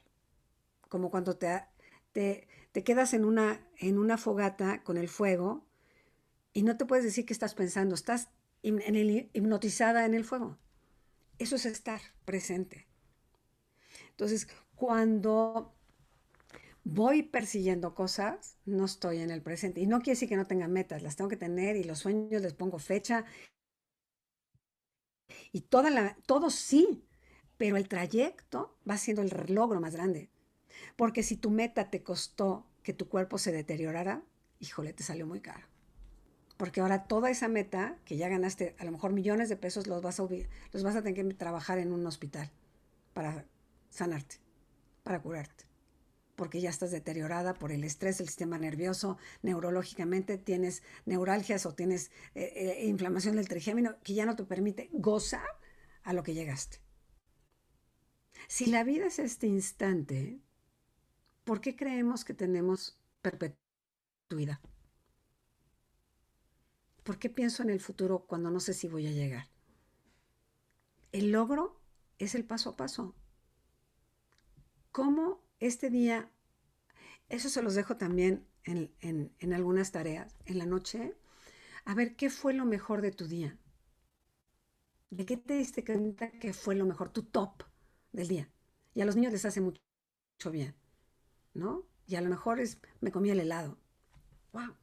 Como 0.90 1.10
cuando 1.10 1.38
te, 1.38 1.64
te, 2.12 2.50
te 2.74 2.84
quedas 2.84 3.14
en 3.14 3.24
una, 3.24 3.66
en 3.78 3.98
una 3.98 4.18
fogata 4.18 4.84
con 4.84 4.98
el 4.98 5.08
fuego 5.08 5.66
y 6.52 6.64
no 6.64 6.76
te 6.76 6.86
puedes 6.86 7.06
decir 7.06 7.26
qué 7.26 7.32
estás 7.32 7.56
pensando, 7.56 7.96
estás 7.96 8.30
hipnotizada 8.68 10.06
en 10.06 10.14
el 10.14 10.26
fuego. 10.26 10.58
Eso 11.40 11.56
es 11.56 11.66
estar 11.66 12.02
presente. 12.26 12.88
Entonces, 14.12 14.48
cuando 14.76 15.74
voy 16.84 17.24
persiguiendo 17.24 17.94
cosas, 17.94 18.58
no 18.66 18.86
estoy 18.86 19.20
en 19.20 19.32
el 19.32 19.42
presente. 19.42 19.82
Y 19.82 19.88
no 19.88 20.00
quiere 20.00 20.14
decir 20.14 20.30
que 20.30 20.38
no 20.38 20.46
tenga 20.46 20.68
metas, 20.68 21.04
las 21.04 21.16
tengo 21.16 21.30
que 21.30 21.38
tener 21.38 21.76
y 21.76 21.84
los 21.84 22.00
sueños 22.00 22.42
les 22.42 22.54
pongo 22.54 22.80
fecha. 22.80 23.26
Y 25.52 25.62
toda 25.62 25.90
la, 25.90 26.18
todo 26.26 26.50
sí, 26.50 27.06
pero 27.58 27.78
el 27.78 27.88
trayecto 27.88 28.78
va 28.90 28.98
siendo 28.98 29.22
el 29.22 29.32
logro 29.54 29.80
más 29.80 29.96
grande. 29.96 30.30
Porque 30.96 31.24
si 31.24 31.38
tu 31.38 31.50
meta 31.52 31.90
te 31.90 32.04
costó 32.04 32.66
que 32.84 32.94
tu 32.94 33.10
cuerpo 33.10 33.38
se 33.38 33.52
deteriorara, 33.52 34.24
híjole, 34.60 34.94
te 34.94 35.04
salió 35.04 35.28
muy 35.28 35.42
caro 35.42 35.68
porque 36.58 36.82
ahora 36.82 37.04
toda 37.04 37.30
esa 37.30 37.48
meta 37.48 37.98
que 38.04 38.18
ya 38.18 38.28
ganaste, 38.28 38.76
a 38.80 38.86
lo 38.86 38.92
mejor 38.92 39.14
millones 39.14 39.48
de 39.48 39.56
pesos, 39.56 39.88
los 39.88 40.02
vas 40.02 40.20
a, 40.20 40.28
los 40.72 40.84
vas 40.84 40.96
a 40.96 41.04
tener 41.04 41.14
que 41.14 41.34
trabajar 41.36 41.78
en 41.78 41.92
un 41.92 42.06
hospital 42.06 42.52
para 43.14 43.46
sanarte, 43.90 44.38
para 45.04 45.22
curarte, 45.22 45.66
porque 46.36 46.60
ya 46.60 46.72
estás 46.72 46.92
deteriorada 46.92 47.54
por 47.54 47.72
el 47.72 47.84
estrés, 47.84 48.20
el 48.20 48.28
sistema 48.28 48.58
nervioso, 48.58 49.18
neurológicamente 49.44 50.38
tienes 50.38 50.82
neuralgias 51.06 51.66
o 51.68 51.76
tienes 51.76 52.12
eh, 52.34 52.52
eh, 52.56 52.88
inflamación 52.88 53.36
del 53.36 53.48
trigémino 53.48 53.98
que 54.04 54.16
ya 54.16 54.26
no 54.26 54.36
te 54.36 54.44
permite 54.44 54.90
gozar 54.94 55.48
a 56.04 56.14
lo 56.14 56.24
que 56.24 56.34
llegaste. 56.34 56.80
Si 58.48 58.66
la 58.68 58.84
vida 58.84 59.08
es 59.08 59.20
este 59.20 59.48
instante, 59.48 60.40
¿por 61.44 61.62
qué 61.62 61.76
creemos 61.76 62.24
que 62.24 62.34
tenemos 62.34 63.00
perpetuidad? 63.22 64.60
¿Por 67.08 67.20
qué 67.20 67.30
pienso 67.30 67.64
en 67.64 67.70
el 67.70 67.80
futuro 67.80 68.26
cuando 68.28 68.52
no 68.52 68.60
sé 68.60 68.74
si 68.74 68.90
voy 68.90 69.08
a 69.08 69.12
llegar? 69.12 69.48
El 71.14 71.32
logro 71.32 71.80
es 72.20 72.36
el 72.36 72.44
paso 72.44 72.72
a 72.72 72.76
paso. 72.76 73.16
¿Cómo 74.92 75.42
este 75.62 75.90
día, 75.90 76.30
eso 77.30 77.48
se 77.48 77.62
los 77.62 77.76
dejo 77.76 77.96
también 77.96 78.46
en, 78.66 79.54
algunas 79.54 79.94
tareas, 79.94 80.36
en 80.44 80.58
la 80.58 80.66
noche, 80.66 81.16
a 81.86 81.96
ver 81.96 82.18
qué 82.18 82.30
fue 82.30 82.54
lo 82.54 82.66
mejor 82.66 83.02
de 83.02 83.14
tu 83.14 83.26
día? 83.26 83.58
¿De 85.10 85.26
qué 85.26 85.38
te 85.38 85.54
diste 85.54 85.86
cuenta 85.86 86.30
que 86.30 86.52
fue 86.52 86.76
lo 86.76 86.86
mejor, 86.86 87.10
tu 87.12 87.24
top 87.24 87.64
del 88.12 88.28
día? 88.28 88.52
Y 88.96 89.00
a 89.00 89.06
los 89.06 89.16
niños 89.16 89.32
les 89.32 89.46
hace 89.46 89.62
mucho, 89.62 89.82
mucho 90.36 90.52
bien, 90.52 90.76
¿no? 91.54 91.88
Y 92.06 92.16
a 92.16 92.22
lo 92.22 92.30
mejor 92.30 92.60
es, 92.60 92.80
me 93.00 93.14
comí 93.14 93.30
el 93.30 93.40
helado. 93.40 93.78
¡Wow! 94.52 94.76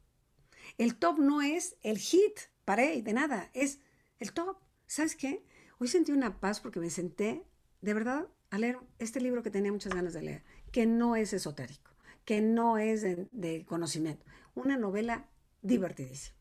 El 0.79 0.97
top 0.97 1.19
no 1.19 1.43
es 1.43 1.77
el 1.83 1.99
hit, 1.99 2.39
paré, 2.65 3.03
de 3.03 3.13
nada, 3.13 3.51
es 3.55 3.81
el 4.19 4.33
top. 4.33 4.59
¿Sabes 4.87 5.17
qué? 5.17 5.45
Hoy 5.79 5.89
sentí 5.89 6.13
una 6.13 6.41
paz 6.41 6.61
porque 6.61 6.81
me 6.81 6.91
senté, 6.91 7.45
de 7.81 7.95
verdad, 7.95 8.29
a 8.51 8.59
leer 8.59 8.79
este 8.99 9.21
libro 9.21 9.43
que 9.43 9.51
tenía 9.51 9.73
muchas 9.73 9.95
ganas 9.95 10.13
de 10.13 10.23
leer, 10.23 10.45
que 10.71 10.87
no 10.87 11.17
es 11.17 11.33
esotérico, 11.33 11.91
que 12.25 12.41
no 12.41 12.79
es 12.79 13.03
de, 13.03 13.65
conocimiento. 13.67 14.25
Una 14.55 14.77
novela 14.77 15.29
divertidísima. 15.63 16.37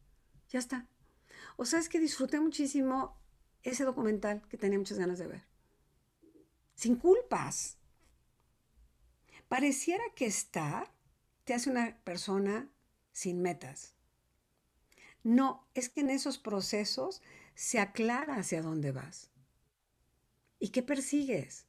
Ya 0.49 0.59
está. 0.59 0.87
O 1.57 1.65
sea, 1.65 1.81
que 1.89 1.99
disfruté 1.99 2.39
muchísimo 2.39 3.17
ese 3.63 3.83
documental 3.83 4.47
que 4.49 4.57
tenía 4.57 4.77
muchas 4.77 4.99
ganas 4.99 5.19
de 5.19 5.27
ver. 5.27 5.43
Sin 6.75 6.95
culpas. 6.95 7.77
Pareciera 9.47 10.03
que 10.15 10.25
estar 10.25 10.91
te 11.43 11.53
hace 11.53 11.69
una 11.69 11.97
persona 12.03 12.69
sin 13.11 13.41
metas. 13.41 13.95
No, 15.23 15.67
es 15.73 15.89
que 15.89 16.01
en 16.01 16.09
esos 16.09 16.37
procesos 16.37 17.21
se 17.55 17.79
aclara 17.79 18.35
hacia 18.35 18.61
dónde 18.61 18.91
vas. 18.91 19.31
¿Y 20.59 20.69
qué 20.69 20.83
persigues? 20.83 21.67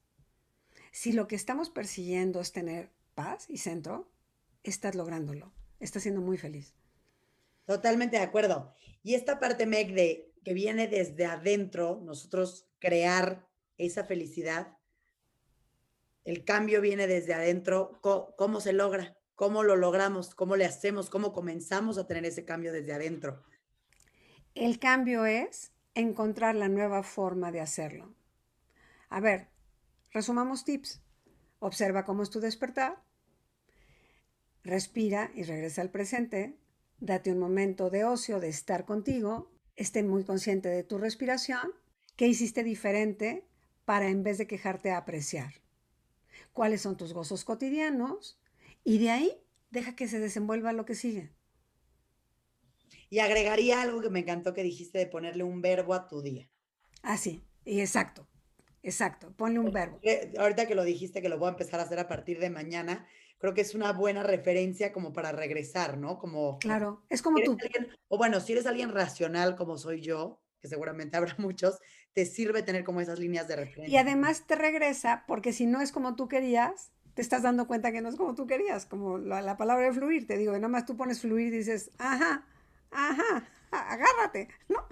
Si 0.92 1.12
lo 1.12 1.26
que 1.26 1.36
estamos 1.36 1.70
persiguiendo 1.70 2.40
es 2.40 2.52
tener 2.52 2.92
paz 3.14 3.46
y 3.48 3.58
centro, 3.58 4.10
estás 4.62 4.94
lográndolo. 4.94 5.52
Estás 5.80 6.02
siendo 6.02 6.20
muy 6.20 6.38
feliz. 6.38 6.74
Totalmente 7.66 8.16
de 8.16 8.22
acuerdo. 8.22 8.74
Y 9.02 9.14
esta 9.14 9.38
parte, 9.38 9.66
Meg, 9.66 9.94
de 9.94 10.32
que 10.44 10.54
viene 10.54 10.88
desde 10.88 11.24
adentro, 11.26 12.00
nosotros 12.02 12.68
crear 12.78 13.48
esa 13.78 14.04
felicidad, 14.04 14.78
el 16.24 16.44
cambio 16.44 16.80
viene 16.80 17.06
desde 17.06 17.34
adentro, 17.34 18.00
cómo 18.00 18.60
se 18.60 18.72
logra? 18.72 19.16
¿Cómo 19.34 19.64
lo 19.64 19.76
logramos? 19.76 20.34
¿Cómo 20.34 20.56
le 20.56 20.64
hacemos? 20.64 21.10
¿Cómo 21.10 21.32
comenzamos 21.32 21.98
a 21.98 22.06
tener 22.06 22.24
ese 22.24 22.44
cambio 22.44 22.72
desde 22.72 22.92
adentro? 22.92 23.42
El 24.54 24.78
cambio 24.78 25.26
es 25.26 25.72
encontrar 25.94 26.54
la 26.54 26.68
nueva 26.68 27.02
forma 27.02 27.50
de 27.50 27.60
hacerlo. 27.60 28.14
A 29.08 29.20
ver, 29.20 29.48
resumamos 30.12 30.64
tips. 30.64 31.02
Observa 31.58 32.04
cómo 32.04 32.22
es 32.22 32.30
tu 32.30 32.40
despertar. 32.40 33.02
Respira 34.62 35.30
y 35.34 35.42
regresa 35.42 35.82
al 35.82 35.90
presente. 35.90 36.56
Date 37.00 37.32
un 37.32 37.38
momento 37.38 37.90
de 37.90 38.04
ocio, 38.04 38.38
de 38.38 38.48
estar 38.48 38.84
contigo. 38.84 39.50
Esté 39.74 40.04
muy 40.04 40.24
consciente 40.24 40.68
de 40.68 40.84
tu 40.84 40.98
respiración. 40.98 41.72
¿Qué 42.16 42.28
hiciste 42.28 42.62
diferente 42.62 43.48
para 43.84 44.08
en 44.08 44.22
vez 44.22 44.38
de 44.38 44.46
quejarte 44.46 44.92
apreciar? 44.92 45.54
¿Cuáles 46.52 46.82
son 46.82 46.96
tus 46.96 47.12
gozos 47.12 47.44
cotidianos? 47.44 48.38
Y 48.84 48.98
de 48.98 49.10
ahí 49.10 49.32
deja 49.70 49.96
que 49.96 50.06
se 50.08 50.20
desenvuelva 50.20 50.72
lo 50.72 50.84
que 50.84 50.94
sigue. 50.94 51.32
Y 53.10 53.18
agregaría 53.18 53.82
algo 53.82 54.00
que 54.00 54.10
me 54.10 54.20
encantó 54.20 54.54
que 54.54 54.62
dijiste 54.62 54.98
de 54.98 55.06
ponerle 55.06 55.44
un 55.44 55.62
verbo 55.62 55.94
a 55.94 56.06
tu 56.06 56.22
día. 56.22 56.48
Ah, 57.02 57.16
sí, 57.16 57.44
y 57.64 57.80
exacto, 57.80 58.26
exacto, 58.82 59.32
ponle 59.36 59.58
un 59.58 59.72
verbo. 59.72 60.00
Ahorita 60.38 60.66
que 60.66 60.74
lo 60.74 60.84
dijiste 60.84 61.22
que 61.22 61.28
lo 61.28 61.38
voy 61.38 61.48
a 61.48 61.50
empezar 61.50 61.80
a 61.80 61.84
hacer 61.84 61.98
a 61.98 62.08
partir 62.08 62.38
de 62.40 62.50
mañana, 62.50 63.06
creo 63.38 63.52
que 63.54 63.60
es 63.60 63.74
una 63.74 63.92
buena 63.92 64.22
referencia 64.22 64.92
como 64.92 65.12
para 65.12 65.32
regresar, 65.32 65.98
¿no? 65.98 66.18
Como 66.18 66.58
Claro, 66.58 67.02
es 67.08 67.20
como 67.20 67.40
tú. 67.42 67.58
o 68.08 68.18
bueno, 68.18 68.40
si 68.40 68.52
eres 68.52 68.66
alguien 68.66 68.90
racional 68.90 69.54
como 69.54 69.76
soy 69.76 70.00
yo, 70.00 70.42
que 70.60 70.68
seguramente 70.68 71.16
habrá 71.18 71.34
muchos, 71.38 71.78
te 72.14 72.24
sirve 72.24 72.62
tener 72.62 72.84
como 72.84 73.00
esas 73.02 73.18
líneas 73.18 73.46
de 73.48 73.56
referencia. 73.56 73.94
Y 73.94 73.98
además 73.98 74.46
te 74.46 74.54
regresa 74.54 75.24
porque 75.28 75.52
si 75.52 75.66
no 75.66 75.82
es 75.82 75.92
como 75.92 76.16
tú 76.16 76.26
querías, 76.26 76.93
te 77.14 77.22
estás 77.22 77.42
dando 77.42 77.66
cuenta 77.66 77.92
que 77.92 78.00
no 78.00 78.08
es 78.08 78.16
como 78.16 78.34
tú 78.34 78.46
querías, 78.46 78.86
como 78.86 79.18
la, 79.18 79.56
palabra 79.56 79.86
de 79.86 79.92
fluir, 79.92 80.26
te 80.26 80.36
digo, 80.36 80.52
nada 80.52 80.68
más 80.68 80.84
tú 80.84 80.96
pones 80.96 81.20
fluir 81.20 81.54
y 81.54 81.58
dices, 81.58 81.90
ajá, 81.98 82.46
ajá, 82.90 83.48
agárrate, 83.70 84.48
¿no? 84.68 84.86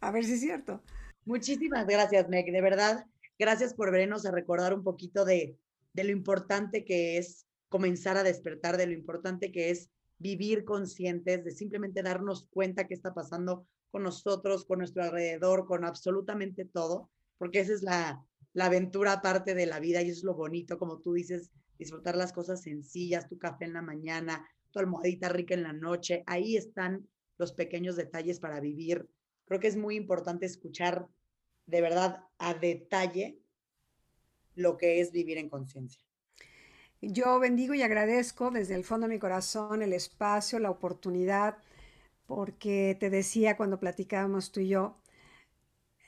A 0.00 0.10
ver 0.10 0.24
si 0.24 0.34
es 0.34 0.40
cierto. 0.40 0.82
Muchísimas 1.24 1.86
gracias, 1.86 2.28
Meg, 2.28 2.50
de 2.50 2.60
verdad, 2.60 3.06
gracias 3.38 3.74
por 3.74 3.90
vernos 3.90 4.26
a 4.26 4.30
recordar 4.30 4.74
un 4.74 4.82
poquito 4.82 5.24
de, 5.24 5.56
de 5.94 6.04
lo 6.04 6.10
importante 6.10 6.84
que 6.84 7.16
es 7.16 7.46
comenzar 7.68 8.18
a 8.18 8.22
despertar, 8.22 8.76
de 8.76 8.86
lo 8.86 8.92
importante 8.92 9.50
que 9.50 9.70
es 9.70 9.88
vivir 10.18 10.64
conscientes, 10.64 11.42
de 11.44 11.50
simplemente 11.50 12.02
darnos 12.02 12.46
cuenta 12.50 12.86
qué 12.86 12.94
está 12.94 13.14
pasando 13.14 13.66
con 13.90 14.02
nosotros, 14.02 14.64
con 14.66 14.78
nuestro 14.78 15.02
alrededor, 15.02 15.66
con 15.66 15.84
absolutamente 15.84 16.64
todo, 16.64 17.10
porque 17.38 17.60
esa 17.60 17.72
es 17.72 17.82
la, 17.82 18.24
la 18.52 18.66
aventura 18.66 19.12
aparte 19.14 19.54
de 19.54 19.66
la 19.66 19.80
vida 19.80 20.02
y 20.02 20.10
eso 20.10 20.18
es 20.18 20.24
lo 20.24 20.34
bonito, 20.34 20.78
como 20.78 20.98
tú 20.98 21.14
dices, 21.14 21.50
disfrutar 21.78 22.16
las 22.16 22.32
cosas 22.32 22.62
sencillas, 22.62 23.28
tu 23.28 23.38
café 23.38 23.64
en 23.64 23.72
la 23.72 23.82
mañana, 23.82 24.46
tu 24.70 24.78
almohadita 24.78 25.28
rica 25.28 25.54
en 25.54 25.62
la 25.62 25.72
noche, 25.72 26.24
ahí 26.26 26.56
están 26.56 27.08
los 27.38 27.52
pequeños 27.52 27.96
detalles 27.96 28.40
para 28.40 28.60
vivir. 28.60 29.08
Creo 29.46 29.60
que 29.60 29.68
es 29.68 29.76
muy 29.76 29.96
importante 29.96 30.46
escuchar 30.46 31.08
de 31.66 31.80
verdad 31.80 32.24
a 32.38 32.54
detalle 32.54 33.38
lo 34.54 34.76
que 34.76 35.00
es 35.00 35.12
vivir 35.12 35.38
en 35.38 35.48
conciencia. 35.48 36.02
Yo 37.00 37.40
bendigo 37.40 37.74
y 37.74 37.82
agradezco 37.82 38.50
desde 38.50 38.76
el 38.76 38.84
fondo 38.84 39.08
de 39.08 39.14
mi 39.14 39.18
corazón 39.18 39.82
el 39.82 39.92
espacio, 39.92 40.60
la 40.60 40.70
oportunidad, 40.70 41.58
porque 42.26 42.96
te 42.98 43.10
decía 43.10 43.56
cuando 43.56 43.80
platicábamos 43.80 44.52
tú 44.52 44.60
y 44.60 44.68
yo, 44.68 44.98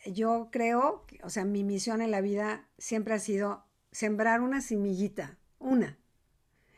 yo 0.07 0.51
creo, 0.53 1.05
o 1.23 1.31
sea, 1.31 1.45
mi 1.45 1.65
misión 1.65 2.01
en 2.01 2.11
la 2.11 2.21
vida 2.21 2.69
siempre 2.79 3.15
ha 3.15 3.19
sido 3.19 3.65
sembrar 3.91 4.41
una 4.41 4.61
semillita, 4.61 5.39
una, 5.65 5.99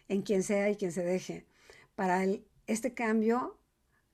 en 0.08 0.22
quien 0.22 0.42
sea 0.42 0.70
y 0.70 0.76
quien 0.76 0.92
se 0.92 1.04
deje, 1.04 1.46
para 1.94 2.24
este 2.66 2.94
cambio 2.94 3.58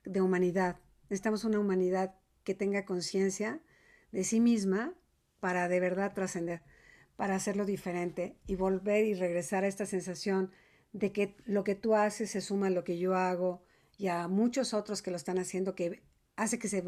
de 0.05 0.21
humanidad. 0.21 0.79
Necesitamos 1.05 1.45
una 1.45 1.61
humanidad 1.61 2.15
que 2.43 2.55
tenga 2.55 2.85
conciencia 2.85 3.61
de 4.11 4.25
sí 4.25 4.41
misma 4.41 4.95
para 5.41 5.69
de 5.69 5.79
verdad 5.81 6.15
trascender, 6.15 6.63
para 7.17 7.35
hacerlo 7.35 7.67
diferente 7.67 8.39
y 8.47 8.57
volver 8.57 9.05
y 9.05 9.15
regresar 9.15 9.65
a 9.65 9.69
esta 9.69 9.87
sensación 9.87 10.51
de 10.93 11.13
que 11.13 11.37
lo 11.45 11.65
que 11.65 11.75
tú 11.75 11.95
haces 11.95 12.31
se 12.31 12.41
suma 12.41 12.69
a 12.69 12.71
lo 12.71 12.85
que 12.85 12.99
yo 12.99 13.15
hago 13.15 13.63
y 13.99 14.09
a 14.09 14.29
muchos 14.29 14.75
otros 14.75 15.03
que 15.03 15.11
lo 15.11 15.17
están 15.17 15.39
haciendo 15.39 15.75
que 15.75 16.03
hace 16.37 16.59
que 16.59 16.69
se 16.69 16.85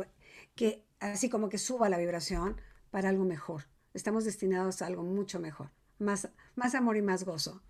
que 0.55 0.85
así 1.01 1.29
como 1.29 1.49
que 1.49 1.59
suba 1.59 1.89
la 1.89 1.99
vibración 1.99 2.61
para 2.91 3.09
algo 3.09 3.25
mejor. 3.25 3.65
Estamos 3.93 4.25
destinados 4.25 4.83
a 4.83 4.87
algo 4.87 5.03
mucho 5.03 5.39
mejor, 5.39 5.71
más 5.99 6.29
más 6.55 6.75
amor 6.75 6.97
y 6.97 7.03
más 7.03 7.25
gozo. 7.25 7.63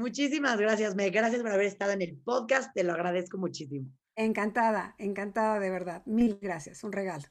Muchísimas 0.00 0.58
gracias, 0.58 0.94
Meg. 0.94 1.12
Gracias 1.12 1.42
por 1.42 1.52
haber 1.52 1.66
estado 1.66 1.92
en 1.92 2.00
el 2.00 2.16
podcast. 2.16 2.72
Te 2.74 2.84
lo 2.84 2.94
agradezco 2.94 3.36
muchísimo. 3.36 3.90
Encantada, 4.16 4.94
encantada 4.98 5.60
de 5.60 5.70
verdad. 5.70 6.02
Mil 6.06 6.38
gracias. 6.40 6.82
Un 6.84 6.92
regalo. 6.92 7.24